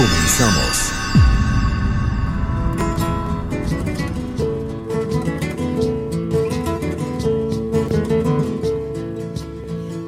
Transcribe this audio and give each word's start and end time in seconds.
Comenzamos. 0.00 0.92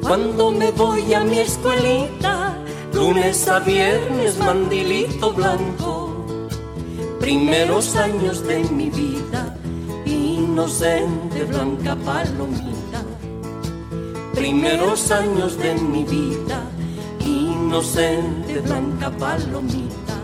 Cuando 0.01 0.51
me 0.53 0.71
voy 0.71 1.13
a 1.13 1.21
mi 1.25 1.41
escuelita 1.41 2.57
lunes 2.95 3.47
a 3.49 3.59
viernes, 3.61 4.39
mandilito 4.39 5.31
blanco, 5.35 6.25
primeros 7.21 7.95
años 7.97 8.47
de 8.47 8.65
mi 8.71 8.89
vida, 8.89 9.55
inocente 10.07 11.45
blanca 11.45 11.97
palomita, 11.97 13.05
primeros 14.33 15.11
años 15.11 15.59
de 15.59 15.75
mi 15.75 16.05
vida, 16.05 16.72
inocente 17.73 18.61
blanca 18.61 19.11
palomita, 19.11 20.17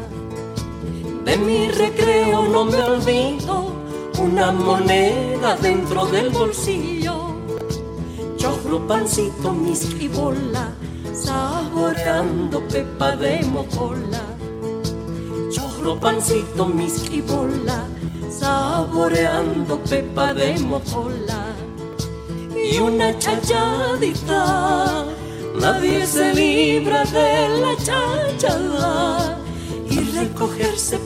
de 1.24 1.36
mi 1.38 1.70
recreo 1.70 2.42
no 2.42 2.66
me 2.66 2.76
olvido, 2.76 3.72
una 4.20 4.52
moneda 4.52 5.56
dentro 5.56 6.04
del 6.04 6.28
bolsillo, 6.28 7.34
chocro, 8.36 8.86
pancito, 8.86 9.54
mis 9.54 9.88
saboreando 11.14 12.60
pepa 12.68 13.16
de 13.16 13.42
mocola. 13.44 14.20
Chorro, 15.50 15.98
pancito, 15.98 16.66
mis 16.66 17.08
saboreando 18.28 19.78
pepa 19.88 20.34
de 20.34 20.58
mocola. 20.58 21.46
Y 22.54 22.78
una 22.78 23.18
chachadita, 23.18 25.06
nadie 25.60 26.06
se 26.06 26.34
libra 26.34 27.04
de 27.04 27.48
la 27.60 27.76
chachada. 27.76 29.38
Y 29.90 30.00
recogerse 30.16 30.98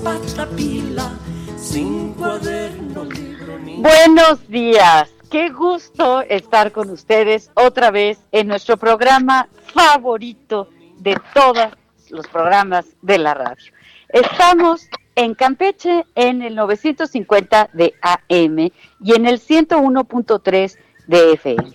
pila 0.56 1.11
sin 1.56 2.15
cuaderno, 2.15 3.04
libro 3.04 3.59
ni... 3.59 3.81
Buenos 3.81 4.47
días. 4.49 5.10
Qué 5.31 5.49
gusto 5.49 6.21
estar 6.22 6.72
con 6.72 6.91
ustedes 6.91 7.50
otra 7.54 7.91
vez 7.91 8.19
en 8.32 8.49
nuestro 8.49 8.77
programa 8.77 9.49
favorito 9.72 10.69
de 10.98 11.16
todos 11.32 11.69
los 12.10 12.27
programas 12.27 12.87
de 13.00 13.19
la 13.19 13.34
radio. 13.34 13.72
Estamos 14.09 14.88
en 15.15 15.34
Campeche 15.34 16.04
en 16.15 16.43
el 16.43 16.54
950 16.54 17.71
de 17.72 17.94
AM 18.03 18.59
y 19.00 19.15
en 19.15 19.27
el 19.27 19.41
101.3 19.41 20.77
de 21.06 21.32
FM. 21.32 21.72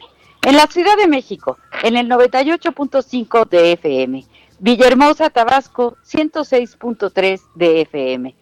En 0.48 0.56
la 0.56 0.68
Ciudad 0.68 0.96
de 0.96 1.10
México, 1.10 1.58
en 1.84 1.98
el 1.98 2.08
98.5 2.08 3.50
de 3.50 3.74
FM. 3.74 4.26
Villahermosa, 4.60 5.30
Tabasco, 5.30 5.98
106.3 6.10 7.42
de 7.54 7.82
FM. 7.82 8.34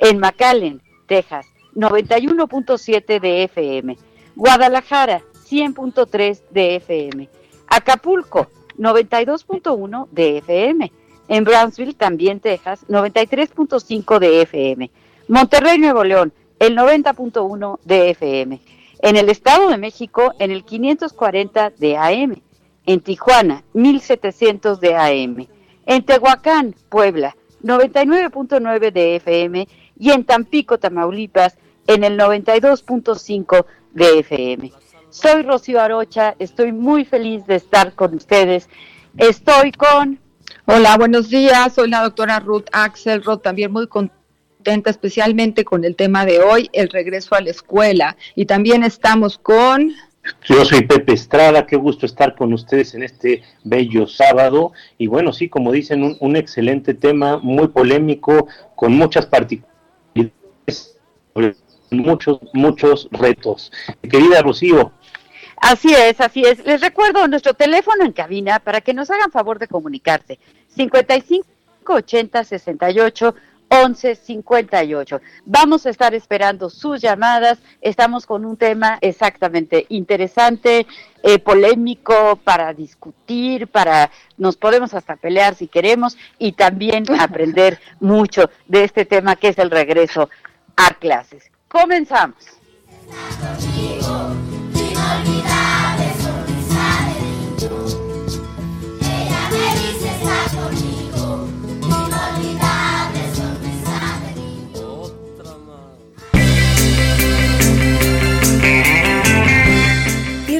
En 0.00 0.18
McAllen, 0.18 0.82
Texas, 1.06 1.46
91.7 1.74 3.18
de 3.18 3.44
FM. 3.44 3.96
Guadalajara, 4.36 5.22
100.3 5.48 6.42
de 6.50 6.76
FM. 6.76 7.30
Acapulco, 7.68 8.48
92.1 8.76 10.08
de 10.10 10.36
FM. 10.36 10.92
En 11.28 11.44
Brownsville, 11.44 11.94
también 11.94 12.40
Texas, 12.40 12.84
93.5 12.88 14.18
de 14.18 14.42
FM. 14.42 14.90
Monterrey, 15.28 15.78
Nuevo 15.78 16.04
León, 16.04 16.30
el 16.58 16.76
90.1 16.76 17.78
de 17.84 18.10
FM. 18.10 18.60
En 19.04 19.16
el 19.16 19.28
Estado 19.28 19.68
de 19.68 19.76
México, 19.76 20.32
en 20.38 20.50
el 20.50 20.64
540 20.64 21.74
de 21.76 21.98
AM. 21.98 22.40
En 22.86 23.00
Tijuana, 23.02 23.62
1700 23.74 24.80
de 24.80 24.94
AM. 24.94 25.46
En 25.84 26.06
Tehuacán, 26.06 26.74
Puebla, 26.88 27.36
99.9 27.62 28.92
de 28.92 29.16
FM. 29.16 29.68
Y 29.98 30.10
en 30.10 30.24
Tampico, 30.24 30.78
Tamaulipas, 30.78 31.58
en 31.86 32.02
el 32.02 32.18
92.5 32.18 33.66
de 33.92 34.20
FM. 34.20 34.72
Soy 35.10 35.42
Rocío 35.42 35.82
Arocha, 35.82 36.34
estoy 36.38 36.72
muy 36.72 37.04
feliz 37.04 37.46
de 37.46 37.56
estar 37.56 37.94
con 37.94 38.14
ustedes. 38.14 38.70
Estoy 39.18 39.72
con... 39.72 40.18
Hola, 40.64 40.96
buenos 40.96 41.28
días, 41.28 41.74
soy 41.74 41.90
la 41.90 42.04
doctora 42.04 42.40
Ruth 42.40 42.68
Axelrod, 42.72 43.40
también 43.40 43.70
muy 43.70 43.86
contenta 43.86 44.23
especialmente 44.90 45.64
con 45.64 45.84
el 45.84 45.96
tema 45.96 46.24
de 46.24 46.40
hoy, 46.40 46.70
el 46.72 46.88
regreso 46.88 47.34
a 47.34 47.40
la 47.40 47.50
escuela. 47.50 48.16
Y 48.34 48.46
también 48.46 48.82
estamos 48.84 49.38
con... 49.38 49.92
Yo 50.44 50.64
soy 50.64 50.86
Pepe 50.86 51.12
Estrada, 51.12 51.66
qué 51.66 51.76
gusto 51.76 52.06
estar 52.06 52.34
con 52.34 52.52
ustedes 52.54 52.94
en 52.94 53.02
este 53.02 53.42
bello 53.62 54.06
sábado. 54.06 54.72
Y 54.96 55.06
bueno, 55.06 55.32
sí, 55.32 55.48
como 55.48 55.70
dicen, 55.70 56.02
un, 56.02 56.16
un 56.20 56.36
excelente 56.36 56.94
tema, 56.94 57.38
muy 57.38 57.68
polémico, 57.68 58.48
con 58.74 58.92
muchas 58.94 59.26
particularidades, 59.26 60.96
muchos, 61.90 62.38
muchos 62.54 63.08
retos. 63.12 63.70
Querida 64.02 64.40
Rocío, 64.40 64.92
Así 65.64 65.94
es, 65.94 66.20
así 66.20 66.42
es. 66.42 66.64
Les 66.66 66.80
recuerdo 66.82 67.26
nuestro 67.26 67.54
teléfono 67.54 68.04
en 68.04 68.12
cabina 68.12 68.58
para 68.58 68.82
que 68.82 68.92
nos 68.92 69.10
hagan 69.10 69.30
favor 69.30 69.58
de 69.58 69.66
comunicarse. 69.66 70.38
55 70.76 71.46
80 71.86 72.44
68 72.44 73.34
11 73.68 74.14
58. 74.14 75.20
Vamos 75.44 75.86
a 75.86 75.90
estar 75.90 76.14
esperando 76.14 76.70
sus 76.70 77.00
llamadas. 77.00 77.58
Estamos 77.80 78.26
con 78.26 78.44
un 78.44 78.56
tema 78.56 78.98
exactamente 79.00 79.86
interesante, 79.88 80.86
eh, 81.22 81.38
polémico 81.38 82.36
para 82.42 82.72
discutir, 82.72 83.68
para 83.68 84.10
nos 84.36 84.56
podemos 84.56 84.94
hasta 84.94 85.16
pelear 85.16 85.54
si 85.54 85.68
queremos 85.68 86.16
y 86.38 86.52
también 86.52 87.04
aprender 87.20 87.80
mucho 88.00 88.50
de 88.66 88.84
este 88.84 89.04
tema 89.04 89.36
que 89.36 89.48
es 89.48 89.58
el 89.58 89.70
regreso 89.70 90.28
a 90.76 90.94
clases. 90.94 91.50
Comenzamos. 91.68 92.44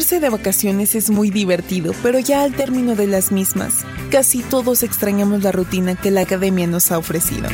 Irse 0.04 0.20
de 0.20 0.28
vacaciones 0.28 0.94
es 0.94 1.08
muy 1.08 1.30
divertido, 1.30 1.94
pero 2.02 2.18
ya 2.18 2.42
al 2.42 2.54
término 2.54 2.94
de 2.94 3.06
las 3.06 3.32
mismas, 3.32 3.86
casi 4.10 4.42
todos 4.42 4.82
extrañamos 4.82 5.42
la 5.42 5.50
rutina 5.50 5.94
que 5.94 6.10
la 6.10 6.20
academia 6.20 6.66
nos 6.66 6.92
ha 6.92 6.98
ofrecido. 6.98 7.48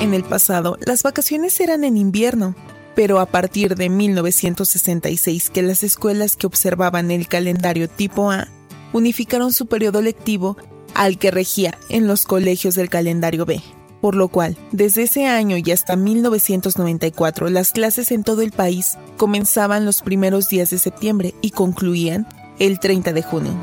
En 0.00 0.14
el 0.14 0.24
pasado, 0.24 0.78
las 0.86 1.02
vacaciones 1.02 1.60
eran 1.60 1.84
en 1.84 1.98
invierno, 1.98 2.54
pero 2.94 3.20
a 3.20 3.26
partir 3.26 3.74
de 3.74 3.90
1966 3.90 5.50
que 5.50 5.60
las 5.60 5.82
escuelas 5.82 6.36
que 6.36 6.46
observaban 6.46 7.10
el 7.10 7.28
calendario 7.28 7.90
tipo 7.90 8.30
A 8.30 8.48
unificaron 8.94 9.52
su 9.52 9.66
periodo 9.66 10.00
lectivo 10.00 10.56
al 10.94 11.18
que 11.18 11.30
regía 11.30 11.76
en 11.90 12.06
los 12.06 12.24
colegios 12.24 12.74
del 12.74 12.88
calendario 12.88 13.44
B. 13.44 13.60
por 14.00 14.14
lo 14.14 14.28
cual, 14.28 14.56
desde 14.72 15.02
ese 15.02 15.26
año 15.26 15.56
y 15.56 15.70
hasta 15.70 15.96
1994, 15.96 17.50
las 17.50 17.72
clases 17.72 18.10
en 18.10 18.24
todo 18.24 18.42
el 18.42 18.52
país 18.52 18.98
comenzaban 19.16 19.84
los 19.84 20.02
primeros 20.02 20.48
días 20.48 20.70
de 20.70 20.78
septiembre 20.78 21.34
y 21.42 21.50
concluían 21.50 22.26
el 22.58 22.78
30 22.78 23.12
de 23.12 23.22
junio. 23.22 23.54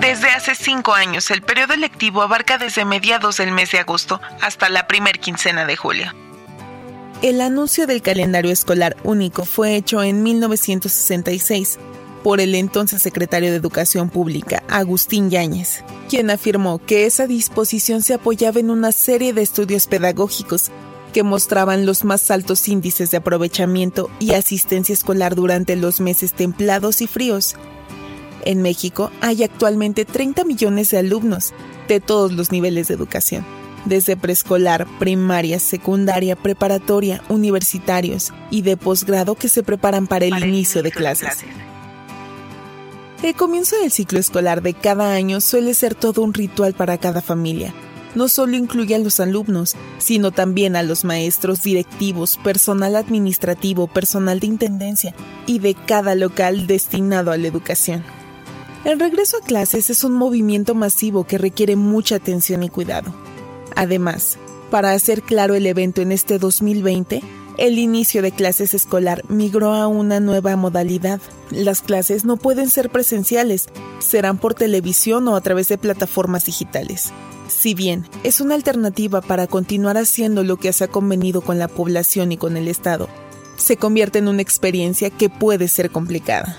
Desde 0.00 0.28
hace 0.28 0.54
cinco 0.54 0.92
años, 0.92 1.30
el 1.30 1.42
periodo 1.42 1.74
electivo 1.74 2.22
abarca 2.22 2.58
desde 2.58 2.84
mediados 2.84 3.38
del 3.38 3.52
mes 3.52 3.72
de 3.72 3.78
agosto 3.78 4.20
hasta 4.40 4.68
la 4.68 4.86
primer 4.86 5.18
quincena 5.18 5.64
de 5.64 5.76
julio. 5.76 6.12
El 7.22 7.40
anuncio 7.40 7.86
del 7.86 8.02
calendario 8.02 8.52
escolar 8.52 8.96
único 9.02 9.46
fue 9.46 9.76
hecho 9.76 10.02
en 10.02 10.22
1966 10.22 11.78
por 12.24 12.40
el 12.40 12.54
entonces 12.54 13.02
secretario 13.02 13.50
de 13.50 13.56
Educación 13.56 14.08
Pública, 14.08 14.62
Agustín 14.70 15.28
Yáñez, 15.28 15.84
quien 16.08 16.30
afirmó 16.30 16.78
que 16.78 17.04
esa 17.04 17.26
disposición 17.26 18.00
se 18.00 18.14
apoyaba 18.14 18.60
en 18.60 18.70
una 18.70 18.92
serie 18.92 19.34
de 19.34 19.42
estudios 19.42 19.86
pedagógicos 19.86 20.70
que 21.12 21.22
mostraban 21.22 21.84
los 21.84 22.02
más 22.02 22.30
altos 22.30 22.66
índices 22.66 23.10
de 23.10 23.18
aprovechamiento 23.18 24.08
y 24.20 24.32
asistencia 24.32 24.94
escolar 24.94 25.34
durante 25.34 25.76
los 25.76 26.00
meses 26.00 26.32
templados 26.32 27.02
y 27.02 27.06
fríos. 27.06 27.56
En 28.46 28.62
México 28.62 29.10
hay 29.20 29.44
actualmente 29.44 30.06
30 30.06 30.44
millones 30.44 30.90
de 30.90 30.98
alumnos 30.98 31.52
de 31.88 32.00
todos 32.00 32.32
los 32.32 32.50
niveles 32.50 32.88
de 32.88 32.94
educación, 32.94 33.44
desde 33.84 34.16
preescolar, 34.16 34.86
primaria, 34.98 35.60
secundaria, 35.60 36.36
preparatoria, 36.36 37.22
universitarios 37.28 38.32
y 38.50 38.62
de 38.62 38.78
posgrado 38.78 39.34
que 39.34 39.50
se 39.50 39.62
preparan 39.62 40.06
para 40.06 40.24
el, 40.24 40.42
inicio, 40.42 40.82
de 40.82 40.90
clases. 40.90 41.44
El 43.24 43.34
comienzo 43.34 43.78
del 43.78 43.90
ciclo 43.90 44.18
escolar 44.18 44.60
de 44.60 44.74
cada 44.74 45.14
año 45.14 45.40
suele 45.40 45.72
ser 45.72 45.94
todo 45.94 46.20
un 46.20 46.34
ritual 46.34 46.74
para 46.74 46.98
cada 46.98 47.22
familia. 47.22 47.72
No 48.14 48.28
solo 48.28 48.54
incluye 48.54 48.94
a 48.94 48.98
los 48.98 49.18
alumnos, 49.18 49.76
sino 49.96 50.30
también 50.30 50.76
a 50.76 50.82
los 50.82 51.06
maestros, 51.06 51.62
directivos, 51.62 52.36
personal 52.36 52.96
administrativo, 52.96 53.86
personal 53.86 54.40
de 54.40 54.48
intendencia 54.48 55.14
y 55.46 55.58
de 55.58 55.72
cada 55.72 56.14
local 56.14 56.66
destinado 56.66 57.32
a 57.32 57.38
la 57.38 57.46
educación. 57.46 58.04
El 58.84 59.00
regreso 59.00 59.38
a 59.38 59.46
clases 59.46 59.88
es 59.88 60.04
un 60.04 60.12
movimiento 60.12 60.74
masivo 60.74 61.24
que 61.24 61.38
requiere 61.38 61.76
mucha 61.76 62.16
atención 62.16 62.62
y 62.62 62.68
cuidado. 62.68 63.14
Además, 63.74 64.36
para 64.70 64.92
hacer 64.92 65.22
claro 65.22 65.54
el 65.54 65.66
evento 65.66 66.02
en 66.02 66.12
este 66.12 66.38
2020, 66.38 67.22
el 67.56 67.78
inicio 67.78 68.22
de 68.22 68.32
clases 68.32 68.74
escolar 68.74 69.22
migró 69.28 69.74
a 69.74 69.86
una 69.86 70.20
nueva 70.20 70.56
modalidad. 70.56 71.20
Las 71.50 71.82
clases 71.82 72.24
no 72.24 72.36
pueden 72.36 72.68
ser 72.68 72.90
presenciales, 72.90 73.68
serán 74.00 74.38
por 74.38 74.54
televisión 74.54 75.28
o 75.28 75.36
a 75.36 75.40
través 75.40 75.68
de 75.68 75.78
plataformas 75.78 76.46
digitales. 76.46 77.12
Si 77.48 77.74
bien 77.74 78.06
es 78.24 78.40
una 78.40 78.54
alternativa 78.54 79.20
para 79.20 79.46
continuar 79.46 79.96
haciendo 79.96 80.42
lo 80.42 80.56
que 80.56 80.72
se 80.72 80.84
ha 80.84 80.88
convenido 80.88 81.42
con 81.42 81.58
la 81.58 81.68
población 81.68 82.32
y 82.32 82.36
con 82.36 82.56
el 82.56 82.68
Estado, 82.68 83.08
se 83.56 83.76
convierte 83.76 84.18
en 84.18 84.28
una 84.28 84.42
experiencia 84.42 85.10
que 85.10 85.28
puede 85.28 85.68
ser 85.68 85.90
complicada. 85.90 86.56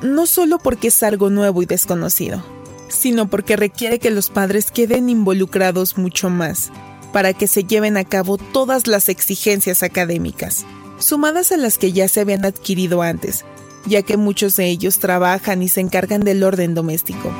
No 0.00 0.26
solo 0.26 0.58
porque 0.58 0.88
es 0.88 1.02
algo 1.02 1.28
nuevo 1.28 1.62
y 1.62 1.66
desconocido, 1.66 2.42
sino 2.88 3.28
porque 3.28 3.56
requiere 3.56 3.98
que 3.98 4.10
los 4.10 4.30
padres 4.30 4.70
queden 4.70 5.08
involucrados 5.08 5.98
mucho 5.98 6.30
más 6.30 6.70
para 7.12 7.34
que 7.34 7.46
se 7.46 7.64
lleven 7.64 7.96
a 7.96 8.04
cabo 8.04 8.38
todas 8.38 8.86
las 8.86 9.08
exigencias 9.08 9.82
académicas, 9.82 10.64
sumadas 10.98 11.52
a 11.52 11.56
las 11.56 11.78
que 11.78 11.92
ya 11.92 12.08
se 12.08 12.20
habían 12.20 12.44
adquirido 12.44 13.02
antes, 13.02 13.44
ya 13.86 14.02
que 14.02 14.16
muchos 14.16 14.56
de 14.56 14.66
ellos 14.66 14.98
trabajan 14.98 15.62
y 15.62 15.68
se 15.68 15.80
encargan 15.80 16.22
del 16.22 16.42
orden 16.42 16.74
doméstico. 16.74 17.32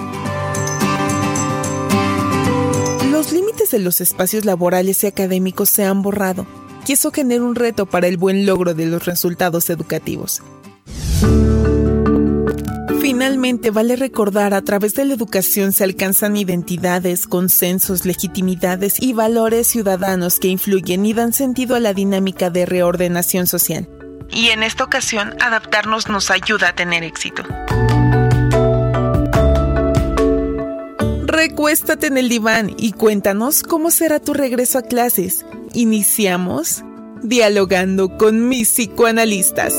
Los 3.10 3.32
límites 3.32 3.70
de 3.70 3.78
los 3.78 4.00
espacios 4.00 4.44
laborales 4.44 5.02
y 5.04 5.06
académicos 5.06 5.68
se 5.70 5.84
han 5.84 6.02
borrado, 6.02 6.46
y 6.86 6.92
eso 6.92 7.10
genera 7.12 7.42
un 7.42 7.54
reto 7.54 7.86
para 7.86 8.08
el 8.08 8.16
buen 8.16 8.44
logro 8.44 8.74
de 8.74 8.86
los 8.86 9.04
resultados 9.04 9.70
educativos. 9.70 10.42
Finalmente, 13.22 13.70
vale 13.70 13.94
recordar, 13.94 14.52
a 14.52 14.62
través 14.62 14.94
de 14.94 15.04
la 15.04 15.14
educación 15.14 15.70
se 15.70 15.84
alcanzan 15.84 16.36
identidades, 16.36 17.28
consensos, 17.28 18.04
legitimidades 18.04 19.00
y 19.00 19.12
valores 19.12 19.68
ciudadanos 19.68 20.40
que 20.40 20.48
influyen 20.48 21.06
y 21.06 21.12
dan 21.12 21.32
sentido 21.32 21.76
a 21.76 21.78
la 21.78 21.94
dinámica 21.94 22.50
de 22.50 22.66
reordenación 22.66 23.46
social. 23.46 23.88
Y 24.28 24.48
en 24.48 24.64
esta 24.64 24.82
ocasión, 24.82 25.36
adaptarnos 25.40 26.08
nos 26.08 26.32
ayuda 26.32 26.70
a 26.70 26.74
tener 26.74 27.04
éxito. 27.04 27.44
Recuéstate 31.24 32.08
en 32.08 32.18
el 32.18 32.28
diván 32.28 32.74
y 32.76 32.90
cuéntanos 32.90 33.62
cómo 33.62 33.92
será 33.92 34.18
tu 34.18 34.34
regreso 34.34 34.78
a 34.78 34.82
clases. 34.82 35.46
Iniciamos 35.74 36.82
dialogando 37.22 38.16
con 38.18 38.48
mis 38.48 38.68
psicoanalistas. 38.68 39.74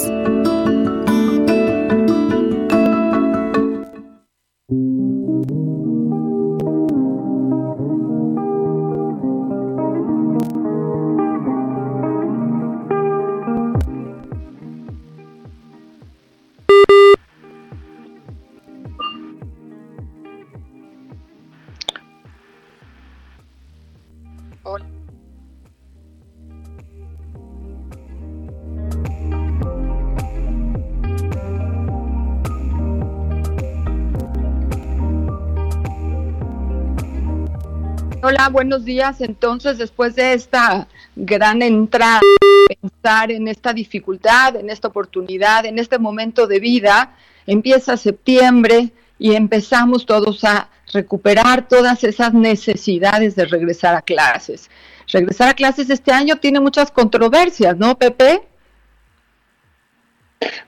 Hola, 38.25 38.47
buenos 38.49 38.85
días. 38.85 39.19
Entonces, 39.19 39.77
después 39.77 40.15
de 40.15 40.31
esta 40.31 40.87
gran 41.17 41.61
entrada, 41.61 42.21
pensar 42.81 43.33
en 43.33 43.49
esta 43.49 43.73
dificultad, 43.73 44.55
en 44.55 44.69
esta 44.69 44.87
oportunidad, 44.87 45.65
en 45.65 45.77
este 45.77 45.99
momento 45.99 46.47
de 46.47 46.61
vida, 46.61 47.17
empieza 47.45 47.97
septiembre 47.97 48.93
y 49.19 49.35
empezamos 49.35 50.05
todos 50.05 50.45
a 50.45 50.69
recuperar 50.93 51.67
todas 51.67 52.03
esas 52.03 52.33
necesidades 52.33 53.35
de 53.35 53.45
regresar 53.45 53.95
a 53.95 54.01
clases. 54.01 54.69
Regresar 55.11 55.49
a 55.49 55.53
clases 55.53 55.89
este 55.89 56.11
año 56.11 56.37
tiene 56.37 56.59
muchas 56.59 56.91
controversias, 56.91 57.77
¿no, 57.77 57.97
Pepe? 57.97 58.41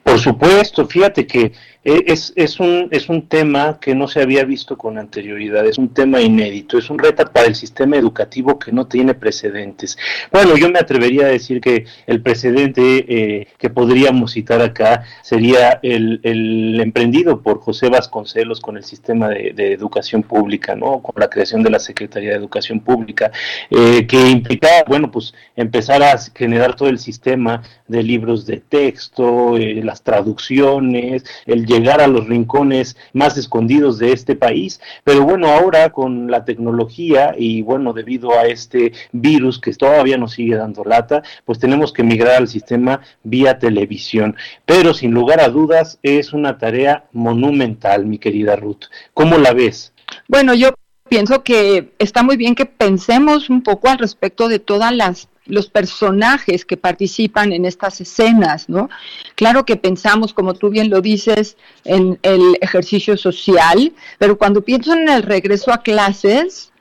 Por 0.04 0.20
supuesto, 0.20 0.88
fíjate 0.88 1.26
que 1.28 1.54
es, 1.86 2.34
es, 2.36 2.60
un, 2.60 2.88
es 2.90 3.10
un 3.10 3.28
tema 3.28 3.80
que 3.80 3.94
no 3.94 4.08
se 4.08 4.20
había 4.20 4.44
visto 4.44 4.76
con 4.76 4.98
anterioridad, 4.98 5.68
es 5.68 5.78
un 5.78 5.94
tema 5.94 6.20
inédito, 6.20 6.80
es 6.80 6.90
un 6.90 6.98
reto 6.98 7.24
para 7.32 7.46
el 7.46 7.54
sistema 7.54 7.96
educativo 7.96 8.58
que 8.58 8.72
no 8.72 8.88
tiene 8.88 9.14
precedentes. 9.14 9.96
Bueno, 10.32 10.58
yo 10.58 10.72
me 10.72 10.80
atrevería 10.80 11.28
a 11.28 11.30
decir 11.30 11.62
que 11.62 11.86
el 12.08 12.24
precedente 12.24 13.06
eh, 13.08 13.48
que 13.60 13.70
podríamos 13.70 14.32
citar 14.32 14.62
acá 14.64 15.04
sería 15.22 15.80
el, 15.84 16.20
el, 16.24 16.80
emprendido 16.82 17.44
por 17.44 17.60
José 17.60 17.90
Vasconcelos 17.90 18.62
con 18.62 18.78
el 18.78 18.84
sistema 18.84 19.30
de, 19.30 19.74
educación 19.74 20.24
pública, 20.24 20.76
¿no? 20.76 21.02
Con 21.02 21.14
la 21.18 21.30
creación 21.30 21.62
de 21.62 21.70
la 21.70 21.80
Secretaría 21.80 22.32
de 22.32 22.38
Educación 22.38 22.80
Pública, 22.80 23.32
eh, 23.70 24.08
que 24.08 24.30
implicaba, 24.30 24.84
bueno, 24.88 25.12
pues 25.12 25.34
empezar 25.56 26.02
a 26.02 26.18
generar 26.34 26.76
todo 26.76 26.90
el 26.90 26.98
sistema 26.98 27.62
de 27.88 28.02
libros 28.02 28.46
de 28.46 28.58
texto, 28.58 29.58
las 29.58 30.02
traducciones, 30.02 31.24
el 31.46 31.66
llegar 31.80 32.02
a 32.02 32.08
los 32.08 32.28
rincones 32.28 32.98
más 33.14 33.38
escondidos 33.38 33.98
de 33.98 34.12
este 34.12 34.36
país. 34.36 34.80
Pero 35.04 35.24
bueno, 35.24 35.48
ahora 35.48 35.90
con 35.92 36.30
la 36.30 36.46
tecnología 36.46 37.36
y 37.38 37.62
bueno, 37.62 37.94
debido 37.94 38.38
a 38.38 38.46
este 38.46 38.94
virus 39.12 39.60
que 39.60 39.74
todavía 39.74 40.18
nos 40.18 40.34
sigue 40.34 40.56
dando 40.56 40.84
lata, 40.84 41.24
pues 41.46 41.60
tenemos 41.60 41.94
que 41.94 42.04
migrar 42.04 42.36
al 42.36 42.48
sistema 42.48 43.02
vía 43.24 43.60
televisión. 43.60 44.36
Pero 44.66 44.94
sin 44.94 45.12
lugar 45.12 45.40
a 45.40 45.50
dudas 45.50 46.00
es 46.04 46.34
una 46.34 46.58
tarea 46.58 47.06
monumental, 47.12 48.06
mi 48.06 48.18
querida 48.18 48.56
Ruth. 48.56 48.86
¿Cómo 49.14 49.38
la 49.38 49.54
ves? 49.54 49.94
Bueno, 50.28 50.54
yo 50.54 50.74
pienso 51.10 51.44
que 51.44 51.94
está 52.00 52.24
muy 52.24 52.38
bien 52.38 52.56
que 52.56 52.66
pensemos 52.66 53.50
un 53.50 53.62
poco 53.62 53.90
al 53.90 54.00
respecto 54.00 54.48
de 54.48 54.60
todas 54.60 54.94
las 54.94 55.30
los 55.46 55.70
personajes 55.70 56.66
que 56.66 56.78
participan 56.78 57.54
en 57.54 57.66
estas 57.66 58.02
escenas, 58.02 58.68
¿no? 58.70 58.90
Claro 59.36 59.66
que 59.66 59.76
pensamos, 59.76 60.34
como 60.34 60.54
tú 60.54 60.70
bien 60.70 60.90
lo 60.90 61.02
dices, 61.02 61.58
en 61.84 62.20
el 62.24 62.58
ejercicio 62.62 63.16
social, 63.18 63.94
pero 64.18 64.38
cuando 64.38 64.62
pienso 64.62 64.94
en 64.94 65.08
el 65.10 65.24
regreso 65.24 65.72
a 65.72 65.82
clases, 65.84 66.72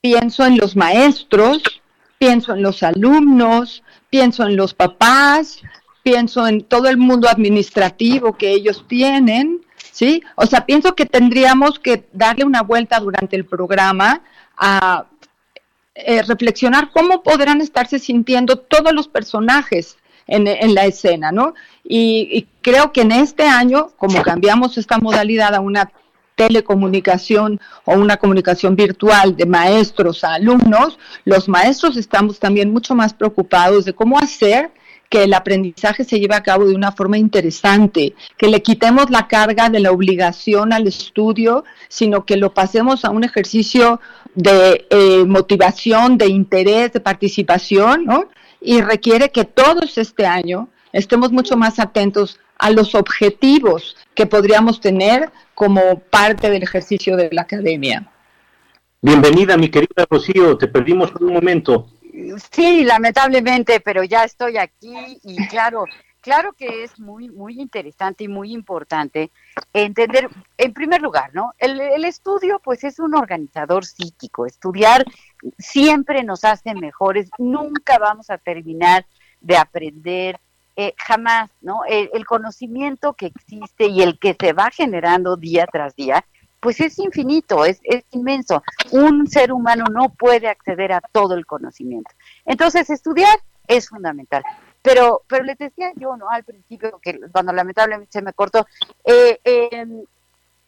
pienso 0.00 0.44
en 0.44 0.56
los 0.56 0.76
maestros, 0.76 1.62
pienso 2.18 2.54
en 2.54 2.62
los 2.62 2.82
alumnos, 2.82 3.82
pienso 4.08 4.44
en 4.44 4.56
los 4.56 4.74
papás, 4.74 5.60
pienso 6.02 6.46
en 6.46 6.62
todo 6.62 6.88
el 6.88 6.96
mundo 6.96 7.28
administrativo 7.28 8.36
que 8.36 8.50
ellos 8.50 8.84
tienen, 8.88 9.60
¿sí? 9.92 10.22
O 10.36 10.46
sea, 10.46 10.66
pienso 10.66 10.94
que 10.94 11.06
tendríamos 11.06 11.78
que 11.78 12.08
darle 12.12 12.44
una 12.44 12.62
vuelta 12.62 12.98
durante 13.00 13.36
el 13.36 13.44
programa 13.44 14.22
a 14.56 15.06
eh, 16.06 16.22
reflexionar 16.22 16.90
cómo 16.90 17.22
podrán 17.22 17.60
estarse 17.60 17.98
sintiendo 17.98 18.56
todos 18.56 18.92
los 18.92 19.08
personajes 19.08 19.96
en, 20.26 20.74
la 20.74 20.84
escena, 20.84 21.32
¿no? 21.32 21.54
y, 21.82 22.46
creo 22.62 22.92
que 22.92 23.00
en 23.00 23.10
este 23.10 23.42
año, 23.44 23.90
como 23.96 24.22
cambiamos 24.22 24.78
esta 24.78 24.98
modalidad 24.98 25.56
a 25.56 25.60
una 25.60 25.90
telecomunicación 26.40 27.60
o 27.84 27.94
una 27.94 28.16
comunicación 28.16 28.74
virtual 28.74 29.36
de 29.36 29.44
maestros 29.44 30.24
a 30.24 30.34
alumnos, 30.34 30.98
los 31.26 31.48
maestros 31.48 31.98
estamos 31.98 32.38
también 32.38 32.72
mucho 32.72 32.94
más 32.94 33.12
preocupados 33.12 33.84
de 33.84 33.92
cómo 33.92 34.18
hacer 34.18 34.70
que 35.10 35.24
el 35.24 35.34
aprendizaje 35.34 36.04
se 36.04 36.20
lleve 36.20 36.36
a 36.36 36.42
cabo 36.42 36.66
de 36.66 36.74
una 36.74 36.92
forma 36.92 37.18
interesante, 37.18 38.14
que 38.38 38.46
le 38.46 38.62
quitemos 38.62 39.10
la 39.10 39.26
carga 39.26 39.68
de 39.68 39.80
la 39.80 39.90
obligación 39.90 40.72
al 40.72 40.86
estudio, 40.86 41.64
sino 41.88 42.24
que 42.24 42.36
lo 42.36 42.54
pasemos 42.54 43.04
a 43.04 43.10
un 43.10 43.24
ejercicio 43.24 44.00
de 44.36 44.86
eh, 44.88 45.24
motivación, 45.26 46.16
de 46.16 46.28
interés, 46.28 46.92
de 46.92 47.00
participación, 47.00 48.04
¿no? 48.04 48.28
Y 48.60 48.82
requiere 48.82 49.30
que 49.30 49.44
todos 49.44 49.98
este 49.98 50.26
año 50.26 50.68
estemos 50.92 51.32
mucho 51.32 51.56
más 51.56 51.80
atentos 51.80 52.38
a 52.56 52.70
los 52.70 52.94
objetivos 52.94 53.96
que 54.14 54.26
podríamos 54.26 54.80
tener 54.80 55.32
como 55.56 55.98
parte 56.10 56.50
del 56.50 56.62
ejercicio 56.62 57.16
de 57.16 57.30
la 57.32 57.42
academia. 57.42 58.08
Bienvenida, 59.02 59.56
mi 59.56 59.70
querida 59.70 60.06
Rocío, 60.08 60.56
te 60.56 60.68
perdimos 60.68 61.10
por 61.10 61.24
un 61.24 61.32
momento. 61.32 61.88
Sí, 62.52 62.84
lamentablemente, 62.84 63.80
pero 63.80 64.04
ya 64.04 64.24
estoy 64.24 64.56
aquí 64.56 65.18
y 65.22 65.46
claro, 65.48 65.84
claro 66.20 66.52
que 66.52 66.84
es 66.84 66.98
muy, 66.98 67.28
muy 67.28 67.60
interesante 67.60 68.24
y 68.24 68.28
muy 68.28 68.52
importante 68.52 69.30
entender, 69.72 70.28
en 70.58 70.72
primer 70.72 71.00
lugar, 71.00 71.30
¿no? 71.34 71.52
El, 71.58 71.80
el, 71.80 72.04
estudio, 72.04 72.60
pues, 72.62 72.84
es 72.84 72.98
un 72.98 73.14
organizador 73.14 73.84
psíquico. 73.84 74.46
Estudiar 74.46 75.04
siempre 75.58 76.22
nos 76.24 76.44
hace 76.44 76.74
mejores. 76.74 77.30
Nunca 77.38 77.98
vamos 77.98 78.30
a 78.30 78.38
terminar 78.38 79.06
de 79.40 79.56
aprender. 79.56 80.38
Eh, 80.76 80.94
jamás, 80.96 81.50
¿no? 81.60 81.80
el, 81.86 82.24
conocimiento 82.24 83.12
que 83.12 83.26
existe 83.26 83.88
y 83.88 84.00
el 84.00 84.18
que 84.18 84.34
se 84.40 84.54
va 84.54 84.70
generando 84.70 85.36
día 85.36 85.66
tras 85.70 85.94
día, 85.94 86.24
pues 86.60 86.78
es 86.80 86.98
infinito, 86.98 87.64
es, 87.64 87.80
inmenso. 88.10 88.62
Un 88.92 89.26
ser 89.26 89.52
humano 89.52 89.84
no 89.90 90.10
puede 90.10 90.48
acceder 90.48 90.92
a 90.92 91.00
todo 91.00 91.34
el 91.34 91.46
conocimiento. 91.46 92.10
Entonces, 92.44 92.90
estudiar 92.90 93.38
es 93.66 93.88
fundamental. 93.88 94.44
Pero, 94.82 95.22
pero 95.26 95.44
les 95.44 95.58
decía 95.58 95.92
yo, 95.96 96.16
¿no? 96.16 96.28
Al 96.28 96.44
principio, 96.44 96.98
que 97.02 97.18
cuando 97.32 97.52
lamentablemente 97.52 98.12
se 98.12 98.22
me 98.22 98.32
cortó, 98.32 98.66
eh, 99.04 99.40
em, 99.44 100.04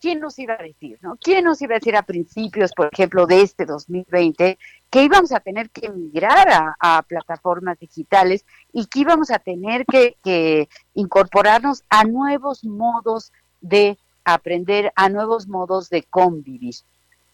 ¿quién 0.01 0.21
nos 0.21 0.39
iba 0.39 0.55
a 0.55 0.63
decir, 0.63 0.99
no? 1.03 1.17
¿Quién 1.17 1.45
nos 1.45 1.61
iba 1.63 1.75
a 1.75 1.79
decir 1.79 1.97
a 1.97 2.03
principios, 2.03 2.73
por 2.73 2.91
ejemplo, 2.93 3.27
de 3.27 3.43
este 3.43 3.65
2020, 3.65 4.59
que 4.91 5.03
íbamos 5.03 5.33
a 5.33 5.41
tener 5.41 5.71
que 5.71 5.91
migrar 5.91 6.75
a, 6.79 7.03
plataformas 7.03 7.79
digitales 7.79 8.45
y 8.73 8.87
que 8.87 9.01
íbamos 9.01 9.31
a 9.31 9.39
tener 9.39 9.85
que 9.87 10.69
incorporarnos 10.95 11.85
a 11.89 12.05
nuevos 12.05 12.65
modos 12.65 13.33
de 13.61 13.99
aprender 14.25 14.93
a 14.97 15.09
nuevos 15.09 15.49
modos 15.49 15.89
de 15.91 16.03
convivir. 16.05 16.75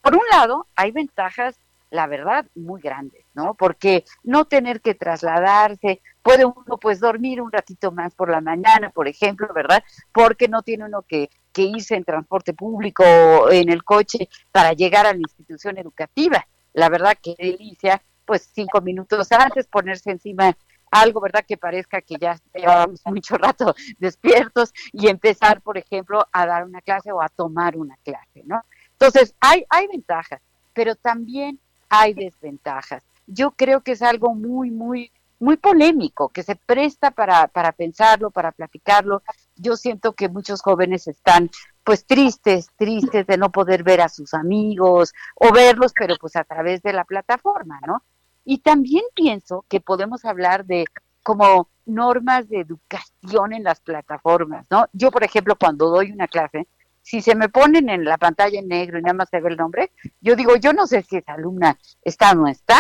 Por 0.02 0.14
un 0.14 0.23
lado, 0.30 0.66
hay 0.76 0.90
ventajas, 0.90 1.57
la 1.90 2.07
verdad, 2.07 2.47
muy 2.54 2.80
grandes, 2.80 3.25
¿no? 3.35 3.54
Porque 3.54 4.04
no 4.23 4.45
tener 4.45 4.80
que 4.80 4.95
trasladarse, 4.95 6.00
puede 6.23 6.45
uno 6.45 6.78
pues 6.78 7.00
dormir 7.00 7.40
un 7.40 7.52
ratito 7.52 7.90
más 7.92 8.14
por 8.14 8.30
la 8.30 8.40
mañana, 8.40 8.90
por 8.90 9.09
ejemplo, 9.09 9.49
¿verdad? 9.54 9.83
Porque 10.12 10.49
no 10.49 10.62
tiene 10.62 10.85
uno 10.85 11.02
que, 11.02 11.30
que 11.52 11.62
irse 11.62 11.97
en 11.97 12.04
transporte 12.04 12.52
público 12.52 13.04
o 13.04 13.50
en 13.50 13.71
el 13.71 13.85
coche 13.85 14.28
para 14.52 14.73
llegar 14.73 15.07
a 15.07 15.12
la 15.12 15.21
institución 15.21 15.78
educativa. 15.78 16.47
La 16.75 16.88
verdad 16.88 17.16
que 17.21 17.35
delicia, 17.38 18.00
pues 18.25 18.49
cinco 18.52 18.80
minutos 18.80 19.33
antes 19.33 19.66
ponerse 19.66 20.11
encima 20.11 20.57
algo, 20.90 21.21
¿verdad? 21.21 21.45
Que 21.47 21.57
parezca 21.57 22.00
que 22.00 22.16
ya 22.21 22.38
llevábamos 22.54 23.00
mucho 23.07 23.37
rato 23.37 23.75
despiertos 23.99 24.73
y 24.92 25.09
empezar, 25.09 25.61
por 25.61 25.78
ejemplo, 25.78 26.26
a 26.33 26.47
dar 26.47 26.64
una 26.64 26.80
clase 26.80 27.12
o 27.12 27.23
a 27.23 27.28
tomar 27.28 27.76
una 27.76 27.97
clase, 28.04 28.42
¿no? 28.45 28.62
Entonces, 28.92 29.35
hay, 29.40 29.64
hay 29.68 29.87
ventajas, 29.87 30.40
pero 30.73 30.97
también 30.97 31.61
hay 31.88 32.14
desventajas. 32.14 33.04
Yo 33.26 33.52
creo 33.52 33.83
que 33.83 33.92
es 33.92 34.02
algo 34.02 34.35
muy, 34.35 34.71
muy, 34.71 35.12
muy 35.38 35.57
polémico, 35.57 36.30
que 36.30 36.42
se 36.42 36.57
presta 36.57 37.11
para, 37.11 37.47
para 37.49 37.73
pensarlo, 37.73 38.30
para 38.30 38.52
platicarlo. 38.52 39.23
Yo 39.57 39.76
siento 39.76 40.14
que 40.14 40.28
muchos 40.28 40.62
jóvenes 40.62 41.07
están 41.07 41.50
pues 41.85 42.04
tristes, 42.04 42.68
tristes 42.76 43.26
de 43.26 43.38
no 43.38 43.50
poder 43.50 43.83
ver 43.83 44.00
a 44.00 44.09
sus 44.09 44.35
amigos 44.35 45.14
o 45.35 45.52
verlos, 45.52 45.92
pero 45.99 46.16
pues 46.21 46.37
a 46.37 46.45
través 46.45 46.83
de 46.83 46.92
la 46.92 47.04
plataforma, 47.04 47.80
¿no? 47.87 48.02
Y 48.50 48.61
también 48.61 49.05
pienso 49.14 49.67
que 49.69 49.78
podemos 49.78 50.25
hablar 50.25 50.64
de 50.64 50.87
como 51.23 51.69
normas 51.85 52.49
de 52.49 52.61
educación 52.61 53.52
en 53.52 53.62
las 53.62 53.78
plataformas, 53.81 54.64
¿no? 54.71 54.87
Yo, 54.95 55.11
por 55.11 55.23
ejemplo, 55.23 55.55
cuando 55.55 55.90
doy 55.90 56.12
una 56.12 56.28
clase, 56.28 56.67
si 57.02 57.21
se 57.21 57.35
me 57.35 57.50
ponen 57.50 57.90
en 57.90 58.07
la 58.07 58.17
pantalla 58.17 58.59
en 58.59 58.69
negro 58.69 58.99
y 58.99 59.02
nada 59.02 59.12
más 59.12 59.28
se 59.28 59.43
ve 59.43 59.50
el 59.50 59.59
nombre, 59.59 59.93
yo 60.23 60.35
digo, 60.35 60.57
yo 60.57 60.73
no 60.73 60.87
sé 60.87 61.02
si 61.02 61.19
esa 61.19 61.35
alumna 61.35 61.78
está 62.00 62.33
o 62.33 62.37
no 62.37 62.49
está, 62.49 62.78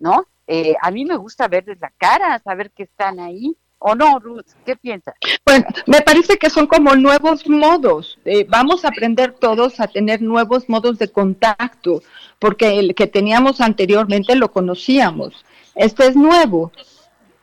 ¿no? 0.00 0.26
Eh, 0.48 0.74
a 0.82 0.90
mí 0.90 1.04
me 1.04 1.16
gusta 1.16 1.46
verles 1.46 1.78
la 1.80 1.92
cara, 1.96 2.40
saber 2.40 2.72
que 2.72 2.82
están 2.82 3.20
ahí. 3.20 3.56
¿O 3.86 3.94
no, 3.94 4.18
Ruth? 4.18 4.46
¿Qué 4.64 4.76
piensas? 4.76 5.14
Bueno, 5.44 5.66
me 5.84 6.00
parece 6.00 6.38
que 6.38 6.48
son 6.48 6.66
como 6.66 6.96
nuevos 6.96 7.46
modos. 7.46 8.18
Eh, 8.24 8.46
vamos 8.48 8.82
a 8.82 8.88
aprender 8.88 9.34
todos 9.34 9.78
a 9.78 9.88
tener 9.88 10.22
nuevos 10.22 10.70
modos 10.70 10.98
de 10.98 11.08
contacto, 11.08 12.02
porque 12.38 12.78
el 12.78 12.94
que 12.94 13.06
teníamos 13.06 13.60
anteriormente 13.60 14.36
lo 14.36 14.50
conocíamos. 14.50 15.44
Este 15.74 16.06
es 16.06 16.16
nuevo. 16.16 16.72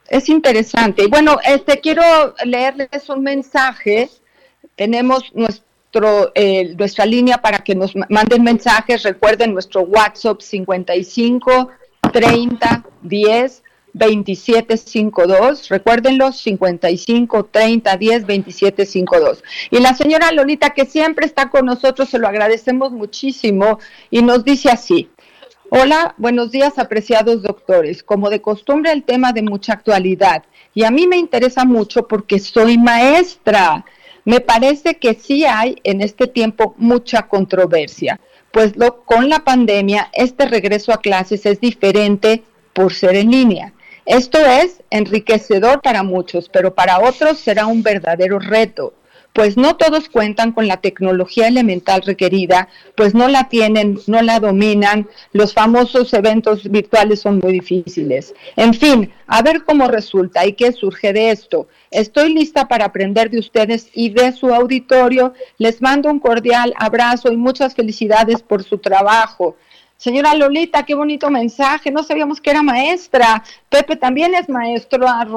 Es 0.09 0.29
interesante. 0.29 1.03
Y 1.03 1.07
bueno, 1.09 1.37
este 1.45 1.79
quiero 1.79 2.01
leerles 2.43 3.07
un 3.09 3.21
mensaje. 3.21 4.09
Tenemos 4.75 5.31
nuestro 5.35 6.31
eh, 6.33 6.73
nuestra 6.75 7.05
línea 7.05 7.37
para 7.39 7.59
que 7.59 7.75
nos 7.75 7.93
manden 8.09 8.41
mensajes. 8.41 9.03
Recuerden 9.03 9.53
nuestro 9.53 9.81
WhatsApp 9.81 10.41
55 10.41 11.69
30 12.11 12.83
10 13.03 13.63
2752. 13.93 15.69
Recuérdenlo, 15.69 16.31
55 16.31 17.45
30 17.45 17.97
10 17.97 18.21
2752. 18.21 19.43
Y 19.69 19.79
la 19.79 19.93
señora 19.93 20.31
Lolita, 20.31 20.71
que 20.71 20.85
siempre 20.85 21.25
está 21.25 21.49
con 21.49 21.65
nosotros, 21.65 22.09
se 22.09 22.19
lo 22.19 22.27
agradecemos 22.27 22.91
muchísimo 22.91 23.79
y 24.09 24.21
nos 24.21 24.43
dice 24.43 24.69
así. 24.69 25.09
Hola, 25.69 26.15
buenos 26.17 26.51
días, 26.51 26.77
apreciados 26.77 27.43
doctores. 27.43 28.03
Como 28.03 28.29
de 28.29 28.41
costumbre, 28.41 28.91
el 28.91 29.03
tema 29.03 29.31
de 29.31 29.41
mucha 29.41 29.73
actualidad. 29.73 30.43
Y 30.73 30.83
a 30.83 30.91
mí 30.91 31.07
me 31.07 31.17
interesa 31.17 31.63
mucho 31.63 32.07
porque 32.07 32.39
soy 32.39 32.77
maestra. 32.77 33.85
Me 34.25 34.41
parece 34.41 34.95
que 34.95 35.13
sí 35.13 35.45
hay 35.45 35.77
en 35.83 36.01
este 36.01 36.27
tiempo 36.27 36.75
mucha 36.77 37.23
controversia, 37.23 38.19
pues 38.51 38.75
lo, 38.75 39.03
con 39.03 39.29
la 39.29 39.39
pandemia 39.39 40.09
este 40.13 40.45
regreso 40.45 40.93
a 40.93 41.01
clases 41.01 41.45
es 41.45 41.59
diferente 41.59 42.43
por 42.73 42.93
ser 42.93 43.15
en 43.15 43.31
línea. 43.31 43.73
Esto 44.05 44.39
es 44.39 44.81
enriquecedor 44.89 45.81
para 45.81 46.01
muchos, 46.01 46.49
pero 46.49 46.73
para 46.73 46.99
otros 46.99 47.39
será 47.39 47.67
un 47.67 47.83
verdadero 47.83 48.39
reto, 48.39 48.93
pues 49.33 49.57
no 49.57 49.75
todos 49.75 50.09
cuentan 50.09 50.51
con 50.51 50.67
la 50.67 50.77
tecnología 50.77 51.47
elemental 51.47 52.01
requerida, 52.01 52.67
pues 52.95 53.13
no 53.13 53.27
la 53.27 53.47
tienen, 53.47 53.99
no 54.07 54.21
la 54.21 54.39
dominan, 54.39 55.07
los 55.33 55.53
famosos 55.53 56.13
eventos 56.13 56.69
virtuales 56.69 57.21
son 57.21 57.39
muy 57.43 57.53
difíciles. 57.53 58.33
En 58.55 58.73
fin, 58.73 59.13
a 59.27 59.41
ver 59.41 59.63
cómo 59.63 59.87
resulta 59.87 60.45
y 60.45 60.53
qué 60.53 60.71
surge 60.71 61.13
de 61.13 61.29
esto. 61.29 61.67
Estoy 61.91 62.33
lista 62.33 62.67
para 62.67 62.85
aprender 62.85 63.29
de 63.29 63.39
ustedes 63.39 63.89
y 63.93 64.09
de 64.09 64.31
su 64.31 64.53
auditorio. 64.53 65.33
Les 65.57 65.81
mando 65.81 66.09
un 66.09 66.19
cordial 66.19 66.73
abrazo 66.77 67.31
y 67.31 67.37
muchas 67.37 67.75
felicidades 67.75 68.41
por 68.41 68.63
su 68.63 68.79
trabajo. 68.79 69.55
Señora 70.01 70.33
Lolita, 70.33 70.81
qué 70.83 70.95
bonito 70.95 71.29
mensaje. 71.29 71.91
No 71.91 72.01
sabíamos 72.01 72.41
que 72.41 72.49
era 72.49 72.63
maestra. 72.63 73.43
Pepe 73.69 73.95
también 73.95 74.33
es 74.33 74.49
maestro. 74.49 75.05
Ah, 75.07 75.27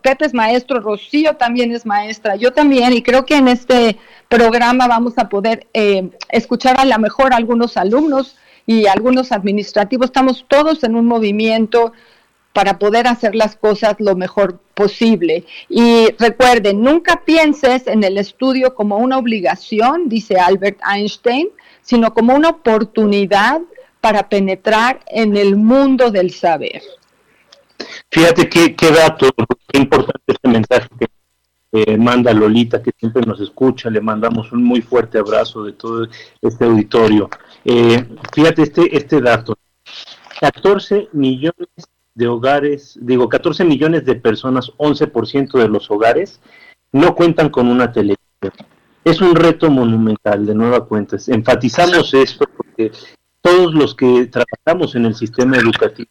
Pepe 0.00 0.24
es 0.24 0.32
maestro. 0.32 0.80
Rocío 0.80 1.36
también 1.36 1.72
es 1.72 1.84
maestra. 1.84 2.34
Yo 2.34 2.50
también. 2.50 2.94
Y 2.94 3.02
creo 3.02 3.26
que 3.26 3.36
en 3.36 3.48
este 3.48 3.98
programa 4.30 4.88
vamos 4.88 5.18
a 5.18 5.28
poder 5.28 5.66
eh, 5.74 6.08
escuchar 6.30 6.80
a 6.80 6.86
la 6.86 6.96
mejor 6.96 7.34
a 7.34 7.36
algunos 7.36 7.76
alumnos 7.76 8.38
y 8.64 8.86
algunos 8.86 9.30
administrativos. 9.30 10.06
Estamos 10.06 10.46
todos 10.48 10.84
en 10.84 10.96
un 10.96 11.04
movimiento 11.04 11.92
para 12.54 12.78
poder 12.78 13.06
hacer 13.06 13.34
las 13.34 13.56
cosas 13.56 13.96
lo 13.98 14.16
mejor 14.16 14.58
posible. 14.72 15.44
Y 15.68 16.06
recuerden, 16.18 16.80
nunca 16.80 17.24
pienses 17.26 17.86
en 17.86 18.02
el 18.02 18.16
estudio 18.16 18.74
como 18.74 18.96
una 18.96 19.18
obligación, 19.18 20.08
dice 20.08 20.38
Albert 20.38 20.78
Einstein, 20.90 21.48
sino 21.82 22.14
como 22.14 22.34
una 22.34 22.48
oportunidad 22.48 23.60
para 24.04 24.28
penetrar 24.28 25.00
en 25.06 25.34
el 25.34 25.56
mundo 25.56 26.10
del 26.10 26.30
saber. 26.30 26.82
Fíjate 28.10 28.50
qué, 28.50 28.90
dato, 28.90 29.30
qué 29.66 29.78
importante 29.78 30.20
este 30.26 30.46
mensaje 30.46 30.88
que 31.72 31.96
manda 31.96 32.34
Lolita, 32.34 32.82
que 32.82 32.90
siempre 32.98 33.22
nos 33.22 33.40
escucha, 33.40 33.88
le 33.88 34.02
mandamos 34.02 34.52
un 34.52 34.62
muy 34.62 34.82
fuerte 34.82 35.16
abrazo 35.16 35.64
de 35.64 35.72
todo 35.72 36.06
este 36.42 36.66
auditorio. 36.66 37.30
Eh, 37.64 38.06
fíjate 38.34 38.64
este, 38.64 38.94
este 38.94 39.22
dato, 39.22 39.56
14 40.38 41.08
millones 41.12 41.68
de 42.14 42.26
hogares, 42.26 42.98
digo, 43.00 43.26
14 43.26 43.64
millones 43.64 44.04
de 44.04 44.16
personas, 44.16 44.70
11% 44.76 45.58
de 45.58 45.68
los 45.68 45.90
hogares, 45.90 46.42
no 46.92 47.14
cuentan 47.14 47.48
con 47.48 47.68
una 47.68 47.90
televisión. 47.90 48.52
Es 49.02 49.22
un 49.22 49.34
reto 49.34 49.70
monumental, 49.70 50.44
de 50.44 50.54
nueva 50.54 50.84
cuenta. 50.84 51.16
Enfatizamos 51.28 52.12
esto 52.12 52.44
porque 52.54 52.92
todos 53.44 53.74
los 53.74 53.94
que 53.94 54.26
trabajamos 54.26 54.94
en 54.94 55.04
el 55.04 55.14
sistema 55.14 55.58
educativo 55.58 56.08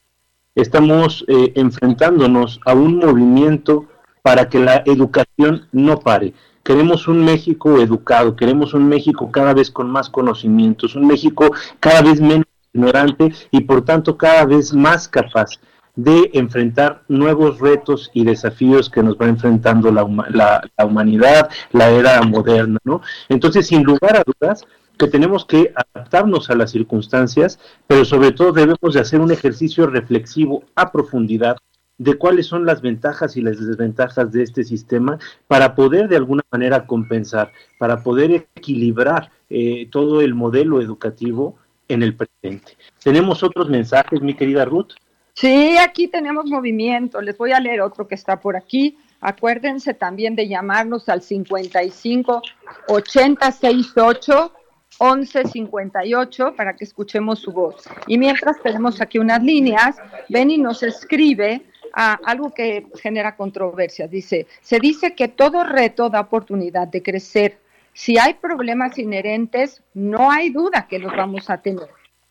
estamos 0.54 1.26
eh, 1.28 1.52
enfrentándonos 1.56 2.60
a 2.64 2.74
un 2.76 2.98
movimiento 2.98 3.88
para 4.22 4.48
que 4.50 4.60
la 4.60 4.84
educación 4.86 5.68
no 5.72 6.00
pare. 6.00 6.36
Queremos 6.64 7.08
un 7.08 7.26
México 7.26 7.80
educado, 7.82 8.36
queremos 8.36 8.76
un 8.76 8.88
México 8.88 9.32
cada 9.32 9.56
vez 9.56 9.72
con 9.72 9.90
más 9.90 10.12
conocimientos, 10.12 10.96
un 10.96 11.08
México 11.08 11.50
cada 11.80 12.04
vez 12.04 12.22
menos 12.22 12.46
ignorante 12.72 13.34
y 13.50 13.62
por 13.62 13.84
tanto 13.84 14.16
cada 14.16 14.46
vez 14.46 14.72
más 14.72 15.08
capaz 15.08 15.60
de 15.96 16.30
enfrentar 16.34 17.02
nuevos 17.08 17.60
retos 17.60 18.12
y 18.14 18.24
desafíos 18.24 18.92
que 18.92 19.02
nos 19.02 19.16
va 19.16 19.28
enfrentando 19.28 19.92
la, 19.92 20.06
la, 20.30 20.86
humanidad, 20.86 21.50
la 21.72 21.90
era 21.90 22.22
moderna, 22.22 22.80
¿no? 22.84 23.02
Entonces, 23.30 23.68
sin 23.68 23.84
lugar 23.84 24.18
a 24.18 24.24
dudas, 24.24 24.66
que 24.98 25.08
tenemos 25.08 25.46
que 25.46 25.74
adaptarnos 25.76 26.50
a 26.50 26.56
las 26.56 26.72
circunstancias, 26.72 27.60
pero 27.88 28.06
sobre 28.06 28.32
todo 28.32 28.52
debemos 28.52 28.94
de 28.94 29.00
hacer 29.00 29.20
un 29.20 29.32
ejercicio 29.32 29.88
reflexivo 29.88 30.64
a 30.76 30.92
profundidad 30.92 31.58
de 31.98 32.18
cuáles 32.18 32.48
son 32.48 32.66
las 32.66 32.82
ventajas 32.82 33.38
y 33.38 33.42
las 33.42 33.60
desventajas 33.66 34.32
de 34.32 34.44
este 34.44 34.64
sistema 34.64 35.20
para 35.48 35.76
poder 35.76 36.10
de 36.10 36.18
alguna 36.18 36.44
manera 36.52 36.86
compensar, 36.86 37.52
para 37.78 38.04
poder 38.04 38.48
equilibrar 38.56 39.32
eh, 39.50 39.88
todo 39.92 40.22
el 40.22 40.34
modelo 40.34 40.82
educativo 40.82 41.58
en 41.88 42.04
el 42.04 42.16
presente. 42.16 42.78
¿Tenemos 43.04 43.44
otros 43.44 43.70
mensajes, 43.70 44.22
mi 44.22 44.34
querida 44.34 44.66
Ruth? 44.66 44.94
Sí, 45.34 45.78
aquí 45.78 46.08
tenemos 46.08 46.46
movimiento. 46.46 47.22
Les 47.22 47.38
voy 47.38 47.52
a 47.52 47.60
leer 47.60 47.82
otro 47.82 48.08
que 48.08 48.16
está 48.16 48.40
por 48.40 48.56
aquí. 48.56 48.98
Acuérdense 49.20 49.94
también 49.94 50.36
de 50.36 50.48
llamarnos 50.48 51.10
al 51.10 51.22
55 51.22 52.42
868 52.88 54.52
1158 55.00 56.56
para 56.56 56.76
que 56.76 56.84
escuchemos 56.84 57.40
su 57.40 57.52
voz. 57.52 57.84
Y 58.08 58.18
mientras 58.18 58.62
tenemos 58.62 59.02
aquí 59.02 59.20
unas 59.20 59.42
líneas, 59.44 59.98
Benny 60.30 60.58
nos 60.58 60.84
escribe 60.84 61.64
algo 61.94 62.54
que 62.54 62.88
genera 63.02 63.36
controversia. 63.36 64.08
Dice, 64.08 64.48
se 64.62 64.80
dice 64.80 65.16
que 65.16 65.28
todo 65.28 65.64
reto 65.64 66.10
da 66.10 66.22
oportunidad 66.22 66.88
de 66.88 67.04
crecer. 67.04 67.60
Si 67.94 68.18
hay 68.18 68.34
problemas 68.36 68.98
inherentes, 68.98 69.84
no 69.94 70.32
hay 70.32 70.50
duda 70.50 70.88
que 70.90 71.00
los 71.00 71.16
vamos 71.16 71.50
a 71.50 71.62
tener. 71.62 71.88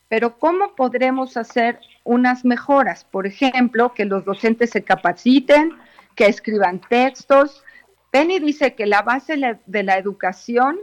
Pero 0.09 0.39
¿cómo 0.39 0.75
podremos 0.75 1.37
hacer 1.37 1.79
unas 2.05 2.45
mejoras? 2.45 3.05
Por 3.05 3.27
ejemplo, 3.27 3.95
que 3.95 4.05
los 4.05 4.25
docentes 4.25 4.71
se 4.71 4.83
capaciten, 4.83 5.73
que 6.17 6.27
escriban 6.27 6.81
textos. 6.81 7.65
Penny 8.11 8.41
dice 8.41 8.75
que 8.75 8.87
la 8.87 9.03
base 9.03 9.37
de 9.65 9.83
la 9.83 9.97
educación 9.97 10.79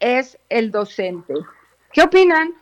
es 0.00 0.38
el 0.48 0.70
docente. 0.70 1.34
¿Qué 1.92 2.02
opinan? 2.02 2.54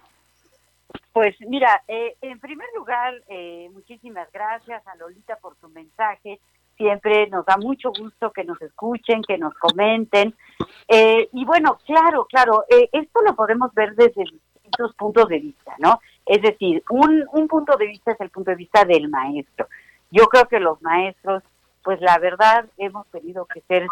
Pues 1.13 1.37
mira, 1.41 1.83
eh, 1.89 2.17
en 2.23 2.41
primer 2.41 2.69
lugar, 2.77 3.15
eh, 3.29 3.69
muchísimas 3.73 4.31
gracias 4.33 4.87
a 4.87 4.97
Lolita 4.97 5.37
por 5.37 5.57
su 5.61 5.69
mensaje. 5.69 6.41
Siempre 6.77 7.29
nos 7.29 7.47
da 7.47 7.57
mucho 7.57 7.91
gusto 7.97 8.33
que 8.33 8.45
nos 8.45 8.61
escuchen, 8.61 9.23
que 9.23 9.39
nos 9.39 9.55
comenten. 9.55 10.35
Eh, 10.89 11.29
y 11.33 11.45
bueno, 11.45 11.79
claro, 11.87 12.27
claro, 12.27 12.65
esto 12.69 13.23
lo 13.23 13.35
podemos 13.37 13.73
ver 13.75 13.95
desde 13.95 14.25
distintos 14.25 14.95
puntos 14.97 15.29
de 15.29 15.39
vista, 15.39 15.75
¿no? 15.79 16.01
Es 16.27 16.43
decir, 16.43 16.83
un, 16.91 17.25
un 17.33 17.47
punto 17.47 17.77
de 17.77 17.87
vista 17.87 18.13
es 18.13 18.21
el 18.21 18.31
punto 18.31 18.51
de 18.51 18.57
vista 18.57 18.85
del 18.85 19.09
maestro. 19.09 19.69
Yo 20.11 20.27
creo 20.27 20.49
que 20.49 20.59
los 20.59 20.83
maestros, 20.83 21.45
pues 21.85 22.01
la 22.01 22.19
verdad, 22.19 22.67
hemos 22.77 23.07
tenido 23.09 23.47
que 23.47 23.61
ser 23.63 23.87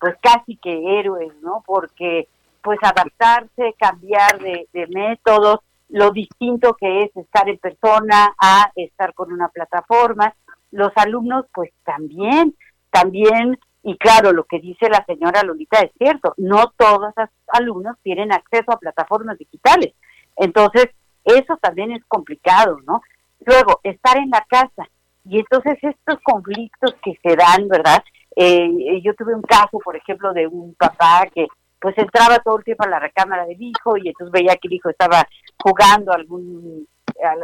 pues 0.00 0.16
casi 0.20 0.56
que 0.56 0.98
héroes, 0.98 1.32
¿no? 1.40 1.62
Porque 1.64 2.28
pues 2.64 2.78
adaptarse, 2.82 3.74
cambiar 3.78 4.40
de, 4.40 4.86
métodos, 4.88 5.60
lo 5.90 6.10
distinto 6.10 6.74
que 6.74 7.02
es 7.02 7.16
estar 7.16 7.48
en 7.48 7.58
persona 7.58 8.34
a 8.40 8.72
estar 8.74 9.12
con 9.12 9.30
una 9.30 9.48
plataforma. 9.48 10.34
Los 10.70 10.90
alumnos, 10.96 11.44
pues 11.52 11.70
también, 11.84 12.56
también, 12.90 13.58
y 13.82 13.98
claro, 13.98 14.32
lo 14.32 14.44
que 14.44 14.60
dice 14.60 14.88
la 14.88 15.04
señora 15.04 15.42
Lolita 15.42 15.78
es 15.80 15.92
cierto, 15.98 16.32
no 16.38 16.72
todos 16.76 17.12
los 17.14 17.28
alumnos 17.48 17.96
tienen 18.02 18.32
acceso 18.32 18.72
a 18.72 18.78
plataformas 18.78 19.36
digitales. 19.38 19.92
Entonces, 20.36 20.86
eso 21.22 21.58
también 21.58 21.92
es 21.92 22.02
complicado, 22.06 22.78
¿no? 22.86 23.02
Luego, 23.44 23.80
estar 23.82 24.16
en 24.16 24.30
la 24.30 24.44
casa. 24.48 24.88
Y 25.26 25.38
entonces 25.38 25.78
estos 25.82 26.18
conflictos 26.22 26.94
que 27.02 27.18
se 27.22 27.36
dan, 27.36 27.68
¿verdad? 27.68 28.02
Eh, 28.36 29.00
yo 29.02 29.14
tuve 29.14 29.34
un 29.34 29.42
caso, 29.42 29.78
por 29.84 29.96
ejemplo, 29.96 30.32
de 30.32 30.46
un 30.46 30.74
papá 30.74 31.26
que 31.32 31.46
pues 31.84 31.98
entraba 31.98 32.38
todo 32.38 32.56
el 32.56 32.64
tiempo 32.64 32.84
a 32.84 32.88
la 32.88 32.98
recámara 32.98 33.44
del 33.44 33.60
hijo 33.60 33.98
y 33.98 34.08
entonces 34.08 34.32
veía 34.32 34.56
que 34.56 34.68
el 34.68 34.72
hijo 34.72 34.88
estaba 34.88 35.28
jugando 35.62 36.14
algún 36.14 36.88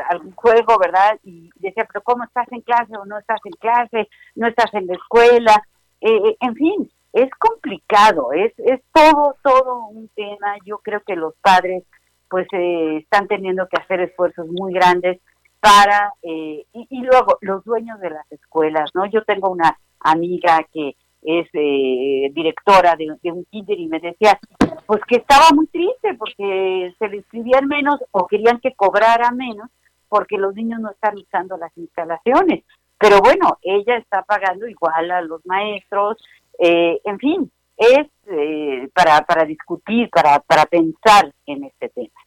algún 0.09 0.33
juego, 0.33 0.79
¿verdad? 0.79 1.20
Y 1.22 1.50
decía, 1.57 1.87
pero 1.87 2.03
¿cómo 2.03 2.24
estás 2.24 2.50
en 2.50 2.62
clase 2.62 2.96
o 2.96 3.05
no 3.05 3.18
estás 3.18 3.38
en 3.44 3.53
clase? 3.53 4.09
¿No 4.37 4.46
estás 4.46 4.72
en 4.72 4.87
la 4.87 4.94
escuela? 4.94 5.62
Eh, 6.00 6.16
eh, 6.24 6.37
en 6.40 6.55
fin, 6.55 6.90
es 7.12 7.29
complicado, 7.38 8.33
es, 8.33 8.55
es 8.57 8.81
todo, 8.94 9.37
todo 9.42 9.88
un 9.88 10.09
tema. 10.16 10.57
Yo 10.64 10.79
creo 10.79 11.03
que 11.07 11.16
los 11.16 11.35
padres 11.42 11.85
pues 12.31 12.46
eh, 12.53 12.96
están 12.96 13.29
teniendo 13.29 13.68
que 13.68 13.76
hacer 13.83 14.00
esfuerzos 14.00 14.46
muy 14.48 14.72
grandes 14.72 15.20
para, 15.61 16.14
y, 16.22 16.66
y 16.72 17.03
luego 17.03 17.37
los 17.42 17.62
dueños 17.64 18.00
de 18.00 18.09
las 18.09 18.33
escuelas, 18.33 18.90
¿no? 18.94 19.05
Yo 19.05 19.22
tengo 19.24 19.50
una 19.50 19.79
amiga 20.00 20.66
que 20.72 20.96
es 21.22 21.48
eh, 21.52 22.30
directora 22.33 22.96
de, 22.96 23.16
un 23.33 23.44
kinder 23.44 23.78
y 23.78 23.87
me 23.87 24.00
decía 24.00 24.38
pues 24.87 25.02
que 25.06 25.16
estaba 25.16 25.46
muy 25.54 25.66
triste 25.66 26.14
porque 26.18 26.94
se 26.98 27.09
le 27.09 27.18
escribían 27.18 27.66
menos 27.66 28.00
o 28.11 28.26
querían 28.26 28.59
que 28.61 28.74
cobrara 28.74 29.30
menos 29.30 29.68
porque 30.09 30.38
los 30.38 30.54
niños 30.54 30.80
no 30.80 30.90
están 30.90 31.16
usando 31.16 31.56
las 31.56 31.76
instalaciones. 31.76 32.64
Pero 32.98 33.20
bueno, 33.20 33.59
ella 33.62 33.96
está 33.96 34.22
pagando 34.22 34.66
igual 34.66 35.11
a 35.11 35.22
los 35.22 35.44
maestros, 35.46 36.18
eh, 36.59 37.00
en 37.04 37.18
fin, 37.18 37.50
es 37.76 38.06
eh, 38.26 38.88
para, 38.92 39.20
para 39.22 39.44
discutir, 39.44 40.11
para, 40.11 40.40
para 40.40 40.66
pensar 40.66 41.33
en 41.46 41.64
este 41.64 41.88
tema. 41.88 42.20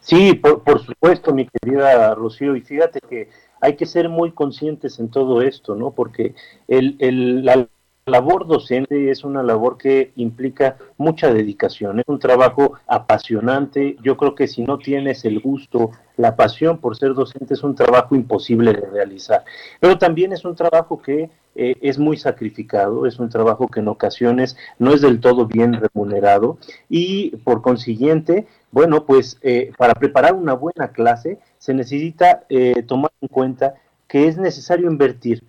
Sí, 0.00 0.34
por, 0.34 0.62
por 0.62 0.80
supuesto, 0.80 1.32
mi 1.32 1.48
querida 1.48 2.14
Rocío, 2.14 2.54
y 2.54 2.60
fíjate 2.60 3.00
que 3.00 3.30
hay 3.60 3.76
que 3.76 3.86
ser 3.86 4.08
muy 4.08 4.32
conscientes 4.32 4.98
en 4.98 5.10
todo 5.10 5.42
esto, 5.42 5.74
¿no? 5.74 5.92
Porque 5.92 6.34
el, 6.68 7.44
la 7.44 7.68
labor 8.06 8.46
docente 8.46 9.10
es 9.10 9.24
una 9.24 9.42
labor 9.42 9.78
que 9.78 10.12
implica 10.16 10.76
mucha 10.96 11.32
dedicación, 11.32 12.00
es 12.00 12.08
un 12.08 12.18
trabajo 12.18 12.74
apasionante. 12.86 13.96
Yo 14.02 14.16
creo 14.16 14.34
que 14.34 14.48
si 14.48 14.62
no 14.62 14.78
tienes 14.78 15.24
el 15.24 15.40
gusto, 15.40 15.90
la 16.16 16.36
pasión 16.36 16.78
por 16.78 16.96
ser 16.96 17.14
docente, 17.14 17.54
es 17.54 17.62
un 17.62 17.74
trabajo 17.74 18.14
imposible 18.14 18.72
de 18.72 18.86
realizar. 18.86 19.44
Pero 19.78 19.98
también 19.98 20.32
es 20.32 20.44
un 20.44 20.56
trabajo 20.56 21.00
que 21.00 21.30
eh, 21.54 21.76
es 21.80 21.98
muy 21.98 22.16
sacrificado, 22.16 23.06
es 23.06 23.18
un 23.18 23.28
trabajo 23.28 23.68
que 23.68 23.80
en 23.80 23.88
ocasiones 23.88 24.56
no 24.78 24.92
es 24.92 25.00
del 25.00 25.20
todo 25.20 25.46
bien 25.46 25.74
remunerado 25.74 26.58
y 26.88 27.36
por 27.38 27.60
consiguiente, 27.60 28.46
bueno, 28.72 29.04
pues 29.04 29.38
eh, 29.42 29.72
para 29.76 29.94
preparar 29.94 30.34
una 30.34 30.54
buena 30.54 30.88
clase 30.92 31.38
se 31.58 31.74
necesita 31.74 32.44
eh, 32.48 32.82
tomar 32.82 33.10
en 33.20 33.28
cuenta 33.28 33.74
que 34.06 34.26
es 34.26 34.36
necesario 34.38 34.90
invertir 34.90 35.42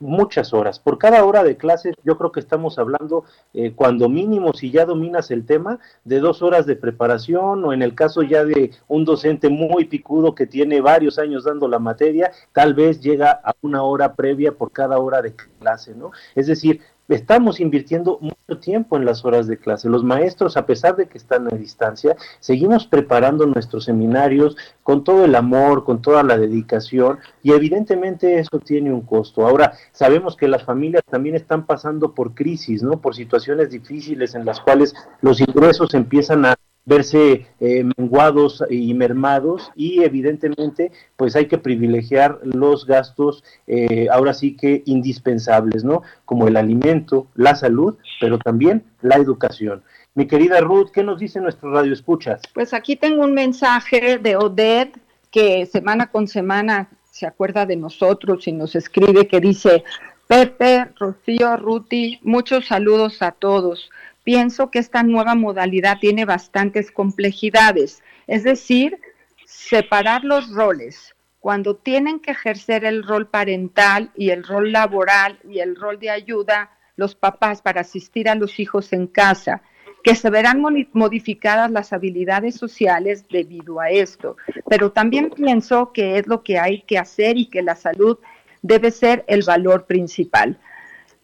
muchas 0.00 0.52
horas. 0.52 0.78
Por 0.78 0.98
cada 0.98 1.24
hora 1.24 1.42
de 1.42 1.56
clase, 1.56 1.92
yo 2.04 2.16
creo 2.18 2.32
que 2.32 2.40
estamos 2.40 2.78
hablando, 2.78 3.24
eh, 3.54 3.72
cuando 3.74 4.08
mínimo, 4.08 4.52
si 4.52 4.70
ya 4.70 4.84
dominas 4.84 5.30
el 5.30 5.44
tema, 5.44 5.78
de 6.04 6.20
dos 6.20 6.42
horas 6.42 6.66
de 6.66 6.76
preparación 6.76 7.64
o 7.64 7.72
en 7.72 7.82
el 7.82 7.94
caso 7.94 8.22
ya 8.22 8.44
de 8.44 8.72
un 8.86 9.04
docente 9.04 9.48
muy 9.48 9.86
picudo 9.86 10.34
que 10.34 10.46
tiene 10.46 10.80
varios 10.80 11.18
años 11.18 11.44
dando 11.44 11.68
la 11.68 11.78
materia, 11.78 12.30
tal 12.52 12.74
vez 12.74 13.00
llega 13.00 13.40
a 13.42 13.54
una 13.62 13.82
hora 13.82 14.14
previa 14.14 14.52
por 14.52 14.72
cada 14.72 14.98
hora 14.98 15.22
de 15.22 15.34
clase, 15.34 15.94
¿no? 15.94 16.12
Es 16.34 16.46
decir, 16.46 16.80
estamos 17.08 17.60
invirtiendo 17.60 18.18
mucho 18.20 18.60
tiempo 18.60 18.96
en 18.96 19.04
las 19.04 19.24
horas 19.24 19.46
de 19.46 19.58
clase. 19.58 19.88
Los 19.88 20.04
maestros, 20.04 20.56
a 20.56 20.66
pesar 20.66 20.96
de 20.96 21.06
que 21.06 21.18
están 21.18 21.46
a 21.46 21.56
distancia, 21.56 22.16
seguimos 22.40 22.86
preparando 22.86 23.46
nuestros 23.46 23.84
seminarios 23.84 24.56
con 24.82 25.04
todo 25.04 25.24
el 25.24 25.34
amor, 25.34 25.84
con 25.84 26.02
toda 26.02 26.22
la 26.22 26.38
dedicación 26.38 27.18
y 27.42 27.52
evidentemente 27.52 28.38
eso 28.38 28.58
tiene 28.58 28.92
un 28.92 29.02
costo. 29.02 29.46
Ahora, 29.46 29.72
sabemos 29.92 30.36
que 30.36 30.48
las 30.48 30.64
familias 30.64 31.02
también 31.10 31.34
están 31.34 31.66
pasando 31.66 32.14
por 32.14 32.34
crisis, 32.34 32.82
¿no? 32.82 33.00
Por 33.00 33.14
situaciones 33.14 33.70
difíciles 33.70 34.34
en 34.34 34.44
las 34.44 34.60
cuales 34.60 34.94
los 35.20 35.40
ingresos 35.40 35.94
empiezan 35.94 36.44
a 36.44 36.54
verse 36.88 37.46
eh, 37.60 37.84
menguados 37.98 38.64
y 38.70 38.94
mermados 38.94 39.70
y 39.76 40.02
evidentemente 40.02 40.90
pues 41.16 41.36
hay 41.36 41.46
que 41.46 41.58
privilegiar 41.58 42.40
los 42.42 42.86
gastos 42.86 43.44
eh, 43.66 44.08
ahora 44.10 44.32
sí 44.32 44.56
que 44.56 44.82
indispensables, 44.86 45.84
¿no? 45.84 46.02
Como 46.24 46.48
el 46.48 46.56
alimento, 46.56 47.26
la 47.34 47.54
salud, 47.54 47.96
pero 48.20 48.38
también 48.38 48.84
la 49.02 49.16
educación. 49.16 49.82
Mi 50.14 50.26
querida 50.26 50.60
Ruth, 50.60 50.88
¿qué 50.92 51.04
nos 51.04 51.20
dice 51.20 51.40
nuestro 51.40 51.70
radio 51.72 51.92
escuchas? 51.92 52.40
Pues 52.54 52.72
aquí 52.72 52.96
tengo 52.96 53.22
un 53.22 53.34
mensaje 53.34 54.18
de 54.18 54.36
Odette 54.36 54.98
que 55.30 55.66
semana 55.66 56.10
con 56.10 56.26
semana 56.26 56.88
se 57.10 57.26
acuerda 57.26 57.66
de 57.66 57.76
nosotros 57.76 58.48
y 58.48 58.52
nos 58.52 58.74
escribe 58.74 59.28
que 59.28 59.40
dice, 59.40 59.84
Pepe, 60.26 60.86
Rocío, 60.98 61.56
Ruti, 61.56 62.18
muchos 62.22 62.66
saludos 62.66 63.20
a 63.20 63.32
todos 63.32 63.90
pienso 64.28 64.70
que 64.70 64.78
esta 64.78 65.02
nueva 65.02 65.34
modalidad 65.34 66.00
tiene 66.00 66.26
bastantes 66.26 66.92
complejidades, 66.92 68.02
es 68.26 68.44
decir, 68.44 69.00
separar 69.46 70.22
los 70.22 70.50
roles. 70.50 71.16
Cuando 71.40 71.76
tienen 71.76 72.20
que 72.20 72.32
ejercer 72.32 72.84
el 72.84 73.04
rol 73.04 73.28
parental 73.28 74.10
y 74.14 74.28
el 74.28 74.44
rol 74.44 74.70
laboral 74.70 75.38
y 75.48 75.60
el 75.60 75.76
rol 75.76 75.98
de 75.98 76.10
ayuda, 76.10 76.72
los 76.96 77.14
papás 77.14 77.62
para 77.62 77.80
asistir 77.80 78.28
a 78.28 78.34
los 78.34 78.60
hijos 78.60 78.92
en 78.92 79.06
casa, 79.06 79.62
que 80.04 80.14
se 80.14 80.28
verán 80.28 80.60
modificadas 80.92 81.70
las 81.70 81.94
habilidades 81.94 82.54
sociales 82.54 83.24
debido 83.30 83.80
a 83.80 83.88
esto. 83.88 84.36
Pero 84.68 84.92
también 84.92 85.30
pienso 85.30 85.90
que 85.94 86.18
es 86.18 86.26
lo 86.26 86.42
que 86.42 86.58
hay 86.58 86.82
que 86.82 86.98
hacer 86.98 87.38
y 87.38 87.46
que 87.46 87.62
la 87.62 87.76
salud 87.76 88.18
debe 88.60 88.90
ser 88.90 89.24
el 89.26 89.42
valor 89.42 89.86
principal. 89.86 90.58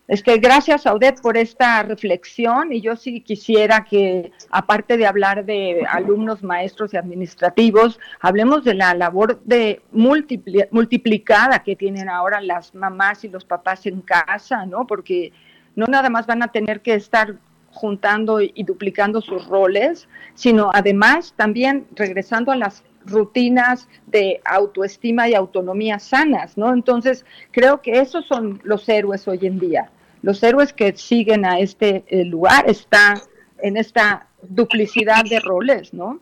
Este, 0.07 0.37
gracias, 0.37 0.85
Odette, 0.85 1.23
por 1.23 1.39
esta 1.39 1.83
reflexión 1.83 2.75
y 2.75 2.83
yo 2.83 2.95
sí 2.95 3.23
quisiera 3.23 3.85
que, 3.85 4.33
aparte 4.51 4.99
de 4.99 5.07
hablar 5.07 5.47
de 5.47 5.87
alumnos, 5.89 6.43
maestros 6.43 6.93
y 6.93 6.99
administrativos, 6.99 7.99
hablemos 8.21 8.65
de 8.65 8.75
la 8.75 8.93
labor 8.93 9.41
de 9.45 9.81
multiplicada 9.93 11.63
que 11.63 11.75
tienen 11.75 12.11
ahora 12.11 12.43
las 12.43 12.75
mamás 12.75 13.25
y 13.25 13.29
los 13.29 13.47
papás 13.47 13.87
en 13.87 14.03
casa, 14.03 14.67
¿no? 14.67 14.87
Porque 14.87 15.33
no 15.75 15.87
nada 15.87 16.11
más 16.11 16.27
van 16.27 16.43
a 16.43 16.49
tener 16.49 16.83
que 16.83 16.93
estar 16.93 17.37
juntando 17.71 18.43
y 18.43 18.63
duplicando 18.63 19.23
sus 19.23 19.47
roles, 19.47 20.07
sino 20.35 20.71
además 20.75 21.33
también 21.35 21.87
regresando 21.97 22.53
a 22.53 22.57
las 22.57 22.85
rutinas 23.07 23.89
de 24.07 24.41
autoestima 24.45 25.29
y 25.29 25.35
autonomía 25.35 25.99
sanas, 25.99 26.57
¿no? 26.57 26.73
Entonces, 26.73 27.25
creo 27.51 27.81
que 27.81 28.01
esos 28.01 28.27
son 28.27 28.61
los 28.65 28.89
héroes 28.89 29.27
hoy 29.29 29.47
en 29.47 29.59
día. 29.59 29.91
Los 30.25 30.43
héroes 30.43 30.73
que 30.73 30.97
siguen 30.97 31.45
a 31.45 31.59
este 31.59 32.03
eh, 32.09 32.25
lugar 32.25 32.65
están 32.67 33.19
en 33.59 33.77
esta 33.77 34.27
duplicidad 34.41 35.23
de 35.29 35.39
roles, 35.39 35.93
¿no? 35.93 36.19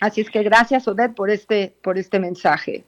Así 0.00 0.22
es 0.22 0.30
que 0.30 0.42
gracias, 0.42 0.88
Odette, 0.88 1.14
por 1.14 1.28
este, 1.28 1.74
por 1.82 1.98
este 1.98 2.18
mensaje. 2.18 2.84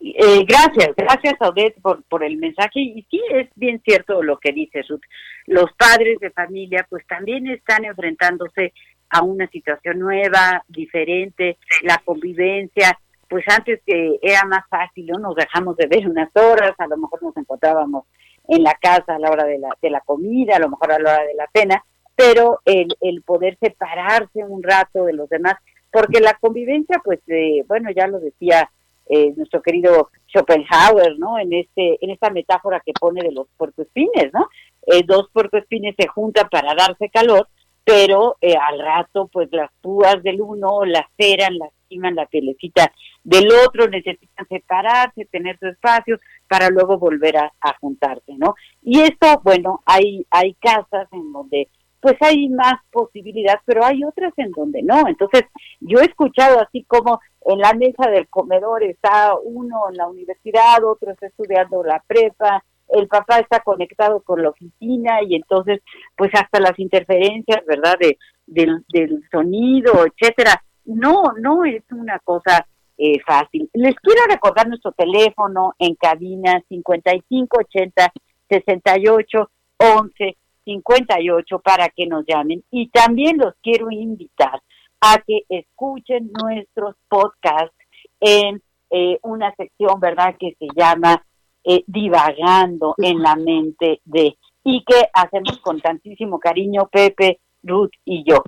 Eh, 0.00 0.44
gracias, 0.44 0.90
gracias 0.96 1.34
Odette 1.40 1.80
por, 1.80 2.02
por 2.04 2.24
el 2.24 2.36
mensaje 2.36 2.80
y 2.80 3.06
sí 3.08 3.20
es 3.32 3.48
bien 3.54 3.80
cierto 3.84 4.24
lo 4.24 4.38
que 4.38 4.50
dice 4.50 4.82
Ruth. 4.88 5.02
Los 5.46 5.72
padres 5.74 6.18
de 6.18 6.30
familia 6.30 6.84
pues 6.90 7.06
también 7.06 7.46
están 7.46 7.84
enfrentándose 7.84 8.72
a 9.08 9.22
una 9.22 9.46
situación 9.48 10.00
nueva, 10.00 10.64
diferente, 10.66 11.58
la 11.82 11.98
convivencia, 12.04 12.98
pues 13.28 13.44
antes 13.46 13.80
que 13.86 14.18
era 14.20 14.44
más 14.46 14.64
fácil, 14.68 15.06
¿no? 15.06 15.18
nos 15.20 15.36
dejamos 15.36 15.76
de 15.76 15.86
ver 15.86 16.08
unas 16.08 16.30
horas, 16.34 16.74
a 16.76 16.88
lo 16.88 16.96
mejor 16.96 17.22
nos 17.22 17.36
encontrábamos 17.36 18.04
en 18.48 18.62
la 18.62 18.74
casa 18.74 19.14
a 19.14 19.18
la 19.18 19.30
hora 19.30 19.44
de 19.44 19.58
la, 19.58 19.68
de 19.80 19.90
la 19.90 20.00
comida, 20.00 20.56
a 20.56 20.58
lo 20.58 20.70
mejor 20.70 20.92
a 20.92 20.98
la 20.98 21.14
hora 21.14 21.24
de 21.24 21.34
la 21.34 21.48
cena, 21.52 21.84
pero 22.16 22.60
el, 22.64 22.88
el 23.00 23.22
poder 23.22 23.56
separarse 23.60 24.42
un 24.44 24.62
rato 24.62 25.04
de 25.04 25.12
los 25.12 25.28
demás, 25.28 25.54
porque 25.92 26.20
la 26.20 26.34
convivencia, 26.34 27.00
pues, 27.04 27.20
eh, 27.28 27.62
bueno, 27.68 27.90
ya 27.90 28.06
lo 28.08 28.18
decía 28.18 28.68
eh, 29.08 29.32
nuestro 29.36 29.62
querido 29.62 30.10
Schopenhauer, 30.26 31.18
¿no? 31.18 31.38
En 31.38 31.52
este, 31.52 31.96
en 32.04 32.10
esta 32.10 32.28
metáfora 32.30 32.82
que 32.84 32.92
pone 32.92 33.22
de 33.22 33.32
los 33.32 33.46
puercoespines, 33.56 34.32
¿no? 34.32 34.48
Eh, 34.86 35.02
dos 35.06 35.28
puercoespines 35.32 35.94
se 35.98 36.08
juntan 36.08 36.48
para 36.50 36.74
darse 36.74 37.08
calor, 37.08 37.48
pero 37.84 38.36
eh, 38.42 38.54
al 38.54 38.78
rato 38.78 39.28
pues 39.32 39.48
las 39.50 39.70
púas 39.80 40.22
del 40.22 40.42
uno 40.42 40.84
laceran, 40.84 41.56
lastiman 41.56 42.16
la 42.16 42.26
pielecita 42.26 42.92
del 43.24 43.48
otro, 43.66 43.88
necesitan 43.88 44.46
separarse, 44.46 45.24
tener 45.24 45.58
su 45.58 45.68
espacio 45.68 46.18
para 46.48 46.70
luego 46.70 46.98
volver 46.98 47.36
a, 47.36 47.52
juntarse, 47.80 48.34
¿no? 48.36 48.54
Y 48.82 49.00
esto, 49.00 49.40
bueno, 49.44 49.82
hay, 49.84 50.26
hay 50.30 50.54
casas 50.54 51.08
en 51.12 51.32
donde 51.32 51.68
pues 52.00 52.14
hay 52.20 52.48
más 52.48 52.74
posibilidad, 52.92 53.60
pero 53.64 53.84
hay 53.84 54.04
otras 54.04 54.32
en 54.36 54.52
donde 54.52 54.82
no. 54.82 55.08
Entonces, 55.08 55.42
yo 55.80 55.98
he 55.98 56.04
escuchado 56.04 56.60
así 56.60 56.84
como 56.84 57.20
en 57.44 57.58
la 57.58 57.72
mesa 57.74 58.08
del 58.08 58.28
comedor 58.28 58.84
está 58.84 59.34
uno 59.42 59.88
en 59.90 59.96
la 59.96 60.06
universidad, 60.06 60.84
otro 60.84 61.10
está 61.10 61.26
estudiando 61.26 61.82
la 61.82 62.02
prepa, 62.06 62.64
el 62.88 63.08
papá 63.08 63.40
está 63.40 63.60
conectado 63.60 64.20
con 64.20 64.42
la 64.42 64.50
oficina 64.50 65.22
y 65.22 65.34
entonces 65.34 65.80
pues 66.16 66.30
hasta 66.34 66.60
las 66.60 66.78
interferencias, 66.78 67.64
¿verdad? 67.66 67.96
De, 67.98 68.18
del, 68.46 68.84
del 68.88 69.22
sonido, 69.30 70.06
etcétera. 70.06 70.62
No, 70.84 71.32
no 71.38 71.64
es 71.64 71.82
una 71.90 72.18
cosa 72.20 72.66
eh, 72.98 73.20
fácil. 73.24 73.70
Les 73.74 73.94
quiero 73.96 74.22
recordar 74.28 74.68
nuestro 74.68 74.92
teléfono 74.92 75.74
en 75.78 75.94
cabina 75.94 76.62
5580 76.68 78.12
68 78.48 79.50
11 79.78 80.36
58 80.64 81.58
para 81.60 81.88
que 81.88 82.06
nos 82.06 82.24
llamen 82.26 82.62
y 82.70 82.88
también 82.88 83.38
los 83.38 83.54
quiero 83.62 83.90
invitar 83.90 84.60
a 85.00 85.18
que 85.26 85.42
escuchen 85.48 86.30
nuestros 86.42 86.96
podcasts 87.08 87.76
en 88.20 88.60
eh, 88.90 89.18
una 89.22 89.54
sección, 89.54 90.00
¿verdad?, 90.00 90.34
que 90.38 90.56
se 90.58 90.66
llama 90.76 91.24
eh, 91.64 91.84
divagando 91.86 92.94
en 92.98 93.22
la 93.22 93.36
mente 93.36 94.00
de, 94.04 94.36
y 94.64 94.84
que 94.84 95.08
hacemos 95.12 95.58
con 95.58 95.80
tantísimo 95.80 96.38
cariño 96.38 96.88
Pepe, 96.90 97.40
Ruth 97.62 97.92
y 98.04 98.24
yo. 98.28 98.42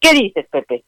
¿Qué 0.00 0.12
dices, 0.12 0.46
Pepe? 0.50 0.84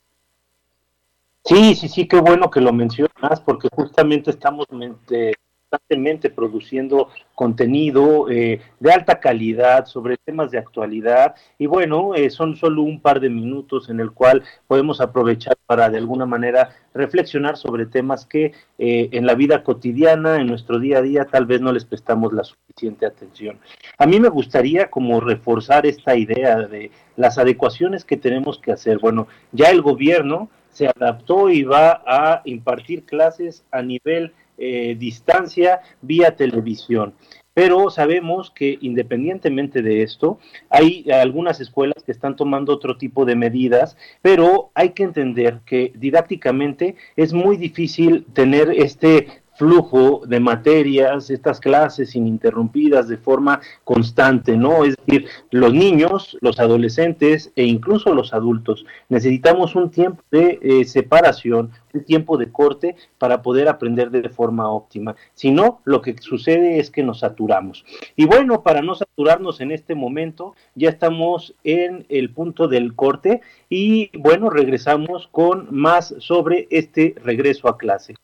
Sí, 1.46 1.76
sí, 1.76 1.88
sí, 1.88 2.08
qué 2.08 2.20
bueno 2.20 2.50
que 2.50 2.60
lo 2.60 2.72
mencionas, 2.72 3.40
porque 3.44 3.68
justamente 3.72 4.30
estamos 4.30 4.66
mente, 4.72 5.32
constantemente 5.70 6.28
produciendo 6.28 7.08
contenido 7.34 8.28
eh, 8.30 8.60
de 8.80 8.92
alta 8.92 9.20
calidad 9.20 9.86
sobre 9.86 10.16
temas 10.16 10.50
de 10.50 10.58
actualidad 10.58 11.34
y 11.58 11.66
bueno, 11.66 12.14
eh, 12.14 12.30
son 12.30 12.56
solo 12.56 12.82
un 12.82 13.00
par 13.00 13.20
de 13.20 13.30
minutos 13.30 13.90
en 13.90 14.00
el 14.00 14.10
cual 14.12 14.42
podemos 14.66 15.00
aprovechar 15.00 15.56
para 15.66 15.90
de 15.90 15.98
alguna 15.98 16.26
manera 16.26 16.70
reflexionar 16.94 17.56
sobre 17.56 17.86
temas 17.86 18.26
que 18.26 18.52
eh, 18.78 19.08
en 19.12 19.26
la 19.26 19.34
vida 19.34 19.62
cotidiana, 19.62 20.40
en 20.40 20.48
nuestro 20.48 20.78
día 20.78 20.98
a 20.98 21.02
día, 21.02 21.26
tal 21.26 21.46
vez 21.46 21.60
no 21.60 21.72
les 21.72 21.84
prestamos 21.84 22.32
la 22.32 22.42
suficiente 22.42 23.06
atención. 23.06 23.58
A 23.98 24.06
mí 24.06 24.18
me 24.18 24.28
gustaría 24.28 24.90
como 24.90 25.20
reforzar 25.20 25.86
esta 25.86 26.16
idea 26.16 26.58
de 26.66 26.90
las 27.16 27.38
adecuaciones 27.38 28.04
que 28.04 28.16
tenemos 28.16 28.58
que 28.58 28.72
hacer. 28.72 28.98
Bueno, 28.98 29.28
ya 29.52 29.70
el 29.70 29.82
gobierno 29.82 30.48
se 30.76 30.88
adaptó 30.88 31.48
y 31.48 31.62
va 31.62 32.02
a 32.06 32.42
impartir 32.44 33.04
clases 33.04 33.64
a 33.70 33.80
nivel 33.80 34.34
eh, 34.58 34.94
distancia 34.98 35.80
vía 36.02 36.36
televisión. 36.36 37.14
Pero 37.54 37.88
sabemos 37.88 38.50
que 38.50 38.76
independientemente 38.82 39.80
de 39.80 40.02
esto, 40.02 40.38
hay 40.68 41.10
algunas 41.10 41.58
escuelas 41.62 42.02
que 42.04 42.12
están 42.12 42.36
tomando 42.36 42.74
otro 42.74 42.98
tipo 42.98 43.24
de 43.24 43.36
medidas, 43.36 43.96
pero 44.20 44.70
hay 44.74 44.90
que 44.90 45.04
entender 45.04 45.60
que 45.64 45.92
didácticamente 45.94 46.96
es 47.16 47.32
muy 47.32 47.56
difícil 47.56 48.26
tener 48.34 48.70
este 48.70 49.28
flujo 49.56 50.22
de 50.26 50.40
materias, 50.40 51.30
estas 51.30 51.60
clases 51.60 52.14
ininterrumpidas 52.14 53.08
de 53.08 53.16
forma 53.16 53.60
constante, 53.84 54.56
¿no? 54.56 54.84
Es 54.84 54.96
decir, 54.96 55.26
los 55.50 55.72
niños, 55.72 56.36
los 56.40 56.60
adolescentes 56.60 57.52
e 57.56 57.64
incluso 57.64 58.14
los 58.14 58.32
adultos 58.32 58.86
necesitamos 59.08 59.74
un 59.74 59.90
tiempo 59.90 60.22
de 60.30 60.58
eh, 60.62 60.84
separación, 60.84 61.70
un 61.94 62.04
tiempo 62.04 62.36
de 62.36 62.52
corte 62.52 62.96
para 63.18 63.42
poder 63.42 63.68
aprender 63.68 64.10
de 64.10 64.28
forma 64.28 64.70
óptima. 64.70 65.16
Si 65.34 65.50
no, 65.50 65.80
lo 65.84 66.02
que 66.02 66.16
sucede 66.18 66.78
es 66.78 66.90
que 66.90 67.02
nos 67.02 67.20
saturamos. 67.20 67.84
Y 68.16 68.26
bueno, 68.26 68.62
para 68.62 68.82
no 68.82 68.94
saturarnos 68.94 69.60
en 69.60 69.70
este 69.70 69.94
momento, 69.94 70.54
ya 70.74 70.90
estamos 70.90 71.54
en 71.64 72.06
el 72.08 72.30
punto 72.30 72.68
del 72.68 72.94
corte 72.94 73.40
y 73.68 74.10
bueno, 74.18 74.50
regresamos 74.50 75.28
con 75.32 75.68
más 75.70 76.14
sobre 76.18 76.66
este 76.70 77.14
regreso 77.22 77.68
a 77.68 77.78
clase. 77.78 78.14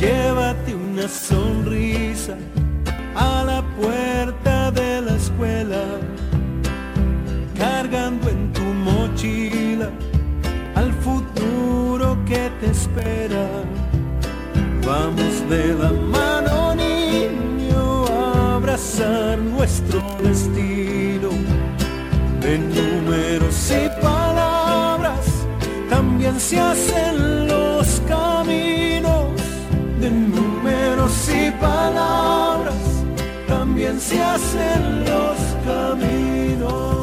Llévate 0.00 0.74
una 0.74 1.06
sonrisa 1.06 2.34
a 3.14 3.44
la 3.44 3.62
puerta 3.78 4.70
de 4.70 5.02
la 5.02 5.14
escuela, 5.14 5.82
cargando 7.58 8.30
en 8.30 8.50
tu 8.54 8.62
mochila 8.62 9.90
al 10.74 10.90
futuro 11.04 12.16
que 12.24 12.50
te 12.60 12.70
espera. 12.70 13.46
Vamos 14.86 15.48
de 15.50 15.74
la 15.74 15.92
mano, 15.92 16.74
niño, 16.74 18.06
a 18.06 18.56
abrazar 18.56 19.38
nuestro 19.38 20.00
destino 20.22 21.28
de 22.40 22.58
números 22.58 23.70
y 23.70 24.00
palabras 24.00 24.40
se 26.40 26.58
hacen 26.58 27.49
palabras, 31.52 32.74
también 33.46 34.00
se 34.00 34.22
hacen 34.22 35.04
los 35.04 35.38
caminos. 35.64 37.00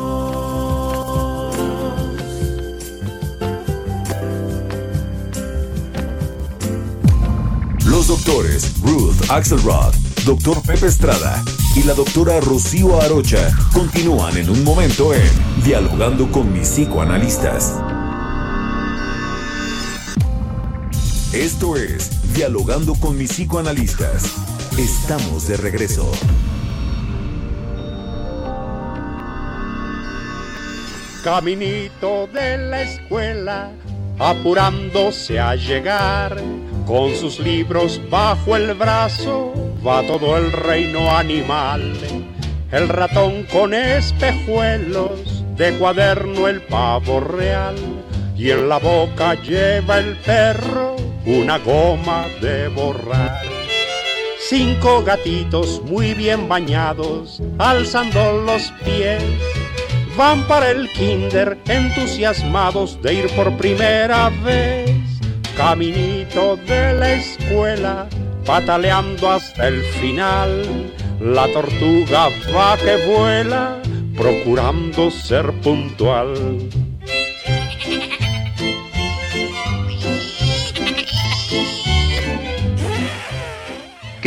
Los 7.86 8.08
doctores 8.08 8.80
Ruth 8.82 9.30
Axelrod, 9.30 9.94
doctor 10.26 10.62
Pepe 10.62 10.88
Estrada 10.88 11.44
y 11.76 11.84
la 11.84 11.94
doctora 11.94 12.40
Rocío 12.40 13.02
Arocha 13.02 13.52
continúan 13.74 14.38
en 14.38 14.50
un 14.50 14.64
momento 14.64 15.14
en 15.14 15.30
Dialogando 15.64 16.32
con 16.32 16.52
mis 16.54 16.70
psicoanalistas. 16.70 17.74
Esto 21.34 21.76
es 21.76 22.17
Dialogando 22.38 22.93
con 22.93 23.17
mis 23.17 23.32
psicoanalistas. 23.32 24.32
Estamos 24.78 25.47
de 25.47 25.58
regreso. 25.58 26.12
Caminito 31.23 32.30
de 32.32 32.60
la 32.60 32.84
escuela, 32.84 33.71
apurándose 34.19 35.39
a 35.39 35.56
llegar, 35.56 36.39
con 36.86 37.15
sus 37.15 37.39
libros 37.39 38.00
bajo 38.08 38.56
el 38.56 38.76
brazo, 38.76 39.52
va 39.84 40.06
todo 40.06 40.38
el 40.38 40.52
reino 40.52 41.17
animal. 41.17 41.97
El 42.71 42.88
ratón 42.88 43.47
con 43.52 43.73
espejuelos, 43.73 45.43
de 45.56 45.76
cuaderno 45.80 46.47
el 46.47 46.62
pavo 46.62 47.19
real, 47.19 47.78
y 48.36 48.52
en 48.52 48.69
la 48.69 48.78
boca 48.78 49.34
lleva 49.41 49.97
el 49.97 50.15
perro 50.17 50.97
una 51.28 51.58
goma 51.60 52.26
de 52.42 52.70
borrar. 52.70 53.42
Cinco 54.40 55.04
gatitos 55.04 55.82
muy 55.84 56.13
bien 56.13 56.48
bañados, 56.48 57.42
alzando 57.58 58.42
los 58.44 58.72
pies, 58.86 59.22
van 60.16 60.48
para 60.48 60.72
el 60.72 60.90
kinder 60.94 61.58
entusiasmados 61.68 63.02
de 63.02 63.13
ir 63.16 63.30
por 63.36 63.56
primera 63.58 64.30
vez. 64.46 64.90
Caminito 65.58 66.56
de 66.66 66.94
la 66.94 67.13
escuela, 67.16 68.08
pataleando 68.46 69.30
hasta 69.30 69.68
el 69.68 69.82
final. 69.84 70.94
La 71.20 71.52
tortuga 71.52 72.30
va 72.56 72.78
que 72.78 73.06
vuela, 73.06 73.82
procurando 74.16 75.12
ser 75.12 75.52
puntual. 75.62 76.70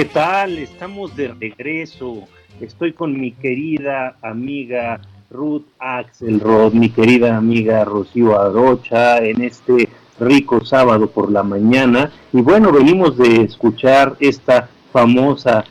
¿Qué 0.01 0.07
tal? 0.07 0.57
Estamos 0.57 1.15
de 1.15 1.29
regreso. 1.29 2.25
Estoy 2.59 2.95
con 2.95 3.21
mi 3.21 3.33
querida 3.33 4.17
amiga 4.23 5.03
Ruth 5.31 5.67
Axelrod, 5.79 6.73
mi 6.73 6.89
querida 6.89 7.37
amiga 7.37 7.85
Rocío 7.85 8.41
Arocha, 8.41 9.19
en 9.19 9.43
este 9.43 9.91
rico 10.19 10.65
sábado 10.65 11.11
por 11.11 11.31
la 11.31 11.43
mañana. 11.43 12.11
Y 12.33 12.41
bueno, 12.41 12.73
venimos 12.73 13.19
de 13.19 13.43
escuchar 13.43 14.17
esta 14.21 14.71
famosa 14.91 15.65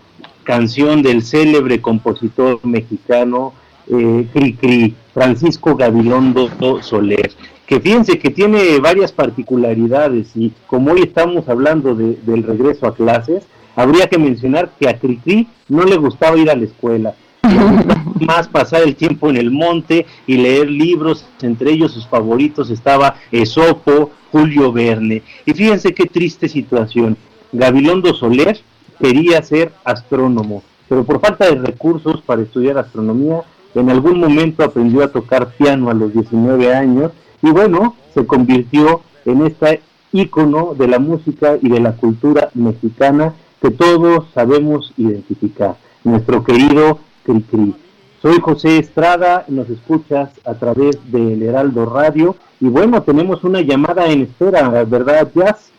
canción 0.44 1.02
del 1.02 1.24
célebre 1.24 1.82
compositor 1.82 2.64
mexicano 2.64 3.54
eh, 3.88 4.28
Cri 4.32 4.94
Francisco 5.12 5.76
Gabilondo 5.76 6.52
Soler 6.84 7.32
que 7.70 7.80
fíjense 7.80 8.18
que 8.18 8.32
tiene 8.32 8.80
varias 8.80 9.12
particularidades 9.12 10.36
y 10.36 10.52
como 10.66 10.92
hoy 10.92 11.04
estamos 11.04 11.48
hablando 11.48 11.94
del 11.94 12.42
regreso 12.42 12.88
a 12.88 12.96
clases, 12.96 13.44
habría 13.80 14.08
que 14.08 14.18
mencionar 14.18 14.72
que 14.78 14.90
a 14.90 15.00
Cricri 15.00 15.48
no 15.70 15.84
le 15.86 15.96
gustaba 15.96 16.38
ir 16.38 16.50
a 16.52 16.56
la 16.56 16.66
escuela, 16.66 17.14
más 18.20 18.50
pasar 18.50 18.84
el 18.84 18.98
tiempo 18.98 19.30
en 19.30 19.38
el 19.38 19.52
monte 19.52 20.06
y 20.28 20.36
leer 20.36 20.70
libros, 20.70 21.26
entre 21.42 21.72
ellos 21.72 21.94
sus 21.94 22.06
favoritos 22.06 22.70
estaba 22.72 23.16
Esopo, 23.32 24.12
Julio 24.34 24.74
Verne. 24.74 25.24
Y 25.46 25.54
fíjense 25.54 25.94
qué 25.94 26.08
triste 26.08 26.50
situación. 26.50 27.16
Gabilondo 27.54 28.14
Soler 28.14 28.60
quería 29.00 29.42
ser 29.44 29.72
astrónomo, 29.86 30.62
pero 30.90 31.06
por 31.06 31.22
falta 31.22 31.46
de 31.46 31.56
recursos 31.56 32.22
para 32.22 32.42
estudiar 32.42 32.78
astronomía, 32.78 33.44
en 33.76 33.90
algún 33.90 34.20
momento 34.20 34.62
aprendió 34.62 35.06
a 35.06 35.12
tocar 35.12 35.54
piano 35.54 35.90
a 35.90 35.94
los 35.94 36.14
19 36.14 36.76
años 36.76 37.12
y 37.42 37.50
bueno, 37.52 37.96
se 38.14 38.26
convirtió 38.26 39.00
en 39.24 39.46
este 39.46 39.82
ícono 40.12 40.76
de 40.78 40.88
la 40.90 41.00
música 41.00 41.58
y 41.62 41.70
de 41.70 41.80
la 41.80 41.94
cultura 41.94 42.50
mexicana 42.56 43.36
que 43.62 43.72
todos 43.72 44.26
sabemos 44.34 44.94
identificar, 44.98 45.76
nuestro 46.04 46.44
querido 46.44 47.00
Cricri. 47.24 47.76
Soy 48.22 48.40
José 48.42 48.80
Estrada, 48.80 49.46
nos 49.48 49.70
escuchas 49.70 50.30
a 50.46 50.54
través 50.56 50.98
del 51.12 51.42
Heraldo 51.42 51.86
Radio 51.86 52.36
y 52.60 52.68
bueno, 52.68 53.02
tenemos 53.04 53.44
una 53.44 53.62
llamada 53.62 54.08
en 54.08 54.24
espera, 54.24 54.70
¿verdad, 54.84 55.30
Jazz? 55.34 55.72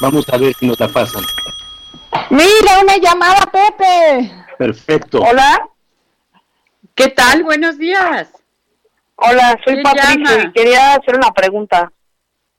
Vamos 0.00 0.28
a 0.30 0.36
ver 0.36 0.54
si 0.54 0.66
nos 0.66 0.80
la 0.80 0.88
pasan. 0.88 1.22
Mira, 2.30 2.80
una 2.82 2.96
llamada, 2.96 3.44
Pepe. 3.52 4.32
Perfecto. 4.58 5.20
Hola. 5.20 5.68
¿Qué 6.94 7.08
tal? 7.08 7.44
Buenos 7.44 7.78
días. 7.78 8.30
Hola, 9.16 9.58
soy 9.64 9.82
Patricio 9.82 10.42
y 10.42 10.52
quería 10.52 10.94
hacer 10.94 11.16
una 11.16 11.30
pregunta. 11.30 11.92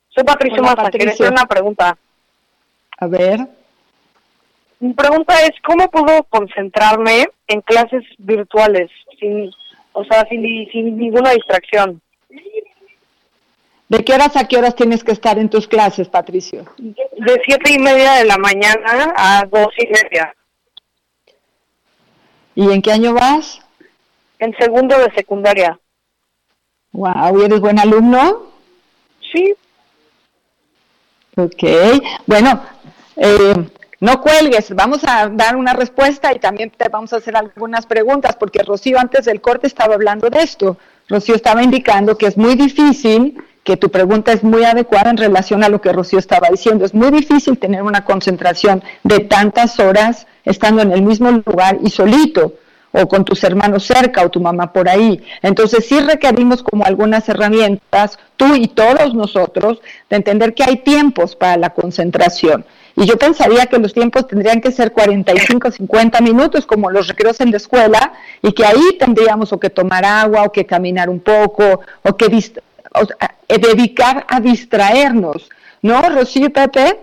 Soy 0.08 0.24
Patricio 0.24 0.62
Massa, 0.62 0.90
quería 0.90 1.12
hacer 1.12 1.30
una 1.30 1.44
pregunta. 1.46 1.96
A 2.98 3.06
ver. 3.06 3.40
Mi 4.80 4.92
pregunta 4.92 5.40
es, 5.42 5.52
¿cómo 5.64 5.90
puedo 5.90 6.24
concentrarme 6.24 7.26
en 7.46 7.60
clases 7.62 8.04
virtuales 8.18 8.90
sin, 9.18 9.50
o 9.92 10.04
sea, 10.04 10.26
sin, 10.28 10.42
sin 10.70 10.98
ninguna 10.98 11.30
distracción? 11.30 12.00
¿De 13.88 14.04
qué 14.04 14.14
horas 14.14 14.36
a 14.36 14.48
qué 14.48 14.56
horas 14.56 14.74
tienes 14.74 15.04
que 15.04 15.12
estar 15.12 15.38
en 15.38 15.48
tus 15.48 15.68
clases, 15.68 16.08
Patricio? 16.08 16.64
De 16.78 17.42
siete 17.44 17.72
y 17.72 17.78
media 17.78 18.14
de 18.14 18.24
la 18.24 18.38
mañana 18.38 19.12
a 19.16 19.44
dos 19.50 19.72
y 19.78 19.86
media. 19.86 20.34
¿Y 22.54 22.70
en 22.70 22.82
qué 22.82 22.92
año 22.92 23.14
vas? 23.14 23.60
En 24.38 24.54
segundo 24.58 24.98
de 24.98 25.12
secundaria. 25.12 25.78
Wow, 26.92 27.42
¿eres 27.42 27.60
buen 27.60 27.78
alumno? 27.78 28.50
Sí. 29.32 29.54
Ok, 31.36 31.64
bueno, 32.26 32.62
eh, 33.16 33.54
no 34.00 34.20
cuelgues, 34.20 34.74
vamos 34.74 35.02
a 35.04 35.28
dar 35.28 35.56
una 35.56 35.72
respuesta 35.72 36.32
y 36.34 36.38
también 36.38 36.70
te 36.70 36.88
vamos 36.88 37.12
a 37.12 37.16
hacer 37.16 37.36
algunas 37.36 37.86
preguntas, 37.86 38.36
porque 38.36 38.62
Rocío 38.62 38.98
antes 38.98 39.24
del 39.24 39.40
corte 39.40 39.66
estaba 39.66 39.94
hablando 39.94 40.28
de 40.28 40.42
esto. 40.42 40.76
Rocío 41.08 41.34
estaba 41.34 41.62
indicando 41.62 42.18
que 42.18 42.26
es 42.26 42.36
muy 42.36 42.54
difícil, 42.54 43.42
que 43.62 43.76
tu 43.76 43.90
pregunta 43.90 44.32
es 44.32 44.42
muy 44.42 44.64
adecuada 44.64 45.10
en 45.10 45.16
relación 45.16 45.64
a 45.64 45.68
lo 45.68 45.80
que 45.80 45.92
Rocío 45.92 46.18
estaba 46.18 46.48
diciendo. 46.50 46.84
Es 46.84 46.92
muy 46.92 47.10
difícil 47.10 47.58
tener 47.58 47.82
una 47.82 48.04
concentración 48.04 48.82
de 49.04 49.20
tantas 49.20 49.78
horas 49.80 50.26
estando 50.44 50.82
en 50.82 50.92
el 50.92 51.02
mismo 51.02 51.30
lugar 51.30 51.78
y 51.82 51.90
solito 51.90 52.54
o 52.92 53.08
con 53.08 53.24
tus 53.24 53.42
hermanos 53.42 53.84
cerca 53.84 54.22
o 54.22 54.30
tu 54.30 54.40
mamá 54.40 54.72
por 54.72 54.88
ahí. 54.88 55.22
Entonces 55.42 55.86
sí 55.86 55.98
requerimos 56.00 56.62
como 56.62 56.84
algunas 56.84 57.28
herramientas, 57.28 58.18
tú 58.36 58.54
y 58.54 58.68
todos 58.68 59.14
nosotros, 59.14 59.80
de 60.08 60.16
entender 60.16 60.54
que 60.54 60.62
hay 60.62 60.76
tiempos 60.76 61.34
para 61.34 61.56
la 61.56 61.70
concentración. 61.70 62.64
Y 62.96 63.06
yo 63.06 63.18
pensaría 63.18 63.66
que 63.66 63.78
los 63.78 63.92
tiempos 63.92 64.26
tendrían 64.28 64.60
que 64.60 64.70
ser 64.70 64.92
45, 64.92 65.70
50 65.70 66.20
minutos 66.20 66.64
como 66.64 66.90
los 66.90 67.08
recreos 67.08 67.40
en 67.40 67.50
la 67.50 67.56
escuela 67.56 68.12
y 68.40 68.52
que 68.52 68.64
ahí 68.64 68.96
tendríamos 68.98 69.52
o 69.52 69.58
que 69.58 69.70
tomar 69.70 70.04
agua 70.04 70.44
o 70.44 70.52
que 70.52 70.64
caminar 70.64 71.08
un 71.08 71.20
poco 71.20 71.80
o 72.02 72.16
que 72.16 72.26
eh, 72.26 73.58
dedicar 73.58 74.24
a 74.28 74.40
distraernos. 74.40 75.48
¿No, 75.82 76.02
Rocío 76.02 76.50
Pepe? 76.50 77.00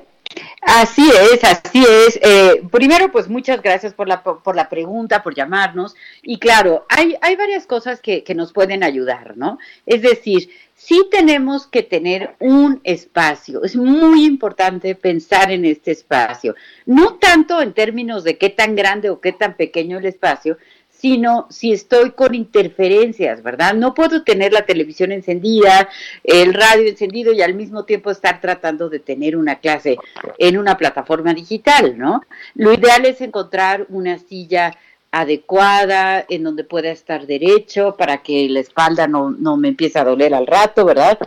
Así 0.62 1.10
es, 1.10 1.44
así 1.44 1.84
es. 1.84 2.20
Eh, 2.22 2.64
primero, 2.72 3.12
pues 3.12 3.28
muchas 3.28 3.62
gracias 3.62 3.94
por 3.94 4.08
la, 4.08 4.24
por 4.24 4.56
la 4.56 4.70
pregunta, 4.70 5.24
por 5.24 5.36
llamarnos. 5.36 5.96
Y 6.22 6.40
claro, 6.40 6.86
hay, 6.88 7.16
hay 7.22 7.36
varias 7.36 7.66
cosas 7.66 8.00
que, 8.00 8.24
que 8.24 8.36
nos 8.36 8.54
pueden 8.54 8.84
ayudar, 8.84 9.36
¿no? 9.36 9.58
Es 9.86 10.02
decir, 10.02 10.50
sí 10.84 11.08
tenemos 11.12 11.68
que 11.68 11.84
tener 11.84 12.36
un 12.40 12.82
espacio. 12.84 13.64
Es 13.64 13.76
muy 13.76 14.26
importante 14.26 14.96
pensar 14.96 15.52
en 15.52 15.66
este 15.66 15.92
espacio. 15.92 16.56
No 16.86 17.18
tanto 17.18 17.62
en 17.62 17.74
términos 17.74 18.24
de 18.24 18.38
qué 18.38 18.50
tan 18.50 18.76
grande 18.76 19.10
o 19.10 19.22
qué 19.22 19.32
tan 19.32 19.56
pequeño 19.56 20.00
el 20.00 20.06
espacio, 20.06 20.58
sino 20.90 21.48
si 21.50 21.72
estoy 21.72 22.12
con 22.12 22.36
interferencias, 22.36 23.42
¿verdad? 23.42 23.74
No 23.74 23.94
puedo 23.94 24.24
tener 24.24 24.54
la 24.54 24.66
televisión 24.66 25.12
encendida, 25.12 25.88
el 26.24 26.54
radio 26.54 26.90
encendido 26.90 27.32
y 27.32 27.42
al 27.42 27.54
mismo 27.54 27.86
tiempo 27.86 28.12
estar 28.12 28.42
tratando 28.42 28.90
de 28.90 29.00
tener 29.00 29.36
una 29.36 29.60
clase 29.60 29.98
en 30.38 30.58
una 30.58 30.78
plataforma 30.78 31.34
digital, 31.34 31.98
¿no? 31.98 32.22
Lo 32.56 32.74
ideal 32.74 33.06
es 33.06 33.22
encontrar 33.22 33.86
una 33.90 34.18
silla 34.20 34.78
adecuada, 35.12 36.26
en 36.30 36.44
donde 36.44 36.64
pueda 36.64 36.90
estar 36.92 37.28
derecho 37.28 37.96
para 37.98 38.24
que 38.24 38.48
la 38.50 38.62
espalda 38.62 39.08
no, 39.08 39.32
no 39.32 39.58
me 39.58 39.70
empiece 39.70 40.00
a 40.00 40.06
doler 40.06 40.34
al 40.34 40.48
rato, 40.48 40.86
¿verdad? 40.86 41.20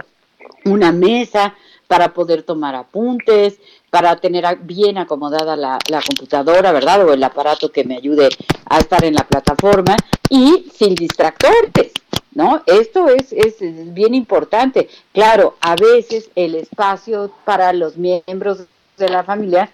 una 0.64 0.92
mesa 0.92 1.54
para 1.86 2.12
poder 2.12 2.42
tomar 2.42 2.74
apuntes, 2.74 3.58
para 3.90 4.16
tener 4.16 4.44
bien 4.62 4.98
acomodada 4.98 5.56
la, 5.56 5.78
computadora, 6.06 6.72
¿verdad? 6.72 7.06
O 7.06 7.12
el 7.12 7.22
aparato 7.22 7.70
que 7.70 7.84
me 7.84 7.96
ayude 7.96 8.28
a 8.66 8.78
estar 8.78 9.04
en 9.04 9.14
la 9.14 9.24
plataforma 9.24 9.96
y 10.28 10.70
sin 10.74 10.94
distractores, 10.94 11.92
¿no? 12.32 12.62
Esto 12.66 13.08
es, 13.08 13.32
es, 13.32 13.56
bien 13.94 14.14
importante. 14.14 14.88
Claro, 15.12 15.56
a 15.60 15.76
veces 15.76 16.30
el 16.34 16.54
espacio 16.54 17.30
para 17.44 17.72
los 17.72 17.96
miembros 17.96 18.64
de 18.96 19.08
la 19.08 19.22
familia 19.22 19.70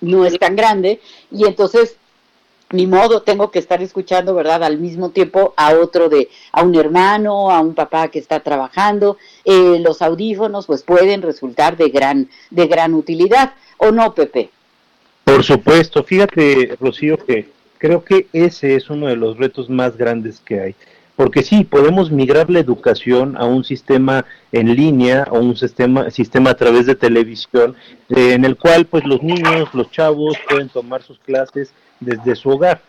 no 0.00 0.26
es 0.26 0.38
tan 0.38 0.56
grande 0.56 1.00
y 1.30 1.46
entonces 1.46 1.96
mi 2.72 2.86
modo, 2.86 3.22
tengo 3.22 3.50
que 3.50 3.58
estar 3.58 3.82
escuchando, 3.82 4.34
¿verdad? 4.34 4.64
Al 4.64 4.78
mismo 4.78 5.10
tiempo 5.10 5.54
a 5.56 5.74
otro 5.74 6.08
de, 6.08 6.28
a 6.52 6.62
un 6.62 6.74
hermano, 6.74 7.50
a 7.50 7.60
un 7.60 7.74
papá 7.74 8.08
que 8.08 8.18
está 8.18 8.40
trabajando. 8.40 9.18
Eh, 9.44 9.78
los 9.80 10.02
audífonos, 10.02 10.66
pues 10.66 10.82
pueden 10.82 11.22
resultar 11.22 11.76
de 11.76 11.88
gran, 11.88 12.28
de 12.50 12.66
gran 12.66 12.94
utilidad, 12.94 13.52
¿o 13.78 13.90
no, 13.90 14.14
Pepe? 14.14 14.50
Por 15.24 15.44
supuesto, 15.44 16.02
fíjate, 16.02 16.76
Rocío, 16.80 17.16
que 17.16 17.48
creo 17.78 18.04
que 18.04 18.26
ese 18.32 18.74
es 18.74 18.90
uno 18.90 19.06
de 19.06 19.16
los 19.16 19.36
retos 19.36 19.68
más 19.68 19.96
grandes 19.96 20.40
que 20.40 20.60
hay. 20.60 20.74
Porque 21.16 21.42
sí, 21.42 21.64
podemos 21.64 22.10
migrar 22.10 22.50
la 22.50 22.60
educación 22.60 23.36
a 23.36 23.44
un 23.44 23.64
sistema 23.64 24.24
en 24.50 24.74
línea, 24.74 25.26
o 25.30 25.38
un 25.38 25.56
sistema, 25.56 26.10
sistema 26.10 26.50
a 26.50 26.56
través 26.56 26.86
de 26.86 26.94
televisión, 26.94 27.76
eh, 28.08 28.32
en 28.32 28.44
el 28.44 28.56
cual 28.56 28.86
pues 28.86 29.04
los 29.04 29.22
niños, 29.22 29.68
los 29.74 29.90
chavos 29.90 30.36
pueden 30.48 30.68
tomar 30.68 31.02
sus 31.02 31.18
clases 31.18 31.72
desde 32.00 32.34
su 32.34 32.50
hogar. 32.50 32.82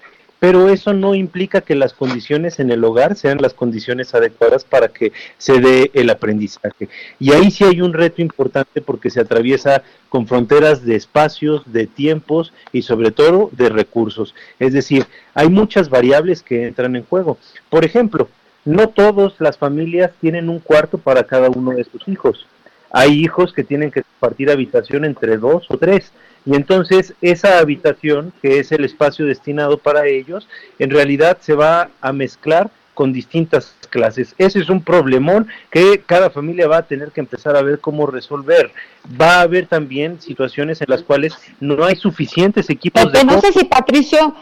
Pero 0.43 0.67
eso 0.67 0.91
no 0.91 1.15
implica 1.15 1.61
que 1.61 1.73
las 1.73 1.93
condiciones 1.93 2.59
en 2.59 2.69
el 2.69 2.83
hogar 2.83 3.15
sean 3.15 3.37
las 3.41 3.53
condiciones 3.53 4.13
adecuadas 4.13 4.65
para 4.65 4.89
que 4.89 5.13
se 5.37 5.61
dé 5.61 5.89
el 5.93 6.09
aprendizaje. 6.09 6.89
Y 7.17 7.31
ahí 7.31 7.49
sí 7.49 7.63
hay 7.63 7.79
un 7.79 7.93
reto 7.93 8.21
importante 8.21 8.81
porque 8.81 9.09
se 9.09 9.21
atraviesa 9.21 9.83
con 10.09 10.27
fronteras 10.27 10.83
de 10.83 10.97
espacios, 10.97 11.63
de 11.71 11.87
tiempos 11.87 12.51
y 12.73 12.81
sobre 12.81 13.11
todo 13.11 13.51
de 13.53 13.69
recursos. 13.69 14.35
Es 14.59 14.73
decir, 14.73 15.05
hay 15.33 15.47
muchas 15.47 15.89
variables 15.89 16.43
que 16.43 16.67
entran 16.67 16.97
en 16.97 17.05
juego. 17.05 17.37
Por 17.69 17.85
ejemplo, 17.85 18.27
no 18.65 18.89
todas 18.89 19.39
las 19.39 19.57
familias 19.57 20.11
tienen 20.19 20.49
un 20.49 20.59
cuarto 20.59 20.97
para 20.97 21.23
cada 21.23 21.49
uno 21.51 21.71
de 21.71 21.85
sus 21.85 22.05
hijos. 22.09 22.47
Hay 22.91 23.13
hijos 23.13 23.53
que 23.53 23.63
tienen 23.63 23.91
que 23.91 24.03
compartir 24.03 24.51
habitación 24.51 25.05
entre 25.05 25.37
dos 25.37 25.67
o 25.69 25.77
tres 25.77 26.11
y 26.45 26.55
entonces 26.55 27.13
esa 27.21 27.59
habitación, 27.59 28.33
que 28.41 28.59
es 28.59 28.71
el 28.71 28.83
espacio 28.83 29.25
destinado 29.25 29.77
para 29.77 30.07
ellos, 30.07 30.47
en 30.79 30.89
realidad 30.89 31.37
se 31.41 31.53
va 31.53 31.89
a 32.01 32.11
mezclar 32.11 32.69
con 32.93 33.11
distintas 33.13 33.75
clases. 33.89 34.35
Ese 34.37 34.59
es 34.59 34.69
un 34.69 34.83
problemón 34.83 35.47
que 35.71 36.03
cada 36.05 36.29
familia 36.29 36.67
va 36.67 36.77
a 36.77 36.83
tener 36.83 37.11
que 37.11 37.21
empezar 37.21 37.55
a 37.55 37.61
ver 37.61 37.79
cómo 37.79 38.05
resolver. 38.05 38.71
Va 39.19 39.37
a 39.37 39.41
haber 39.41 39.67
también 39.67 40.21
situaciones 40.21 40.81
en 40.81 40.87
las 40.89 41.01
cuales 41.01 41.33
no 41.59 41.83
hay 41.83 41.95
suficientes 41.95 42.69
equipos 42.69 43.11
de... 43.11 43.23
No 43.23 43.39
sé 43.41 43.51
si 43.51 43.65
Patricio... 43.65 44.35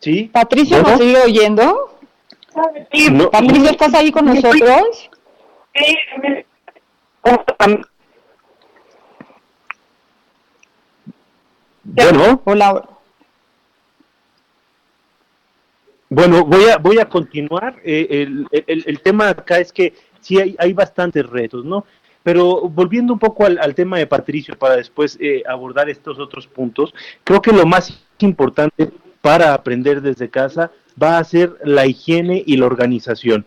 ¿Sí? 0.00 0.30
¿Patricio 0.32 0.80
nos 0.80 1.00
sigue 1.00 1.18
oyendo? 1.18 1.98
Patricio, 3.32 3.70
¿estás 3.70 3.94
ahí 3.94 4.12
con 4.12 4.26
nosotros? 4.26 5.10
Sí. 5.74 5.96
Bueno. 11.94 12.42
Hola. 12.44 12.88
Bueno, 16.10 16.44
voy 16.44 16.64
a, 16.64 16.78
voy 16.78 16.98
a 16.98 17.08
continuar. 17.08 17.80
Eh, 17.84 18.06
el, 18.10 18.46
el, 18.66 19.00
tema 19.00 19.30
acá 19.30 19.58
es 19.58 19.72
que 19.72 19.94
sí 20.20 20.38
hay, 20.38 20.56
hay 20.58 20.72
bastantes 20.72 21.26
retos, 21.26 21.64
¿no? 21.64 21.84
Pero 22.22 22.68
volviendo 22.68 23.12
un 23.12 23.18
poco 23.18 23.46
al, 23.46 23.74
tema 23.74 23.98
de 23.98 24.06
Patricio 24.06 24.58
para 24.58 24.76
después 24.76 25.16
eh, 25.20 25.42
abordar 25.46 25.88
estos 25.88 26.18
otros 26.18 26.46
puntos, 26.46 26.94
creo 27.24 27.40
que 27.40 27.52
lo 27.52 27.64
más 27.64 28.04
importante 28.18 28.90
para 29.20 29.54
aprender 29.54 30.02
desde 30.02 30.28
casa 30.28 30.70
va 31.00 31.18
a 31.18 31.24
ser 31.24 31.56
la 31.64 31.86
higiene 31.86 32.42
y 32.44 32.56
la 32.56 32.66
organización. 32.66 33.46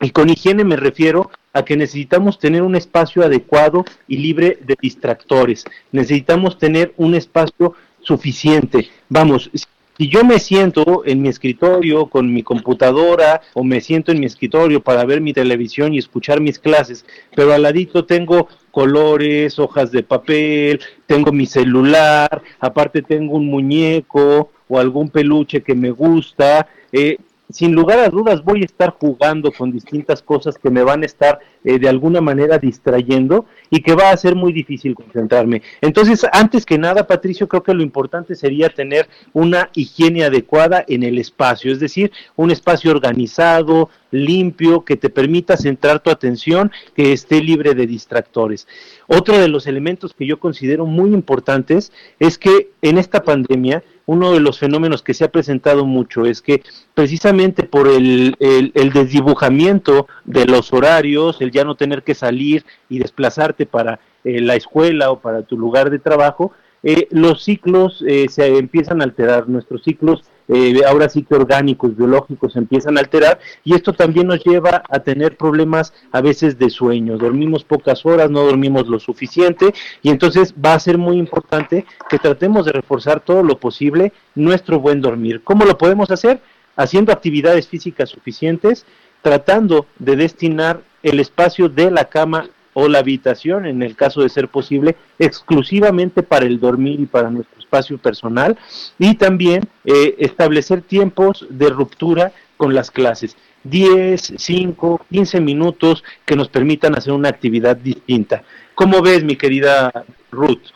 Y 0.00 0.10
con 0.10 0.28
higiene 0.30 0.64
me 0.64 0.76
refiero 0.76 1.30
a 1.54 1.64
que 1.64 1.76
necesitamos 1.76 2.38
tener 2.38 2.62
un 2.62 2.76
espacio 2.76 3.22
adecuado 3.22 3.84
y 4.06 4.18
libre 4.18 4.58
de 4.60 4.76
distractores. 4.80 5.64
Necesitamos 5.92 6.58
tener 6.58 6.92
un 6.98 7.14
espacio 7.14 7.74
suficiente. 8.00 8.90
Vamos, 9.08 9.50
si 9.96 10.08
yo 10.08 10.24
me 10.24 10.40
siento 10.40 11.04
en 11.06 11.22
mi 11.22 11.28
escritorio 11.28 12.06
con 12.06 12.32
mi 12.32 12.42
computadora 12.42 13.40
o 13.54 13.62
me 13.62 13.80
siento 13.80 14.10
en 14.10 14.18
mi 14.18 14.26
escritorio 14.26 14.82
para 14.82 15.04
ver 15.04 15.20
mi 15.20 15.32
televisión 15.32 15.94
y 15.94 15.98
escuchar 15.98 16.40
mis 16.40 16.58
clases, 16.58 17.06
pero 17.36 17.52
al 17.52 17.62
ladito 17.62 18.04
tengo 18.04 18.48
colores, 18.72 19.60
hojas 19.60 19.92
de 19.92 20.02
papel, 20.02 20.80
tengo 21.06 21.30
mi 21.30 21.46
celular, 21.46 22.42
aparte 22.58 23.02
tengo 23.02 23.36
un 23.36 23.46
muñeco 23.46 24.50
o 24.66 24.80
algún 24.80 25.08
peluche 25.10 25.62
que 25.62 25.76
me 25.76 25.92
gusta, 25.92 26.66
eh, 26.90 27.18
sin 27.54 27.72
lugar 27.72 28.00
a 28.00 28.08
dudas 28.08 28.42
voy 28.42 28.62
a 28.62 28.64
estar 28.64 28.96
jugando 28.98 29.52
con 29.52 29.70
distintas 29.70 30.22
cosas 30.22 30.58
que 30.58 30.70
me 30.70 30.82
van 30.82 31.04
a 31.04 31.06
estar 31.06 31.38
eh, 31.64 31.78
de 31.78 31.88
alguna 31.88 32.20
manera 32.20 32.58
distrayendo 32.58 33.46
y 33.70 33.80
que 33.80 33.94
va 33.94 34.10
a 34.10 34.16
ser 34.16 34.34
muy 34.34 34.52
difícil 34.52 34.94
concentrarme. 34.94 35.62
Entonces, 35.80 36.26
antes 36.32 36.64
que 36.66 36.78
nada, 36.78 37.06
Patricio, 37.06 37.48
creo 37.48 37.62
que 37.62 37.74
lo 37.74 37.82
importante 37.82 38.34
sería 38.34 38.68
tener 38.68 39.08
una 39.32 39.70
higiene 39.74 40.24
adecuada 40.24 40.84
en 40.86 41.02
el 41.02 41.18
espacio, 41.18 41.72
es 41.72 41.80
decir, 41.80 42.12
un 42.36 42.50
espacio 42.50 42.90
organizado, 42.90 43.88
limpio, 44.10 44.84
que 44.84 44.96
te 44.96 45.10
permita 45.10 45.56
centrar 45.56 46.00
tu 46.00 46.10
atención, 46.10 46.70
que 46.94 47.12
esté 47.12 47.42
libre 47.42 47.74
de 47.74 47.86
distractores. 47.86 48.66
Otro 49.06 49.38
de 49.38 49.48
los 49.48 49.66
elementos 49.66 50.14
que 50.14 50.26
yo 50.26 50.38
considero 50.38 50.86
muy 50.86 51.12
importantes 51.12 51.92
es 52.18 52.38
que 52.38 52.70
en 52.80 52.98
esta 52.98 53.24
pandemia, 53.24 53.82
uno 54.06 54.32
de 54.32 54.40
los 54.40 54.58
fenómenos 54.58 55.02
que 55.02 55.14
se 55.14 55.24
ha 55.24 55.32
presentado 55.32 55.86
mucho 55.86 56.26
es 56.26 56.42
que 56.42 56.62
precisamente 56.92 57.62
por 57.62 57.88
el, 57.88 58.36
el, 58.38 58.92
desdibujamiento 58.92 60.06
de 60.24 60.44
los 60.44 60.72
horarios, 60.72 61.40
el 61.40 61.50
ya 61.54 61.64
no 61.64 61.74
tener 61.74 62.02
que 62.02 62.14
salir 62.14 62.66
y 62.90 62.98
desplazarte 62.98 63.64
para 63.64 64.00
eh, 64.24 64.40
la 64.42 64.56
escuela 64.56 65.10
o 65.10 65.20
para 65.20 65.42
tu 65.42 65.56
lugar 65.56 65.88
de 65.88 65.98
trabajo, 65.98 66.52
eh, 66.86 67.08
los 67.10 67.42
ciclos 67.42 68.04
eh, 68.06 68.26
se 68.28 68.58
empiezan 68.58 69.00
a 69.00 69.04
alterar, 69.04 69.48
nuestros 69.48 69.82
ciclos 69.82 70.22
eh, 70.48 70.82
ahora 70.86 71.08
sí 71.08 71.22
que 71.22 71.34
orgánicos, 71.34 71.96
biológicos 71.96 72.52
se 72.52 72.58
empiezan 72.58 72.98
a 72.98 73.00
alterar 73.00 73.38
y 73.64 73.74
esto 73.74 73.94
también 73.94 74.26
nos 74.26 74.44
lleva 74.44 74.82
a 74.90 74.98
tener 74.98 75.38
problemas 75.38 75.94
a 76.12 76.20
veces 76.20 76.58
de 76.58 76.68
sueño, 76.68 77.16
dormimos 77.16 77.64
pocas 77.64 78.04
horas, 78.04 78.30
no 78.30 78.42
dormimos 78.44 78.86
lo 78.86 79.00
suficiente 79.00 79.72
y 80.02 80.10
entonces 80.10 80.54
va 80.62 80.74
a 80.74 80.78
ser 80.78 80.98
muy 80.98 81.16
importante 81.16 81.86
que 82.10 82.18
tratemos 82.18 82.66
de 82.66 82.72
reforzar 82.72 83.20
todo 83.20 83.42
lo 83.42 83.58
posible 83.58 84.12
nuestro 84.34 84.78
buen 84.78 85.00
dormir. 85.00 85.40
¿Cómo 85.42 85.64
lo 85.64 85.78
podemos 85.78 86.10
hacer? 86.10 86.42
Haciendo 86.76 87.12
actividades 87.12 87.66
físicas 87.66 88.10
suficientes, 88.10 88.84
tratando 89.22 89.86
de 89.98 90.16
destinar 90.16 90.82
el 91.04 91.20
espacio 91.20 91.68
de 91.68 91.92
la 91.92 92.06
cama 92.06 92.48
o 92.72 92.88
la 92.88 92.98
habitación, 92.98 93.66
en 93.66 93.82
el 93.82 93.94
caso 93.94 94.22
de 94.22 94.28
ser 94.28 94.48
posible, 94.48 94.96
exclusivamente 95.20 96.24
para 96.24 96.46
el 96.46 96.58
dormir 96.58 96.98
y 96.98 97.06
para 97.06 97.30
nuestro 97.30 97.60
espacio 97.60 97.98
personal, 97.98 98.58
y 98.98 99.14
también 99.14 99.62
eh, 99.84 100.16
establecer 100.18 100.82
tiempos 100.82 101.46
de 101.48 101.70
ruptura 101.70 102.32
con 102.56 102.74
las 102.74 102.90
clases. 102.90 103.36
10, 103.62 104.34
5, 104.36 105.06
15 105.10 105.40
minutos 105.40 106.02
que 106.24 106.36
nos 106.36 106.48
permitan 106.48 106.96
hacer 106.96 107.12
una 107.12 107.28
actividad 107.28 107.76
distinta. 107.76 108.42
¿Cómo 108.74 109.00
ves, 109.00 109.22
mi 109.22 109.36
querida 109.36 109.92
Ruth? 110.30 110.72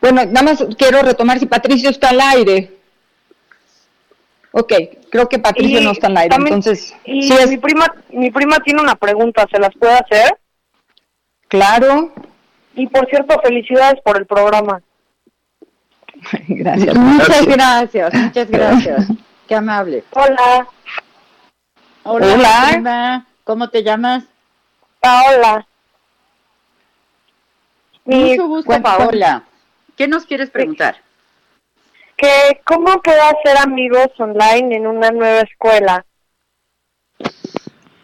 Bueno, 0.00 0.24
nada 0.26 0.42
más 0.42 0.64
quiero 0.76 1.02
retomar 1.02 1.38
si 1.38 1.46
Patricio 1.46 1.90
está 1.90 2.10
al 2.10 2.20
aire. 2.20 2.81
Ok, 4.52 4.72
creo 5.10 5.28
que 5.28 5.38
Patricio 5.38 5.80
no 5.80 5.92
está 5.92 6.08
al 6.08 6.16
aire, 6.18 6.36
entonces... 6.36 6.94
Y 7.04 7.30
mi, 7.48 7.56
prima, 7.56 7.94
mi 8.10 8.30
prima 8.30 8.58
tiene 8.58 8.82
una 8.82 8.94
pregunta, 8.96 9.46
¿se 9.50 9.58
las 9.58 9.74
puede 9.74 9.94
hacer? 9.94 10.38
Claro. 11.48 12.12
Y 12.74 12.86
por 12.86 13.08
cierto, 13.08 13.40
felicidades 13.42 14.00
por 14.02 14.18
el 14.18 14.26
programa. 14.26 14.82
gracias. 16.48 16.94
Muchas 16.94 17.46
gracias, 17.46 18.14
muchas 18.14 18.50
gracias. 18.50 19.06
Qué 19.48 19.54
amable. 19.54 20.04
Hola. 20.10 20.68
Hola. 22.04 23.26
¿Cómo 23.44 23.68
te 23.68 23.82
llamas? 23.82 24.24
Paola. 25.00 25.66
Mucho 28.04 28.48
gusto, 28.48 28.82
Paola. 28.82 29.44
¿Qué 29.96 30.08
nos 30.08 30.26
quieres 30.26 30.50
preguntar? 30.50 31.01
Que 32.22 32.60
cómo 32.64 33.02
puedo 33.02 33.20
hacer 33.20 33.58
amigos 33.58 34.06
online 34.16 34.76
en 34.76 34.86
una 34.86 35.10
nueva 35.10 35.40
escuela. 35.40 36.06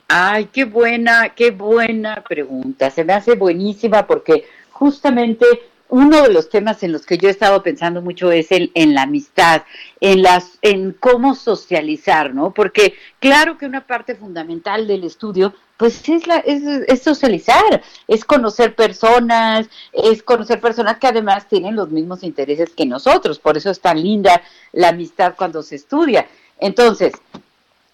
Ay, 0.08 0.46
qué 0.46 0.64
buena, 0.64 1.28
qué 1.36 1.52
buena 1.52 2.24
pregunta. 2.28 2.90
Se 2.90 3.04
me 3.04 3.12
hace 3.12 3.36
buenísima 3.36 4.08
porque 4.08 4.44
justamente 4.72 5.46
uno 5.88 6.20
de 6.22 6.32
los 6.32 6.50
temas 6.50 6.82
en 6.82 6.90
los 6.90 7.06
que 7.06 7.16
yo 7.16 7.28
he 7.28 7.30
estado 7.30 7.62
pensando 7.62 8.02
mucho 8.02 8.32
es 8.32 8.50
el, 8.50 8.72
en 8.74 8.92
la 8.92 9.02
amistad, 9.02 9.62
en 10.00 10.22
las, 10.22 10.58
en 10.62 10.94
cómo 10.94 11.36
socializar, 11.36 12.34
¿no? 12.34 12.52
Porque 12.52 12.94
claro 13.20 13.56
que 13.56 13.66
una 13.66 13.86
parte 13.86 14.16
fundamental 14.16 14.88
del 14.88 15.04
estudio 15.04 15.54
pues 15.78 16.06
es, 16.08 16.26
la, 16.26 16.38
es, 16.38 16.62
es, 16.88 17.02
socializar, 17.02 17.82
es 18.08 18.24
conocer 18.24 18.74
personas, 18.74 19.68
es 19.92 20.24
conocer 20.24 20.60
personas 20.60 20.98
que 20.98 21.06
además 21.06 21.48
tienen 21.48 21.76
los 21.76 21.88
mismos 21.90 22.24
intereses 22.24 22.70
que 22.76 22.84
nosotros, 22.84 23.38
por 23.38 23.56
eso 23.56 23.70
es 23.70 23.80
tan 23.80 24.02
linda 24.02 24.42
la 24.72 24.88
amistad 24.88 25.34
cuando 25.36 25.62
se 25.62 25.76
estudia. 25.76 26.26
Entonces, 26.58 27.12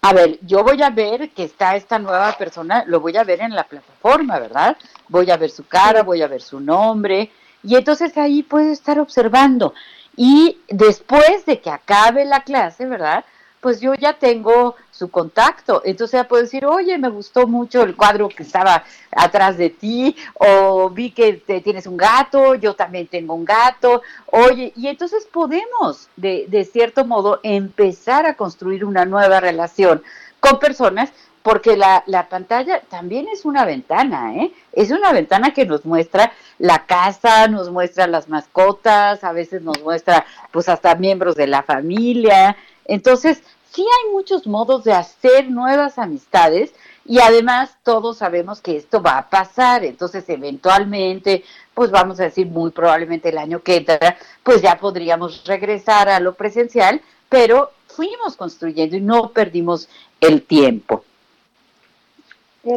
a 0.01 0.13
ver, 0.13 0.39
yo 0.41 0.63
voy 0.63 0.81
a 0.81 0.89
ver 0.89 1.29
que 1.29 1.43
está 1.43 1.75
esta 1.75 1.99
nueva 1.99 2.35
persona, 2.37 2.83
lo 2.87 2.99
voy 2.99 3.17
a 3.17 3.23
ver 3.23 3.41
en 3.41 3.53
la 3.53 3.63
plataforma, 3.65 4.39
¿verdad? 4.39 4.75
Voy 5.07 5.29
a 5.29 5.37
ver 5.37 5.51
su 5.51 5.67
cara, 5.67 6.01
voy 6.01 6.23
a 6.23 6.27
ver 6.27 6.41
su 6.41 6.59
nombre, 6.59 7.31
y 7.61 7.75
entonces 7.75 8.17
ahí 8.17 8.41
puedo 8.41 8.71
estar 8.71 8.99
observando. 8.99 9.75
Y 10.17 10.57
después 10.69 11.45
de 11.45 11.61
que 11.61 11.69
acabe 11.69 12.25
la 12.25 12.43
clase, 12.43 12.87
¿verdad? 12.87 13.25
Pues 13.65 13.81
yo 13.81 13.95
ya 13.95 14.13
tengo 14.13 14.75
su 14.91 15.09
contacto. 15.09 15.81
Entonces 15.85 16.19
ya 16.19 16.27
puedo 16.27 16.43
decir, 16.43 16.67
oye, 16.67 16.99
me 16.99 17.09
gustó 17.09 17.47
mucho 17.47 17.81
el 17.81 17.95
cuadro 17.95 18.29
que 18.29 18.43
estaba 18.43 18.83
atrás 19.11 19.57
de 19.57 19.71
ti, 19.71 20.15
o 20.35 20.91
vi 20.91 21.09
que 21.09 21.33
te 21.33 21.61
tienes 21.61 21.87
un 21.87 21.97
gato, 21.97 22.53
yo 22.53 22.75
también 22.75 23.07
tengo 23.07 23.33
un 23.33 23.43
gato, 23.43 24.03
oye, 24.27 24.71
y 24.75 24.87
entonces 24.87 25.25
podemos, 25.25 26.09
de, 26.15 26.45
de 26.47 26.63
cierto 26.63 27.05
modo, 27.05 27.39
empezar 27.41 28.27
a 28.27 28.35
construir 28.35 28.85
una 28.85 29.03
nueva 29.03 29.39
relación 29.39 30.03
con 30.39 30.59
personas 30.59 31.11
porque 31.41 31.75
la, 31.75 32.03
la, 32.05 32.29
pantalla 32.29 32.81
también 32.81 33.27
es 33.33 33.45
una 33.45 33.65
ventana, 33.65 34.35
¿eh? 34.35 34.51
Es 34.73 34.91
una 34.91 35.11
ventana 35.11 35.55
que 35.55 35.65
nos 35.65 35.85
muestra 35.85 36.31
la 36.59 36.85
casa, 36.85 37.47
nos 37.47 37.71
muestra 37.71 38.05
las 38.05 38.29
mascotas, 38.29 39.23
a 39.23 39.31
veces 39.31 39.63
nos 39.63 39.81
muestra 39.81 40.23
pues 40.51 40.69
hasta 40.69 40.93
miembros 40.93 41.35
de 41.35 41.47
la 41.47 41.63
familia. 41.63 42.55
Entonces, 42.85 43.41
sí 43.75 43.81
hay 43.81 44.11
muchos 44.13 44.47
modos 44.47 44.85
de 44.85 44.93
hacer 44.93 45.49
nuevas 45.49 45.99
amistades 45.99 46.73
y 47.05 47.19
además 47.19 47.77
todos 47.83 48.17
sabemos 48.17 48.61
que 48.61 48.77
esto 48.77 49.01
va 49.01 49.17
a 49.17 49.29
pasar, 49.29 49.83
entonces 49.83 50.27
eventualmente, 50.29 51.43
pues 51.73 51.91
vamos 51.91 52.19
a 52.19 52.23
decir 52.23 52.47
muy 52.47 52.71
probablemente 52.71 53.29
el 53.29 53.37
año 53.37 53.61
que 53.61 53.75
entra, 53.75 54.17
pues 54.43 54.61
ya 54.61 54.79
podríamos 54.79 55.43
regresar 55.45 56.07
a 56.07 56.21
lo 56.21 56.35
presencial, 56.35 57.01
pero 57.27 57.71
fuimos 57.87 58.37
construyendo 58.37 58.95
y 58.95 59.01
no 59.01 59.29
perdimos 59.31 59.89
el 60.21 60.41
tiempo. 60.43 61.03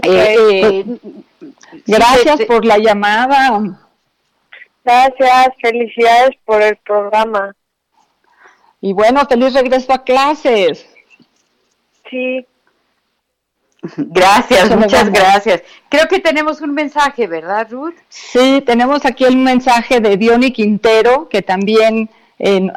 Eh, 0.02 0.84
gracias 1.86 2.42
por 2.42 2.64
la 2.64 2.76
llamada. 2.76 3.62
Gracias, 4.84 5.48
felicidades 5.62 6.36
por 6.44 6.60
el 6.60 6.76
programa. 6.78 7.54
Y 8.80 8.92
bueno, 8.92 9.26
feliz 9.28 9.54
regreso 9.54 9.92
a 9.92 10.04
clases. 10.04 10.86
Sí. 12.08 12.46
Gracias, 13.96 14.76
muchas 14.76 15.10
gracias. 15.10 15.62
Creo 15.88 16.08
que 16.08 16.18
tenemos 16.18 16.60
un 16.60 16.74
mensaje, 16.74 17.26
¿verdad, 17.26 17.68
Ruth? 17.70 17.94
Sí, 18.08 18.62
tenemos 18.66 19.04
aquí 19.04 19.24
el 19.24 19.36
mensaje 19.36 20.00
de 20.00 20.16
Diony 20.16 20.52
Quintero, 20.52 21.28
que 21.28 21.42
también 21.42 22.10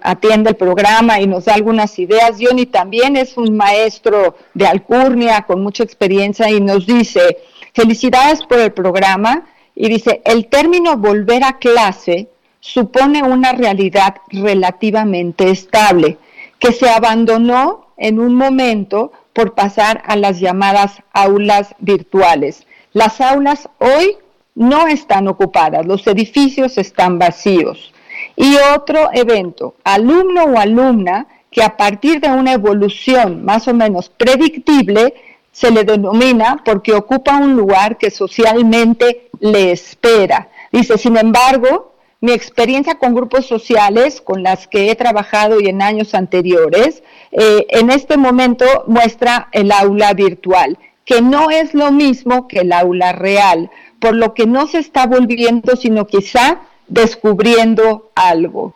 atiende 0.02 0.52
el 0.52 0.56
programa 0.56 1.20
y 1.20 1.28
nos 1.28 1.46
da 1.46 1.54
algunas 1.54 1.98
ideas. 2.00 2.38
Diony 2.38 2.66
también 2.66 3.16
es 3.16 3.38
un 3.38 3.56
maestro 3.56 4.36
de 4.56 4.66
alcurnia 4.66 5.44
con 5.44 5.62
mucha 5.62 5.84
experiencia 5.84 6.50
y 6.50 6.60
nos 6.60 6.88
dice, 6.88 7.38
felicidades 7.74 8.44
por 8.44 8.60
el 8.60 8.72
programa. 8.72 9.46
Y 9.76 9.88
dice, 9.88 10.22
el 10.26 10.48
término 10.48 10.98
volver 10.98 11.44
a 11.44 11.58
clase 11.58 12.28
supone 12.62 13.24
una 13.24 13.52
realidad 13.52 14.16
relativamente 14.30 15.50
estable, 15.50 16.18
que 16.60 16.72
se 16.72 16.90
abandonó 16.90 17.88
en 17.98 18.20
un 18.20 18.36
momento 18.36 19.12
por 19.34 19.56
pasar 19.56 20.02
a 20.06 20.16
las 20.16 20.40
llamadas 20.40 21.02
aulas 21.12 21.76
virtuales. 21.80 22.66
Las 22.94 23.20
aulas 23.20 23.68
hoy 23.80 24.18
no 24.56 24.88
están 24.88 25.28
ocupadas, 25.28 25.86
los 25.86 26.06
edificios 26.08 26.78
están 26.78 27.20
vacíos. 27.20 27.94
Y 28.36 28.56
otro 28.76 29.10
evento, 29.14 29.76
alumno 29.84 30.44
o 30.44 30.58
alumna 30.58 31.28
que 31.50 31.64
a 31.64 31.76
partir 31.76 32.22
de 32.22 32.30
una 32.30 32.54
evolución 32.54 33.44
más 33.44 33.68
o 33.68 33.74
menos 33.74 34.10
predictible 34.10 35.14
se 35.52 35.72
le 35.72 35.84
denomina 35.84 36.62
porque 36.64 36.94
ocupa 36.94 37.38
un 37.38 37.56
lugar 37.56 37.98
que 37.98 38.10
socialmente 38.10 39.30
le 39.40 39.72
espera. 39.72 40.50
Dice, 40.72 40.98
sin 40.98 41.18
embargo, 41.18 41.91
mi 42.22 42.32
experiencia 42.34 43.00
con 43.00 43.16
grupos 43.16 43.48
sociales 43.48 44.22
con 44.22 44.44
las 44.44 44.68
que 44.68 44.92
he 44.92 44.96
trabajado 44.96 45.60
y 45.60 45.68
en 45.68 45.82
años 45.82 46.14
anteriores, 46.14 47.02
eh, 47.32 47.66
en 47.70 47.90
este 47.90 48.16
momento 48.16 48.66
muestra 48.86 49.50
el 49.52 49.72
aula 49.72 50.14
virtual, 50.14 50.78
que 51.04 51.22
no 51.22 51.50
es 51.50 51.74
lo 51.74 51.92
mismo 51.92 52.48
que 52.48 52.60
el 52.60 52.74
aula 52.74 53.12
real, 53.12 53.72
por 54.00 54.16
lo 54.16 54.36
que 54.36 54.46
no 54.46 54.68
se 54.68 54.78
está 54.78 55.08
volviendo, 55.08 55.76
sino 55.76 56.06
quizá 56.06 56.62
descubriendo 56.88 58.12
algo. 58.14 58.76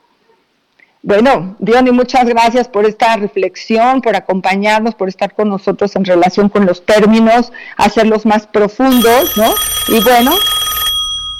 Bueno, 1.04 1.56
Diony, 1.60 1.92
muchas 1.92 2.26
gracias 2.26 2.68
por 2.68 2.86
esta 2.86 3.16
reflexión, 3.16 4.02
por 4.02 4.16
acompañarnos, 4.16 4.96
por 4.96 5.08
estar 5.08 5.36
con 5.36 5.50
nosotros 5.50 5.96
en 5.96 6.04
relación 6.04 6.50
con 6.50 6.66
los 6.66 6.84
términos, 6.84 7.54
hacerlos 7.78 8.26
más 8.26 8.48
profundos, 8.48 9.38
¿no? 9.38 9.54
Y 9.96 10.04
bueno, 10.04 10.32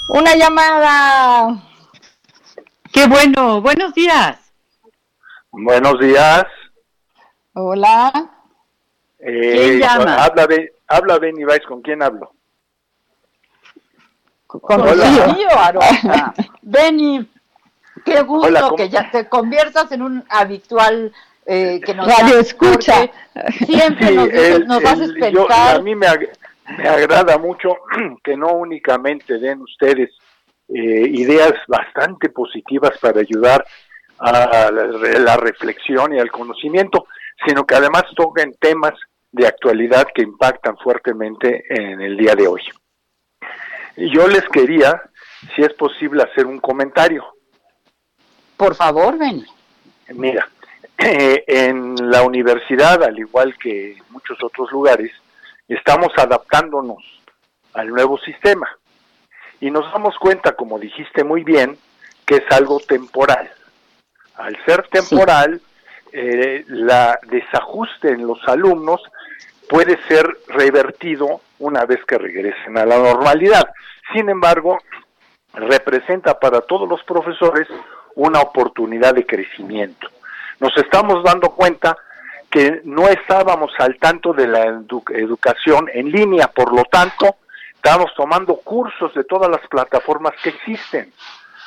una 0.08 0.36
llamada. 0.36 1.65
Qué 2.96 3.06
bueno, 3.08 3.60
buenos 3.60 3.92
días. 3.92 4.38
Buenos 5.50 6.00
días. 6.00 6.46
Hola. 7.52 8.10
Eh, 9.18 9.50
¿Quién 9.52 9.80
llama? 9.80 10.24
Habla, 10.24 10.48
habla 10.88 11.18
Benny 11.18 11.44
Weiss, 11.44 11.66
¿con 11.66 11.82
quién 11.82 12.02
hablo? 12.02 12.32
Con 14.46 14.82
Rocío 14.82 15.58
Arosa. 15.58 16.32
Benny, 16.62 17.30
qué 18.02 18.22
gusto 18.22 18.74
que 18.76 18.88
ya 18.88 19.10
te 19.10 19.28
conviertas 19.28 19.92
en 19.92 20.00
un 20.00 20.24
habitual 20.30 21.12
eh, 21.44 21.82
que 21.84 21.92
nos 21.92 22.06
Radio 22.06 22.38
escucha. 22.38 23.10
Siempre 23.66 24.12
nos, 24.12 24.60
nos 24.60 24.84
haces 24.86 25.12
pensar. 25.20 25.76
a 25.76 25.82
mí 25.82 25.94
me, 25.94 26.06
me 26.78 26.88
agrada 26.88 27.36
mucho 27.36 27.76
que 28.24 28.38
no 28.38 28.54
únicamente 28.54 29.38
den 29.38 29.60
ustedes 29.60 30.12
eh, 30.68 31.08
ideas 31.12 31.54
bastante 31.68 32.28
positivas 32.28 32.98
para 32.98 33.20
ayudar 33.20 33.64
a 34.18 34.70
la, 34.72 35.36
reflexión 35.36 36.14
y 36.14 36.18
al 36.18 36.30
conocimiento, 36.30 37.06
sino 37.46 37.64
que 37.64 37.76
además 37.76 38.04
toquen 38.16 38.54
temas 38.58 38.94
de 39.30 39.46
actualidad 39.46 40.08
que 40.14 40.22
impactan 40.22 40.76
fuertemente 40.78 41.64
en 41.68 42.00
el 42.00 42.16
día 42.16 42.34
de 42.34 42.48
hoy. 42.48 42.62
Yo 43.96 44.26
les 44.26 44.44
quería, 44.48 45.02
si 45.54 45.62
es 45.62 45.72
posible, 45.74 46.22
hacer 46.22 46.46
un 46.46 46.58
comentario. 46.58 47.24
Por 48.56 48.74
favor, 48.74 49.18
ven. 49.18 49.44
Mira, 50.14 50.48
en 50.98 52.10
la 52.10 52.22
universidad, 52.22 53.04
al 53.04 53.18
igual 53.18 53.56
que 53.58 53.92
en 53.92 54.02
muchos 54.10 54.42
otros 54.42 54.72
lugares, 54.72 55.12
estamos 55.68 56.08
adaptándonos 56.16 57.04
al 57.74 57.88
nuevo 57.88 58.18
sistema 58.18 58.68
y 59.60 59.70
nos 59.70 59.90
damos 59.92 60.16
cuenta, 60.18 60.52
como 60.52 60.78
dijiste 60.78 61.24
muy 61.24 61.44
bien, 61.44 61.78
que 62.24 62.36
es 62.36 62.44
algo 62.50 62.80
temporal. 62.80 63.50
Al 64.34 64.56
ser 64.64 64.86
temporal, 64.88 65.60
eh, 66.12 66.64
la 66.68 67.18
desajuste 67.28 68.10
en 68.10 68.26
los 68.26 68.38
alumnos 68.46 69.00
puede 69.68 69.98
ser 70.08 70.26
revertido 70.48 71.40
una 71.58 71.84
vez 71.84 72.04
que 72.04 72.18
regresen 72.18 72.76
a 72.78 72.84
la 72.84 72.98
normalidad. 72.98 73.68
Sin 74.12 74.28
embargo, 74.28 74.78
representa 75.54 76.38
para 76.38 76.60
todos 76.60 76.88
los 76.88 77.02
profesores 77.04 77.66
una 78.14 78.40
oportunidad 78.40 79.14
de 79.14 79.26
crecimiento. 79.26 80.08
Nos 80.60 80.76
estamos 80.76 81.22
dando 81.24 81.50
cuenta 81.50 81.96
que 82.50 82.80
no 82.84 83.08
estábamos 83.08 83.72
al 83.78 83.98
tanto 83.98 84.32
de 84.32 84.46
la 84.46 84.64
educación 85.10 85.90
en 85.92 86.10
línea, 86.10 86.48
por 86.48 86.74
lo 86.74 86.84
tanto, 86.84 87.36
Estamos 87.76 88.12
tomando 88.16 88.56
cursos 88.56 89.14
de 89.14 89.24
todas 89.24 89.50
las 89.50 89.66
plataformas 89.68 90.34
que 90.42 90.50
existen. 90.50 91.12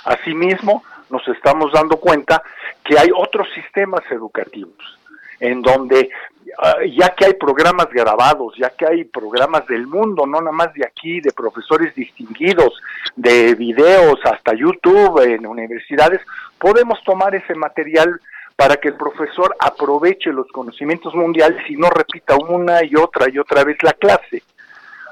Asimismo, 0.05 0.84
nos 1.10 1.28
estamos 1.28 1.72
dando 1.72 1.97
cuenta 1.97 2.43
que 2.84 2.97
hay 2.97 3.10
otros 3.16 3.47
sistemas 3.53 4.01
educativos 4.12 4.99
en 5.39 5.62
donde 5.62 6.10
ah, 6.57 6.78
ya 6.86 7.10
que 7.10 7.26
hay 7.26 7.34
programas 7.34 7.89
grabados, 7.89 8.53
ya 8.57 8.70
que 8.72 8.86
hay 8.86 9.03
programas 9.05 9.66
del 9.68 9.88
mundo, 9.88 10.26
no 10.26 10.39
nada 10.41 10.51
más 10.51 10.74
de 10.74 10.86
aquí, 10.86 11.22
de 11.22 11.32
profesores 11.32 11.95
distinguidos, 11.95 12.82
de 13.16 13.55
videos 13.55 14.20
hasta 14.26 14.53
YouTube 14.53 15.22
en 15.24 15.47
universidades, 15.47 16.22
podemos 16.57 17.01
tomar 17.03 17.36
ese 17.36 17.55
material 17.55 18.20
para 18.55 18.76
que 18.76 18.89
el 18.89 18.95
profesor 18.95 19.55
aproveche 19.60 20.34
los 20.34 20.47
conocimientos 20.47 21.16
mundiales 21.16 21.64
y 21.70 21.78
no 21.78 21.89
repita 21.89 22.36
una 22.36 22.84
y 22.84 22.95
otra 22.95 23.30
y 23.30 23.39
otra 23.39 23.64
vez 23.64 23.82
la 23.84 23.93
clase. 23.93 24.43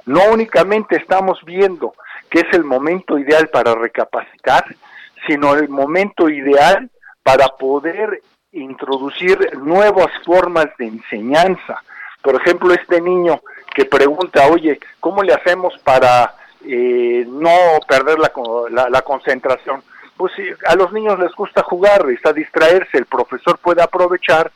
No 0.07 0.21
únicamente 0.31 0.95
estamos 0.95 1.43
viendo 1.45 1.93
que 2.29 2.39
es 2.39 2.53
el 2.53 2.63
momento 2.63 3.19
ideal 3.19 3.49
para 3.49 3.75
recapacitar, 3.75 4.65
sino 5.27 5.53
el 5.53 5.69
momento 5.69 6.29
ideal 6.29 6.89
para 7.23 7.47
poder 7.49 8.21
introducir 8.53 9.37
nuevas 9.57 10.07
formas 10.25 10.67
de 10.79 10.87
enseñanza, 10.87 11.83
Por 12.21 12.35
ejemplo, 12.35 12.73
este 12.73 12.99
niño 12.99 13.41
que 13.73 13.85
pregunta, 13.85 14.47
oye, 14.47 14.79
¿cómo 14.99 15.23
le 15.23 15.33
hacemos 15.33 15.77
para 15.83 16.33
eh, 16.65 17.25
no 17.27 17.79
perder 17.87 18.17
la, 18.19 18.89
la, 18.89 19.01
concentración? 19.01 19.83
Pues 20.17 20.33
a 20.65 20.75
los 20.75 20.91
niños 20.91 21.19
les 21.19 21.33
gusta 21.33 21.63
jugar, 21.63 22.09
está 22.09 22.33
distraerse, 22.33 22.97
el 22.97 23.05
profesor 23.05 23.59
puede 23.59 23.81
aprovechar 23.81 24.51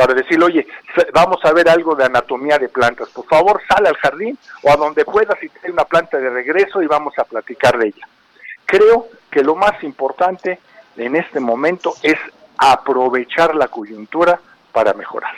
para 0.00 0.14
decir, 0.14 0.42
oye, 0.42 0.66
vamos 1.12 1.44
a 1.44 1.52
ver 1.52 1.68
algo 1.68 1.94
de 1.94 2.06
anatomía 2.06 2.56
de 2.56 2.70
plantas, 2.70 3.10
por 3.10 3.26
favor 3.26 3.60
sal 3.68 3.86
al 3.86 3.98
jardín 3.98 4.38
o 4.62 4.72
a 4.72 4.76
donde 4.76 5.04
puedas 5.04 5.36
y 5.42 5.50
trae 5.50 5.70
una 5.70 5.84
planta 5.84 6.16
de 6.16 6.30
regreso 6.30 6.80
y 6.80 6.86
vamos 6.86 7.12
a 7.18 7.24
platicar 7.24 7.76
de 7.76 7.88
ella. 7.88 8.08
Creo 8.64 9.08
que 9.30 9.42
lo 9.42 9.56
más 9.56 9.82
importante 9.82 10.58
en 10.96 11.16
este 11.16 11.38
momento 11.38 11.92
es 12.02 12.16
aprovechar 12.56 13.54
la 13.54 13.68
coyuntura 13.68 14.40
para 14.72 14.94
mejorar. 14.94 15.34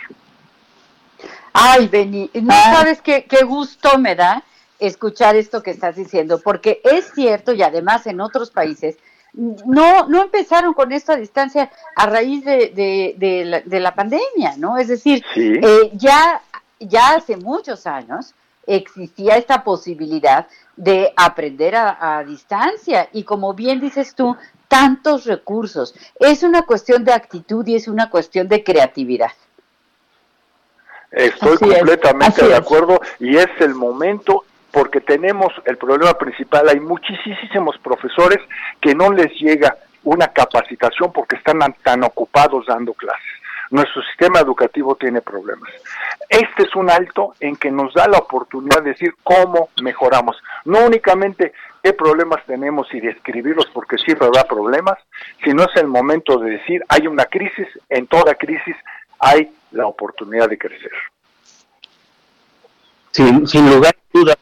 Ay, 1.53 1.89
Beni, 1.89 2.31
no 2.35 2.55
ah. 2.55 2.75
sabes 2.77 3.03
qué, 3.03 3.25
qué 3.25 3.43
gusto 3.43 3.99
me 3.99 4.15
da 4.15 4.45
escuchar 4.79 5.35
esto 5.35 5.65
que 5.65 5.73
estás 5.73 5.97
diciendo, 5.97 6.41
porque 6.41 6.81
es 6.85 7.11
cierto 7.17 7.53
y 7.53 7.65
además 7.65 8.07
en 8.07 8.21
otros 8.21 8.53
países 8.53 8.97
no, 9.35 10.09
no 10.09 10.23
empezaron 10.23 10.75
con 10.75 10.93
esta 10.93 11.17
distancia 11.17 11.71
a 11.97 12.07
raíz 12.07 12.45
de, 12.45 13.15
de, 13.17 13.81
la, 13.81 13.95
pandemia, 13.95 14.57
¿no? 14.59 14.77
Es 14.79 14.89
decir, 14.89 15.25
eh, 15.35 15.91
ya, 15.95 16.43
ya 16.79 17.15
hace 17.15 17.37
muchos 17.37 17.87
años 17.87 18.35
existía 18.67 19.37
esta 19.37 19.65
posibilidad 19.65 20.47
de 20.77 21.13
aprender 21.17 21.75
a, 21.75 22.19
a, 22.19 22.25
distancia 22.25 23.09
y 23.13 23.25
como 23.25 23.55
bien 23.55 23.81
dices 23.81 24.15
tú, 24.15 24.37
tantos 24.69 25.25
recursos. 25.25 25.95
Es 26.19 26.43
una 26.43 26.63
cuestión 26.63 27.05
de 27.05 27.13
actitud 27.13 27.67
y 27.67 27.77
es 27.77 27.89
una 27.89 28.11
cuestión 28.11 28.49
de 28.49 28.63
creatividad. 28.63 29.33
Estoy 31.11 31.59
completamente 31.59 32.47
de 32.47 32.55
acuerdo 32.55 33.01
y 33.19 33.37
es 33.37 33.49
el 33.61 33.75
momento 33.75 34.45
porque 34.73 35.01
tenemos 35.01 35.53
el 35.67 35.77
problema 35.77 36.15
principal, 36.15 36.69
hay 36.69 36.81
muchísimos 36.81 37.77
profesores 37.79 38.39
que 38.81 38.95
no 38.95 39.13
les 39.13 39.31
llega 39.39 39.77
una 40.05 40.29
capacitación 40.29 41.13
porque 41.13 41.37
están 41.37 41.61
tan 41.83 42.03
ocupados 42.03 42.67
dando 42.67 42.95
clases. 42.95 43.23
Nuestro 43.71 44.03
sistema 44.03 44.41
educativo 44.41 44.97
tiene 44.97 45.23
problemas. 45.23 45.71
Este 46.29 46.65
es 46.65 46.75
un 46.75 46.91
alto 46.91 47.35
en 47.41 47.57
que 47.57 47.71
nos 47.71 47.95
da 47.95 48.07
la 48.07 48.19
oportunidad 48.19 48.83
de 48.83 48.91
decir 48.91 49.15
cómo 49.23 49.71
mejoramos. 49.83 50.37
No 50.65 50.85
únicamente 50.85 51.53
qué 51.83 51.93
problemas 51.93 52.45
tenemos 52.47 52.93
y 52.93 53.01
describirlos 53.01 53.67
porque 53.73 53.97
siempre 53.99 54.27
habrá 54.27 54.45
problemas, 54.45 54.99
sino 55.43 55.63
es 55.63 55.75
el 55.77 55.87
momento 55.87 56.39
de 56.39 56.51
decir 56.53 56.83
hay 56.89 57.07
una 57.07 57.25
crisis, 57.27 57.67
en 57.89 58.07
toda 58.07 58.35
crisis 58.35 58.77
hay 59.19 59.55
la 59.71 59.87
oportunidad 59.87 60.49
de 60.49 60.59
crecer. 60.59 60.93
Sin, 63.11 63.47
sin 63.47 63.71
lugar 63.71 63.95
a 63.95 64.19
dudas, 64.19 64.37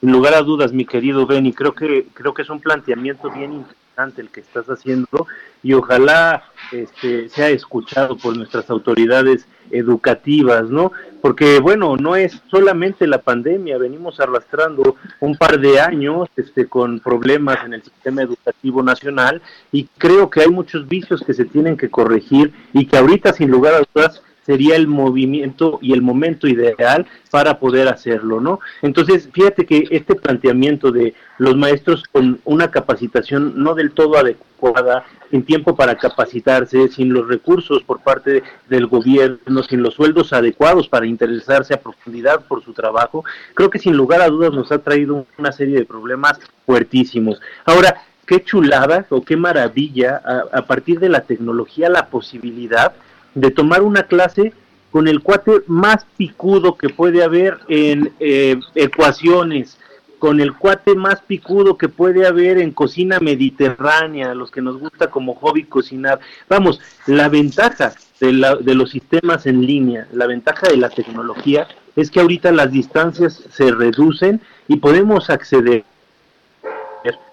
sin 0.00 0.12
lugar 0.12 0.34
a 0.34 0.42
dudas, 0.42 0.72
mi 0.72 0.84
querido 0.84 1.26
Benny, 1.26 1.52
creo 1.52 1.74
que 1.74 2.06
creo 2.12 2.34
que 2.34 2.42
es 2.42 2.50
un 2.50 2.60
planteamiento 2.60 3.30
bien 3.30 3.52
interesante 3.52 4.20
el 4.20 4.28
que 4.28 4.40
estás 4.40 4.66
haciendo 4.66 5.26
y 5.62 5.72
ojalá 5.72 6.44
este, 6.70 7.30
sea 7.30 7.48
escuchado 7.48 8.18
por 8.18 8.36
nuestras 8.36 8.68
autoridades 8.68 9.46
educativas, 9.70 10.68
¿no? 10.68 10.92
Porque 11.22 11.60
bueno, 11.60 11.96
no 11.96 12.14
es 12.14 12.42
solamente 12.50 13.06
la 13.06 13.22
pandemia, 13.22 13.78
venimos 13.78 14.20
arrastrando 14.20 14.96
un 15.20 15.36
par 15.36 15.58
de 15.58 15.80
años 15.80 16.28
este, 16.36 16.66
con 16.66 17.00
problemas 17.00 17.64
en 17.64 17.72
el 17.72 17.82
sistema 17.82 18.22
educativo 18.22 18.82
nacional 18.82 19.40
y 19.72 19.88
creo 19.96 20.28
que 20.28 20.42
hay 20.42 20.48
muchos 20.48 20.86
vicios 20.86 21.22
que 21.26 21.32
se 21.32 21.46
tienen 21.46 21.76
que 21.76 21.90
corregir 21.90 22.52
y 22.74 22.86
que 22.86 22.98
ahorita 22.98 23.32
sin 23.32 23.50
lugar 23.50 23.74
a 23.74 23.82
dudas 23.94 24.22
sería 24.46 24.76
el 24.76 24.86
movimiento 24.86 25.80
y 25.82 25.92
el 25.92 26.02
momento 26.02 26.46
ideal 26.46 27.04
para 27.32 27.58
poder 27.58 27.88
hacerlo, 27.88 28.40
¿no? 28.40 28.60
Entonces, 28.80 29.28
fíjate 29.32 29.66
que 29.66 29.88
este 29.90 30.14
planteamiento 30.14 30.92
de 30.92 31.14
los 31.38 31.56
maestros 31.56 32.04
con 32.12 32.40
una 32.44 32.70
capacitación 32.70 33.54
no 33.56 33.74
del 33.74 33.90
todo 33.90 34.16
adecuada, 34.16 35.04
sin 35.32 35.42
tiempo 35.42 35.74
para 35.74 35.96
capacitarse, 35.96 36.88
sin 36.88 37.12
los 37.12 37.26
recursos 37.26 37.82
por 37.82 38.00
parte 38.00 38.44
del 38.68 38.86
gobierno, 38.86 39.64
sin 39.64 39.82
los 39.82 39.94
sueldos 39.94 40.32
adecuados 40.32 40.88
para 40.88 41.06
interesarse 41.06 41.74
a 41.74 41.80
profundidad 41.80 42.44
por 42.46 42.62
su 42.62 42.72
trabajo, 42.72 43.24
creo 43.54 43.68
que 43.68 43.80
sin 43.80 43.96
lugar 43.96 44.20
a 44.22 44.28
dudas 44.28 44.52
nos 44.52 44.70
ha 44.70 44.78
traído 44.78 45.26
una 45.36 45.50
serie 45.50 45.76
de 45.76 45.84
problemas 45.84 46.38
fuertísimos. 46.64 47.40
Ahora, 47.64 47.96
qué 48.24 48.44
chulada 48.44 49.06
o 49.10 49.22
qué 49.22 49.36
maravilla 49.36 50.22
a, 50.24 50.58
a 50.58 50.62
partir 50.62 51.00
de 51.00 51.08
la 51.08 51.22
tecnología 51.22 51.88
la 51.88 52.06
posibilidad 52.06 52.94
de 53.36 53.50
tomar 53.50 53.82
una 53.82 54.04
clase 54.04 54.52
con 54.90 55.06
el 55.06 55.20
cuate 55.20 55.62
más 55.66 56.06
picudo 56.16 56.76
que 56.76 56.88
puede 56.88 57.22
haber 57.22 57.58
en 57.68 58.12
eh, 58.18 58.58
ecuaciones, 58.74 59.78
con 60.18 60.40
el 60.40 60.54
cuate 60.54 60.94
más 60.94 61.20
picudo 61.20 61.76
que 61.76 61.90
puede 61.90 62.26
haber 62.26 62.58
en 62.58 62.72
cocina 62.72 63.20
mediterránea, 63.20 64.34
los 64.34 64.50
que 64.50 64.62
nos 64.62 64.78
gusta 64.78 65.10
como 65.10 65.34
hobby 65.34 65.64
cocinar. 65.64 66.18
Vamos, 66.48 66.80
la 67.06 67.28
ventaja 67.28 67.92
de, 68.20 68.32
la, 68.32 68.56
de 68.56 68.74
los 68.74 68.90
sistemas 68.90 69.44
en 69.46 69.66
línea, 69.66 70.08
la 70.12 70.26
ventaja 70.26 70.68
de 70.68 70.78
la 70.78 70.88
tecnología 70.88 71.68
es 71.94 72.10
que 72.10 72.20
ahorita 72.20 72.50
las 72.52 72.72
distancias 72.72 73.44
se 73.52 73.70
reducen 73.70 74.40
y 74.66 74.76
podemos 74.76 75.28
acceder 75.28 75.84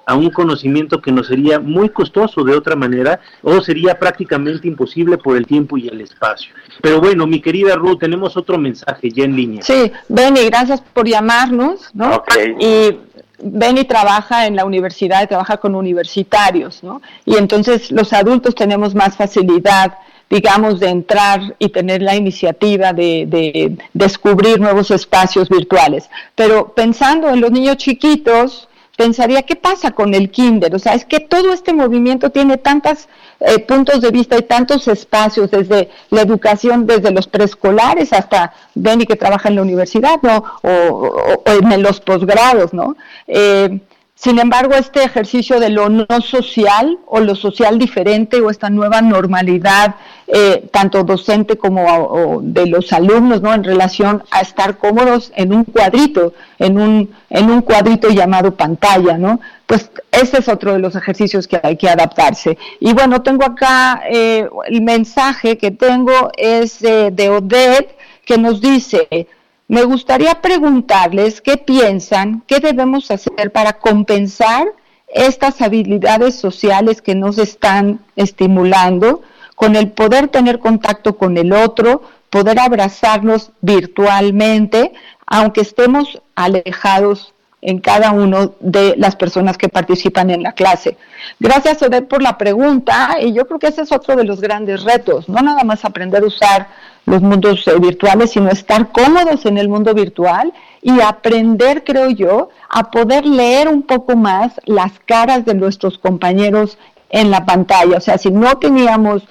a 0.05 0.15
un 0.15 0.29
conocimiento 0.29 1.01
que 1.01 1.11
nos 1.11 1.27
sería 1.27 1.59
muy 1.59 1.89
costoso 1.89 2.43
de 2.43 2.55
otra 2.55 2.75
manera 2.75 3.19
o 3.41 3.61
sería 3.61 3.97
prácticamente 3.97 4.67
imposible 4.67 5.17
por 5.17 5.37
el 5.37 5.45
tiempo 5.45 5.77
y 5.77 5.87
el 5.87 6.01
espacio. 6.01 6.53
Pero 6.81 6.99
bueno, 6.99 7.25
mi 7.25 7.41
querida 7.41 7.75
Ruth, 7.75 7.99
tenemos 7.99 8.35
otro 8.35 8.57
mensaje 8.57 9.09
ya 9.09 9.23
en 9.23 9.35
línea. 9.35 9.61
Sí, 9.63 9.91
Benny, 10.09 10.45
gracias 10.45 10.81
por 10.81 11.07
llamarnos, 11.07 11.89
¿no? 11.93 12.23
Y 12.59 12.97
Benny 13.39 13.85
trabaja 13.85 14.47
en 14.47 14.55
la 14.55 14.65
universidad 14.65 15.23
y 15.23 15.27
trabaja 15.27 15.57
con 15.57 15.75
universitarios, 15.75 16.83
¿no? 16.83 17.01
Y 17.25 17.35
entonces 17.37 17.91
los 17.91 18.13
adultos 18.13 18.55
tenemos 18.55 18.95
más 18.95 19.15
facilidad 19.15 19.93
digamos, 20.29 20.79
de 20.79 20.87
entrar 20.87 21.55
y 21.59 21.69
tener 21.69 22.01
la 22.01 22.15
iniciativa 22.15 22.91
de, 22.91 23.25
de, 23.27 23.77
descubrir 23.93 24.59
nuevos 24.59 24.89
espacios 24.89 25.47
virtuales. 25.47 26.09
Pero 26.33 26.73
pensando 26.73 27.29
en 27.29 27.39
los 27.39 27.51
niños 27.51 27.77
chiquitos, 27.77 28.67
pensaría, 29.03 29.41
¿qué 29.43 29.57
pasa 29.57 29.91
con 29.91 30.13
el 30.13 30.31
kinder? 30.31 30.73
O 30.73 30.79
sea, 30.79 30.93
es 30.93 31.03
que 31.03 31.19
todo 31.19 31.51
este 31.51 31.73
movimiento 31.73 32.29
tiene 32.29 32.57
tantos 32.57 33.09
eh, 33.41 33.59
puntos 33.59 33.99
de 33.99 34.11
vista 34.11 34.37
y 34.37 34.43
tantos 34.43 34.87
espacios, 34.87 35.51
desde 35.51 35.89
la 36.09 36.21
educación, 36.21 36.87
desde 36.87 37.11
los 37.11 37.27
preescolares 37.27 38.13
hasta 38.13 38.53
Benny 38.75 39.05
que 39.05 39.17
trabaja 39.17 39.49
en 39.49 39.55
la 39.55 39.61
universidad, 39.61 40.21
¿no? 40.21 40.45
O, 40.61 41.43
en 41.45 41.83
los 41.83 41.99
posgrados, 41.99 42.73
¿no? 42.73 42.95
Eh, 43.27 43.81
sin 44.15 44.39
embargo, 44.39 44.75
este 44.75 45.03
ejercicio 45.03 45.59
de 45.59 45.69
lo 45.69 45.89
no 45.89 46.05
social 46.21 46.99
o 47.07 47.19
lo 47.19 47.35
social 47.35 47.77
diferente 47.77 48.39
o 48.39 48.49
esta 48.49 48.69
nueva 48.69 49.01
normalidad, 49.01 49.95
eh, 50.27 50.69
tanto 50.71 51.03
docente 51.03 51.57
como 51.57 52.39
de 52.41 52.67
los 52.67 52.93
alumnos, 52.93 53.41
¿no? 53.41 53.53
En 53.53 53.63
relación 53.63 54.23
a 54.31 54.41
estar 54.41 54.77
cómodos 54.77 55.33
en 55.35 55.51
un 55.51 55.65
cuadrito, 55.65 56.33
en 56.59 56.79
un, 56.79 57.13
en 57.29 57.49
un 57.49 57.61
cuadrito 57.63 58.09
llamado 58.09 58.55
pantalla, 58.55 59.17
¿no? 59.17 59.41
Pues 59.65 59.89
ese 60.11 60.37
es 60.37 60.47
otro 60.47 60.73
de 60.73 60.79
los 60.79 60.95
ejercicios 60.95 61.47
que 61.47 61.59
hay 61.61 61.75
que 61.75 61.89
adaptarse. 61.89 62.57
Y 62.79 62.93
bueno, 62.93 63.23
tengo 63.23 63.43
acá 63.43 64.03
eh, 64.09 64.47
el 64.67 64.81
mensaje 64.83 65.57
que 65.57 65.71
tengo 65.71 66.31
es 66.37 66.79
de 66.79 67.29
Odette 67.29 67.97
que 68.25 68.37
nos 68.37 68.61
dice, 68.61 69.27
me 69.73 69.85
gustaría 69.85 70.35
preguntarles 70.35 71.41
qué 71.41 71.57
piensan, 71.57 72.43
qué 72.45 72.59
debemos 72.59 73.09
hacer 73.09 73.51
para 73.51 73.73
compensar 73.73 74.67
estas 75.07 75.63
habilidades 75.63 76.35
sociales 76.35 77.01
que 77.01 77.15
nos 77.15 77.39
están 77.39 77.99
estimulando, 78.15 79.23
con 79.55 79.75
el 79.75 79.89
poder 79.89 80.27
tener 80.27 80.59
contacto 80.59 81.17
con 81.17 81.37
el 81.39 81.51
otro, 81.53 82.03
poder 82.29 82.59
abrazarnos 82.59 83.51
virtualmente, 83.61 84.93
aunque 85.25 85.61
estemos 85.61 86.21
alejados 86.35 87.33
en 87.63 87.79
cada 87.79 88.11
uno 88.11 88.53
de 88.59 88.93
las 88.97 89.15
personas 89.15 89.57
que 89.57 89.69
participan 89.69 90.29
en 90.29 90.43
la 90.43 90.51
clase. 90.51 90.97
Gracias, 91.39 91.81
Odette, 91.81 92.07
por 92.07 92.21
la 92.21 92.37
pregunta, 92.37 93.15
y 93.19 93.33
yo 93.33 93.47
creo 93.47 93.57
que 93.57 93.67
ese 93.67 93.81
es 93.81 93.91
otro 93.91 94.15
de 94.15 94.23
los 94.23 94.39
grandes 94.39 94.83
retos, 94.83 95.27
no 95.27 95.41
nada 95.41 95.63
más 95.63 95.83
aprender 95.83 96.21
a 96.21 96.27
usar 96.27 96.67
los 97.05 97.21
mundos 97.21 97.67
eh, 97.67 97.79
virtuales, 97.79 98.31
sino 98.31 98.49
estar 98.49 98.91
cómodos 98.91 99.45
en 99.45 99.57
el 99.57 99.69
mundo 99.69 99.93
virtual 99.93 100.53
y 100.81 101.01
aprender, 101.01 101.83
creo 101.83 102.09
yo, 102.09 102.49
a 102.69 102.91
poder 102.91 103.25
leer 103.25 103.67
un 103.67 103.83
poco 103.83 104.15
más 104.15 104.53
las 104.65 104.91
caras 105.05 105.45
de 105.45 105.53
nuestros 105.53 105.97
compañeros 105.97 106.77
en 107.09 107.29
la 107.31 107.45
pantalla. 107.45 107.97
O 107.97 108.01
sea, 108.01 108.17
si 108.17 108.31
no 108.31 108.57
teníamos 108.57 109.23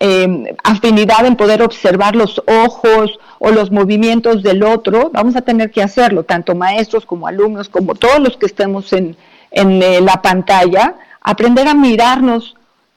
em, 0.00 0.44
afinidad 0.64 1.26
en 1.26 1.36
poder 1.36 1.62
observar 1.62 2.16
los 2.16 2.42
ojos 2.46 3.18
o 3.38 3.50
los 3.50 3.70
movimientos 3.70 4.42
del 4.42 4.62
otro, 4.62 5.10
vamos 5.12 5.36
a 5.36 5.42
tener 5.42 5.70
que 5.70 5.82
hacerlo, 5.82 6.24
tanto 6.24 6.54
maestros 6.54 7.04
como 7.04 7.26
alumnos, 7.26 7.68
como 7.68 7.94
todos 7.94 8.20
los 8.20 8.36
que 8.36 8.46
estemos 8.46 8.92
en, 8.92 9.16
en 9.50 9.82
eh, 9.82 10.00
la 10.00 10.22
pantalla, 10.22 10.94
aprender 11.20 11.68
a 11.68 11.74
mirarnos 11.74 12.56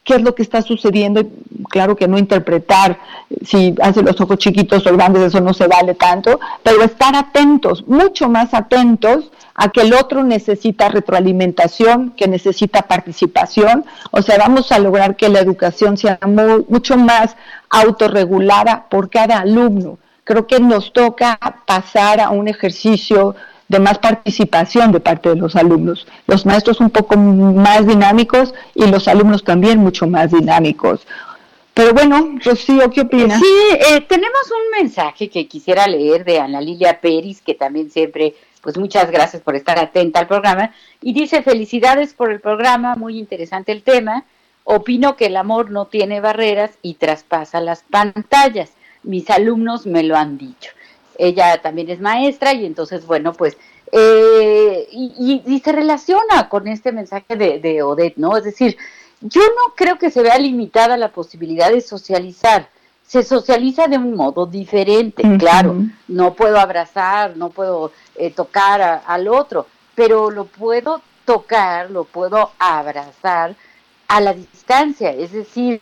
qué 0.09 0.15
es 0.15 0.23
lo 0.23 0.33
que 0.33 0.41
está 0.41 0.63
sucediendo. 0.63 1.21
Claro 1.69 1.95
que 1.95 2.07
no 2.07 2.17
interpretar 2.17 2.97
si 3.45 3.75
hace 3.79 4.01
los 4.01 4.19
ojos 4.19 4.39
chiquitos 4.39 4.87
o 4.87 4.93
grandes, 4.93 5.21
eso 5.21 5.39
no 5.39 5.53
se 5.53 5.67
vale 5.67 5.93
tanto, 5.93 6.39
pero 6.63 6.81
estar 6.81 7.15
atentos, 7.15 7.87
mucho 7.87 8.27
más 8.27 8.55
atentos 8.55 9.31
a 9.53 9.69
que 9.69 9.81
el 9.81 9.93
otro 9.93 10.23
necesita 10.23 10.89
retroalimentación, 10.89 12.09
que 12.17 12.27
necesita 12.27 12.81
participación. 12.81 13.85
O 14.09 14.23
sea, 14.23 14.39
vamos 14.39 14.71
a 14.71 14.79
lograr 14.79 15.15
que 15.15 15.29
la 15.29 15.41
educación 15.41 15.95
sea 15.95 16.17
mucho 16.25 16.97
más 16.97 17.35
autorregulada 17.69 18.87
por 18.89 19.11
cada 19.11 19.41
alumno. 19.41 19.99
Creo 20.23 20.47
que 20.47 20.59
nos 20.59 20.91
toca 20.91 21.37
pasar 21.67 22.19
a 22.19 22.31
un 22.31 22.47
ejercicio 22.47 23.35
de 23.69 23.79
más 23.79 23.99
participación 23.99 24.91
de 24.91 24.99
parte 24.99 25.29
de 25.29 25.35
los 25.35 25.55
alumnos. 25.55 26.07
Los 26.27 26.45
maestros 26.45 26.81
un 26.81 26.89
poco 26.89 27.15
más 27.15 27.87
dinámicos 27.87 28.53
y 28.75 28.87
los 28.87 29.07
alumnos 29.07 29.43
también 29.43 29.77
mucho 29.77 30.07
más 30.07 30.31
dinámicos. 30.31 31.07
Pero 31.75 31.93
bueno, 31.93 32.39
Rocío, 32.43 32.89
¿qué 32.89 33.01
opinas? 33.01 33.39
Sí, 33.39 33.77
eh, 33.91 34.01
tenemos 34.01 34.41
un 34.51 34.81
mensaje 34.81 35.29
que 35.29 35.47
quisiera 35.47 35.87
leer 35.87 36.25
de 36.25 36.39
Ana 36.39 36.59
Lilia 36.59 36.99
Peris, 36.99 37.41
que 37.41 37.53
también 37.53 37.91
siempre, 37.91 38.33
pues 38.61 38.75
muchas 38.77 39.09
gracias 39.11 39.43
por 39.43 39.55
estar 39.55 39.79
atenta 39.79 40.19
al 40.19 40.27
programa, 40.27 40.73
y 40.99 41.13
dice, 41.13 41.43
felicidades 41.43 42.13
por 42.13 42.31
el 42.31 42.41
programa, 42.41 42.95
muy 42.95 43.17
interesante 43.17 43.71
el 43.71 43.83
tema, 43.83 44.25
opino 44.63 45.15
que 45.15 45.27
el 45.27 45.37
amor 45.37 45.69
no 45.69 45.85
tiene 45.85 46.19
barreras 46.19 46.71
y 46.81 46.95
traspasa 46.95 47.61
las 47.61 47.83
pantallas, 47.83 48.71
mis 49.03 49.29
alumnos 49.29 49.85
me 49.85 50.03
lo 50.03 50.17
han 50.17 50.37
dicho 50.37 50.71
ella 51.19 51.61
también 51.61 51.89
es 51.89 51.99
maestra 51.99 52.53
y 52.53 52.65
entonces, 52.65 53.05
bueno, 53.05 53.33
pues, 53.33 53.57
eh, 53.91 54.87
y, 54.91 55.61
se 55.63 55.71
relaciona 55.71 56.47
con 56.49 56.67
este 56.67 56.91
mensaje 56.91 57.35
de, 57.35 57.59
de 57.59 57.83
Odette, 57.83 58.17
¿no? 58.17 58.37
Es 58.37 58.45
decir, 58.45 58.77
yo 59.21 59.41
no 59.41 59.75
creo 59.75 59.97
que 59.97 60.11
se 60.11 60.21
vea 60.21 60.37
limitada 60.37 60.95
la 60.97 61.11
posibilidad 61.11 61.71
de 61.71 61.81
socializar. 61.81 62.69
Se 63.05 63.23
socializa 63.23 63.87
de 63.87 63.97
un 63.97 64.15
modo 64.15 64.45
diferente, 64.45 65.23
claro. 65.37 65.75
No 66.07 66.35
puedo 66.35 66.59
abrazar, 66.59 67.35
no 67.35 67.49
puedo 67.49 67.91
eh, 68.15 68.31
tocar 68.31 69.01
al 69.05 69.27
otro, 69.27 69.65
pero 69.95 70.31
lo 70.31 70.45
puedo 70.45 71.01
tocar, 71.25 71.91
lo 71.91 72.05
puedo 72.05 72.51
abrazar 72.59 73.55
a 74.07 74.21
la 74.21 74.33
distancia. 74.33 75.11
Es 75.11 75.31
decir, 75.31 75.81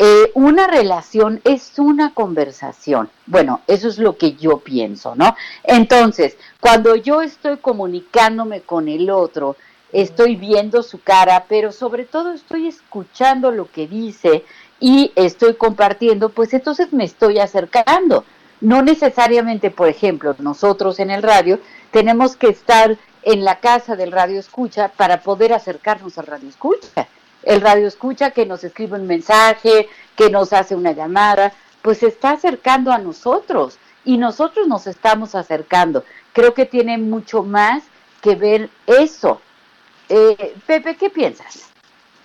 eh, 0.00 0.30
una 0.34 0.68
relación 0.68 1.40
es 1.42 1.76
una 1.76 2.14
conversación. 2.14 3.10
Bueno, 3.26 3.62
eso 3.66 3.88
es 3.88 3.98
lo 3.98 4.16
que 4.16 4.34
yo 4.34 4.58
pienso, 4.58 5.16
¿no? 5.16 5.34
Entonces, 5.64 6.36
cuando 6.60 6.94
yo 6.94 7.20
estoy 7.20 7.56
comunicándome 7.56 8.60
con 8.60 8.88
el 8.88 9.10
otro, 9.10 9.56
estoy 9.92 10.36
viendo 10.36 10.84
su 10.84 11.02
cara, 11.02 11.46
pero 11.48 11.72
sobre 11.72 12.04
todo 12.04 12.32
estoy 12.32 12.68
escuchando 12.68 13.50
lo 13.50 13.68
que 13.72 13.88
dice 13.88 14.44
y 14.78 15.10
estoy 15.16 15.54
compartiendo, 15.54 16.28
pues 16.28 16.54
entonces 16.54 16.92
me 16.92 17.02
estoy 17.02 17.40
acercando. 17.40 18.24
No 18.60 18.82
necesariamente, 18.82 19.72
por 19.72 19.88
ejemplo, 19.88 20.36
nosotros 20.38 21.00
en 21.00 21.10
el 21.10 21.24
radio 21.24 21.58
tenemos 21.90 22.36
que 22.36 22.50
estar 22.50 22.96
en 23.22 23.44
la 23.44 23.58
casa 23.58 23.96
del 23.96 24.12
radio 24.12 24.38
escucha 24.38 24.92
para 24.96 25.22
poder 25.22 25.52
acercarnos 25.52 26.18
al 26.18 26.26
radio 26.26 26.48
escucha 26.48 27.08
el 27.48 27.62
radio 27.62 27.88
escucha 27.88 28.30
que 28.30 28.44
nos 28.44 28.62
escribe 28.62 28.98
un 28.98 29.06
mensaje, 29.06 29.88
que 30.14 30.28
nos 30.28 30.52
hace 30.52 30.76
una 30.76 30.92
llamada, 30.92 31.54
pues 31.80 31.98
se 31.98 32.08
está 32.08 32.32
acercando 32.32 32.92
a 32.92 32.98
nosotros 32.98 33.78
y 34.04 34.18
nosotros 34.18 34.68
nos 34.68 34.86
estamos 34.86 35.34
acercando. 35.34 36.04
Creo 36.34 36.52
que 36.52 36.66
tiene 36.66 36.98
mucho 36.98 37.42
más 37.42 37.84
que 38.20 38.34
ver 38.34 38.68
eso. 38.86 39.40
Eh, 40.10 40.56
Pepe, 40.66 40.94
¿qué 40.96 41.08
piensas? 41.08 41.70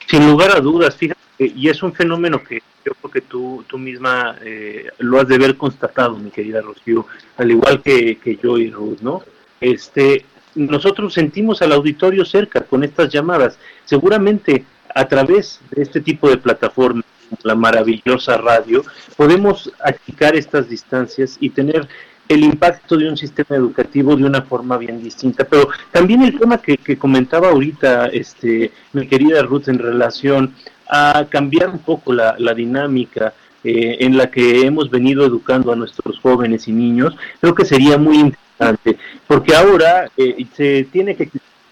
Sin 0.08 0.30
lugar 0.30 0.52
a 0.52 0.60
dudas, 0.60 0.98
fíjate, 0.98 1.22
y 1.40 1.70
es 1.70 1.82
un 1.82 1.94
fenómeno 1.94 2.44
que 2.44 2.62
yo 2.84 2.92
creo 2.94 3.12
que 3.12 3.22
tú, 3.22 3.64
tú 3.66 3.78
misma 3.78 4.36
eh, 4.42 4.90
lo 4.98 5.22
has 5.22 5.28
de 5.30 5.38
ver 5.38 5.56
constatado, 5.56 6.18
mi 6.18 6.32
querida 6.32 6.60
Rocío, 6.60 7.08
al 7.38 7.50
igual 7.50 7.82
que, 7.82 8.18
que 8.18 8.36
yo 8.36 8.58
y 8.58 8.70
Ruth, 8.70 9.00
¿no? 9.00 9.24
Este, 9.62 10.26
nosotros 10.56 11.14
sentimos 11.14 11.62
al 11.62 11.72
auditorio 11.72 12.26
cerca 12.26 12.66
con 12.66 12.84
estas 12.84 13.08
llamadas. 13.08 13.58
Seguramente 13.86 14.66
a 14.94 15.06
través 15.06 15.60
de 15.72 15.84
este 15.84 16.02
tipo 16.02 16.30
de 16.30 16.38
plataformas, 16.38 17.06
la 17.44 17.56
maravillosa 17.56 18.38
radio, 18.38 18.84
podemos 19.18 19.72
achicar 19.84 20.36
estas 20.36 20.70
distancias 20.70 21.38
y 21.40 21.50
tener 21.50 21.88
el 22.30 22.44
impacto 22.44 22.98
de 22.98 23.10
un 23.10 23.18
sistema 23.18 23.56
educativo 23.56 24.16
de 24.16 24.26
una 24.26 24.42
forma 24.44 24.78
bien 24.78 25.02
distinta. 25.04 25.44
Pero 25.44 25.70
también 25.92 26.22
el 26.22 26.38
tema 26.38 26.58
que, 26.58 26.78
comentaba 26.98 27.50
ahorita 27.50 28.08
este, 28.08 28.72
mi 28.94 29.08
querida 29.08 29.42
Ruth 29.42 29.68
en 29.68 29.80
relación 29.80 30.54
a 30.90 31.26
cambiar 31.30 31.70
un 31.70 31.80
poco 31.80 32.14
la, 32.14 32.54
dinámica 32.54 33.34
eh, 33.64 33.98
en 34.00 34.18
la 34.18 34.30
que 34.30 34.66
hemos 34.66 34.90
venido 34.90 35.26
educando 35.26 35.72
a 35.72 35.76
nuestros 35.76 36.20
jóvenes 36.20 36.68
y 36.68 36.72
niños, 36.72 37.16
creo 37.40 37.56
que 37.56 37.66
sería 37.66 37.98
muy 37.98 38.18
interesante, 38.18 38.98
porque 39.28 39.56
ahora 39.56 40.10
eh, 40.18 40.46
se 40.56 40.88
tiene 40.92 41.16
que 41.16 41.30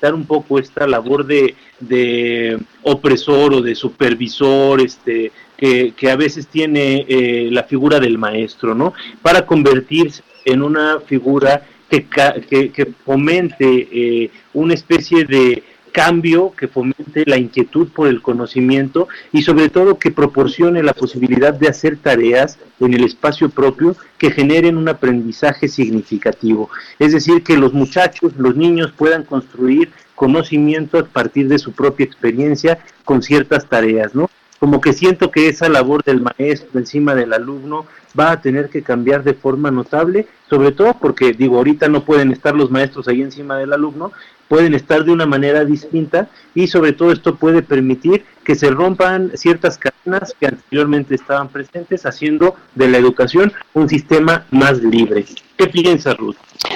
un 0.09 0.25
poco 0.25 0.59
esta 0.59 0.87
labor 0.87 1.25
de, 1.25 1.55
de 1.79 2.59
opresor 2.83 3.53
o 3.53 3.61
de 3.61 3.75
supervisor, 3.75 4.81
este, 4.81 5.31
que, 5.55 5.93
que 5.95 6.09
a 6.09 6.15
veces 6.15 6.47
tiene 6.47 7.05
eh, 7.07 7.49
la 7.51 7.63
figura 7.63 7.99
del 7.99 8.17
maestro, 8.17 8.73
¿no? 8.73 8.93
Para 9.21 9.45
convertirse 9.45 10.23
en 10.45 10.63
una 10.63 10.99
figura 11.01 11.63
que, 11.89 12.07
que, 12.49 12.71
que 12.71 12.85
fomente 13.05 13.87
eh, 13.91 14.31
una 14.53 14.73
especie 14.73 15.25
de 15.25 15.63
cambio 15.91 16.53
que 16.57 16.67
fomente 16.67 17.23
la 17.25 17.37
inquietud 17.37 17.89
por 17.89 18.07
el 18.07 18.21
conocimiento 18.21 19.07
y 19.31 19.41
sobre 19.41 19.69
todo 19.69 19.99
que 19.99 20.11
proporcione 20.11 20.83
la 20.83 20.93
posibilidad 20.93 21.53
de 21.53 21.67
hacer 21.67 21.97
tareas 21.97 22.57
en 22.79 22.93
el 22.93 23.03
espacio 23.03 23.49
propio 23.49 23.95
que 24.17 24.31
generen 24.31 24.77
un 24.77 24.89
aprendizaje 24.89 25.67
significativo. 25.67 26.69
Es 26.99 27.13
decir, 27.13 27.43
que 27.43 27.57
los 27.57 27.73
muchachos, 27.73 28.33
los 28.37 28.55
niños 28.55 28.91
puedan 28.95 29.23
construir 29.23 29.91
conocimiento 30.15 30.99
a 30.99 31.03
partir 31.03 31.47
de 31.47 31.59
su 31.59 31.71
propia 31.71 32.05
experiencia 32.05 32.79
con 33.05 33.21
ciertas 33.21 33.67
tareas, 33.67 34.13
¿no? 34.13 34.29
Como 34.59 34.79
que 34.79 34.93
siento 34.93 35.31
que 35.31 35.49
esa 35.49 35.67
labor 35.69 36.03
del 36.03 36.21
maestro 36.21 36.79
encima 36.79 37.15
del 37.15 37.33
alumno 37.33 37.87
va 38.17 38.31
a 38.31 38.41
tener 38.41 38.69
que 38.69 38.83
cambiar 38.83 39.23
de 39.23 39.33
forma 39.33 39.71
notable, 39.71 40.27
sobre 40.47 40.71
todo 40.71 40.95
porque, 41.01 41.33
digo, 41.33 41.57
ahorita 41.57 41.87
no 41.87 42.03
pueden 42.05 42.31
estar 42.31 42.53
los 42.53 42.69
maestros 42.69 43.07
ahí 43.07 43.23
encima 43.23 43.57
del 43.57 43.73
alumno, 43.73 44.11
pueden 44.51 44.73
estar 44.73 45.05
de 45.05 45.13
una 45.13 45.25
manera 45.25 45.63
distinta 45.63 46.27
y 46.53 46.67
sobre 46.67 46.91
todo 46.91 47.13
esto 47.13 47.37
puede 47.37 47.61
permitir 47.61 48.25
que 48.43 48.53
se 48.53 48.69
rompan 48.69 49.31
ciertas 49.35 49.77
cadenas 49.77 50.35
que 50.37 50.47
anteriormente 50.47 51.15
estaban 51.15 51.47
presentes, 51.47 52.05
haciendo 52.05 52.55
de 52.75 52.89
la 52.89 52.97
educación 52.97 53.53
un 53.73 53.87
sistema 53.87 54.45
más 54.51 54.79
libre. 54.79 55.23
¿Qué 55.55 55.67
piensas, 55.67 56.17
Ruth? 56.17 56.35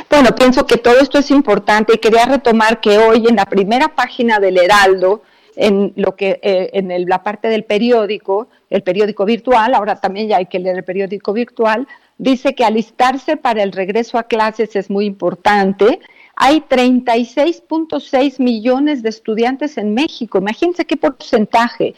Bueno, 0.10 0.34
pienso 0.34 0.66
que 0.66 0.78
todo 0.78 0.98
esto 1.02 1.20
es 1.20 1.30
importante 1.32 1.96
y 1.96 1.98
quería 1.98 2.26
retomar 2.26 2.80
que 2.80 2.98
hoy 2.98 3.26
en 3.28 3.36
la 3.36 3.46
primera 3.46 3.90
página 3.90 4.40
del 4.40 4.58
Heraldo, 4.58 5.24
en 5.58 5.92
lo 5.98 6.16
que 6.16 6.40
eh, 6.44 6.70
en 6.72 7.10
la 7.10 7.24
parte 7.24 7.50
del 7.50 7.66
periódico, 7.66 8.48
el 8.70 8.84
periódico 8.84 9.26
virtual, 9.26 9.74
ahora 9.74 9.98
también 9.98 10.30
ya 10.30 10.38
hay 10.38 10.46
que 10.46 10.60
leer 10.60 10.78
el 10.78 10.86
periódico 10.86 11.34
virtual, 11.34 11.90
dice 12.18 12.56
que 12.56 12.64
alistarse 12.64 13.36
para 13.36 13.64
el 13.64 13.74
regreso 13.74 14.18
a 14.18 14.24
clases 14.24 14.78
es 14.78 14.90
muy 14.90 15.04
importante 15.04 16.00
hay 16.36 16.62
36.6 16.62 18.40
millones 18.40 19.02
de 19.02 19.10
estudiantes 19.10 19.78
en 19.78 19.94
México. 19.94 20.38
Imagínense 20.38 20.86
qué 20.86 20.98
porcentaje. 20.98 21.96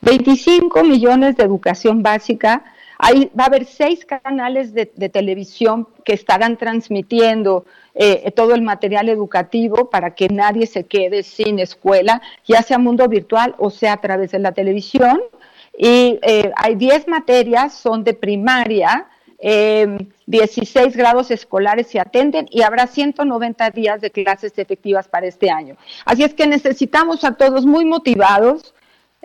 25 0.00 0.78
eh, 0.78 0.82
millones 0.82 1.36
de 1.36 1.44
educación 1.44 2.02
básica. 2.02 2.64
Hay, 2.98 3.30
va 3.38 3.44
a 3.44 3.46
haber 3.48 3.66
seis 3.66 4.06
canales 4.06 4.72
de, 4.72 4.86
televisión 4.86 5.88
que 6.04 6.14
estarán 6.14 6.56
transmitiendo 6.56 7.66
eh, 7.94 8.30
todo 8.34 8.54
el 8.54 8.62
material 8.62 9.08
educativo 9.08 9.90
para 9.90 10.14
que 10.14 10.28
nadie 10.28 10.66
se 10.66 10.84
quede 10.84 11.22
sin 11.22 11.58
escuela, 11.58 12.22
ya 12.46 12.62
sea 12.62 12.78
mundo 12.78 13.08
virtual 13.08 13.54
o 13.58 13.70
sea 13.70 13.94
a 13.94 14.00
través 14.00 14.30
de 14.30 14.38
la 14.38 14.52
televisión. 14.52 15.20
Y 15.76 16.18
eh, 16.22 16.52
hay 16.56 16.76
10 16.76 17.08
materias, 17.08 17.74
son 17.74 18.04
de 18.04 18.14
primaria, 18.14 19.08
16 19.40 20.76
em, 20.76 20.98
grados 20.98 21.30
escolares 21.30 21.86
se 21.88 22.00
atenden 22.00 22.46
y 22.50 22.62
habrá 22.62 22.86
190 22.86 23.70
días 23.70 24.00
de 24.00 24.10
clases 24.10 24.58
efectivas 24.58 25.08
para 25.08 25.26
este 25.26 25.50
año. 25.50 25.76
Así 26.04 26.22
es 26.22 26.34
que 26.34 26.46
necesitamos 26.46 27.24
a 27.24 27.32
todos 27.32 27.66
muy 27.66 27.84
motivados 27.84 28.74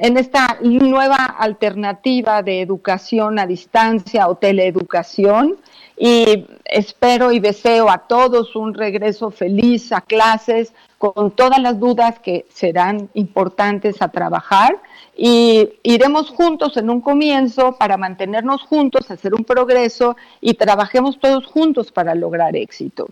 en 0.02 0.16
esta 0.16 0.58
nueva 0.62 1.18
alternativa 1.18 2.41
de 2.41 2.62
educación 2.62 3.38
a 3.38 3.45
distancia 3.45 4.30
o 4.30 4.36
teleeducación. 4.36 5.58
Y 5.97 6.47
espero 6.64 7.34
y 7.34 7.41
deseo 7.41 7.89
a 7.89 7.97
todos 7.97 8.56
un 8.56 8.74
regreso 8.74 9.30
feliz 9.30 9.91
a 9.91 10.00
clases 10.00 10.74
con 10.97 11.32
todas 11.32 11.60
las 11.60 11.78
dudas 11.78 12.20
que 12.20 12.45
serán 12.50 13.10
importantes 13.14 14.02
a 14.02 14.08
trabajar. 14.08 14.78
Y 15.18 15.70
iremos 15.84 16.30
juntos 16.30 16.78
en 16.78 16.89
un 16.89 17.02
comienzo 17.02 17.76
para 17.78 17.97
mantenernos 17.97 18.62
juntos, 18.64 19.12
hacer 19.12 19.34
un 19.34 19.43
progreso 19.43 20.16
y 20.39 20.54
trabajemos 20.54 21.20
todos 21.20 21.45
juntos 21.45 21.91
para 21.91 22.16
lograr 22.16 22.56
éxito. 22.56 23.10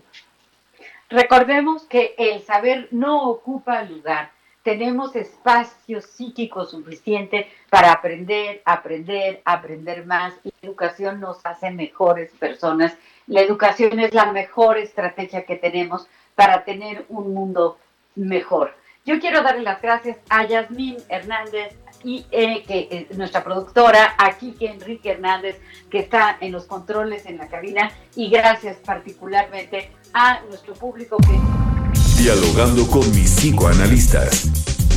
Recordemos 1.10 1.82
que 1.84 2.14
el 2.16 2.40
saber 2.42 2.88
no 2.92 3.28
ocupa 3.28 3.82
lugar 3.82 4.37
tenemos 4.68 5.16
espacio 5.16 6.02
psíquico 6.02 6.66
suficiente 6.66 7.48
para 7.70 7.90
aprender, 7.90 8.60
aprender, 8.66 9.40
aprender 9.46 10.04
más. 10.04 10.34
La 10.44 10.52
educación 10.60 11.20
nos 11.20 11.38
hace 11.46 11.70
mejores 11.70 12.30
personas. 12.32 12.92
La 13.26 13.40
educación 13.40 13.98
es 13.98 14.12
la 14.12 14.30
mejor 14.30 14.76
estrategia 14.76 15.46
que 15.46 15.56
tenemos 15.56 16.06
para 16.34 16.64
tener 16.64 17.06
un 17.08 17.32
mundo 17.32 17.78
mejor. 18.14 18.74
Yo 19.06 19.18
quiero 19.20 19.42
darle 19.42 19.62
las 19.62 19.80
gracias 19.80 20.18
a 20.28 20.44
Yasmín 20.44 20.98
Hernández, 21.08 21.74
y 22.04 22.26
eh, 22.30 23.08
nuestra 23.16 23.42
productora, 23.42 24.16
aquí 24.18 24.52
que 24.52 24.66
Enrique 24.66 25.12
Hernández, 25.12 25.56
que 25.90 26.00
está 26.00 26.36
en 26.42 26.52
los 26.52 26.66
controles 26.66 27.24
en 27.24 27.38
la 27.38 27.48
cabina, 27.48 27.90
y 28.14 28.28
gracias 28.28 28.76
particularmente 28.84 29.90
a 30.12 30.40
nuestro 30.42 30.74
público 30.74 31.16
que... 31.16 32.22
Dialogando 32.22 32.86
con 32.86 33.10
mis 33.12 33.34
psicoanalistas. 33.34 34.57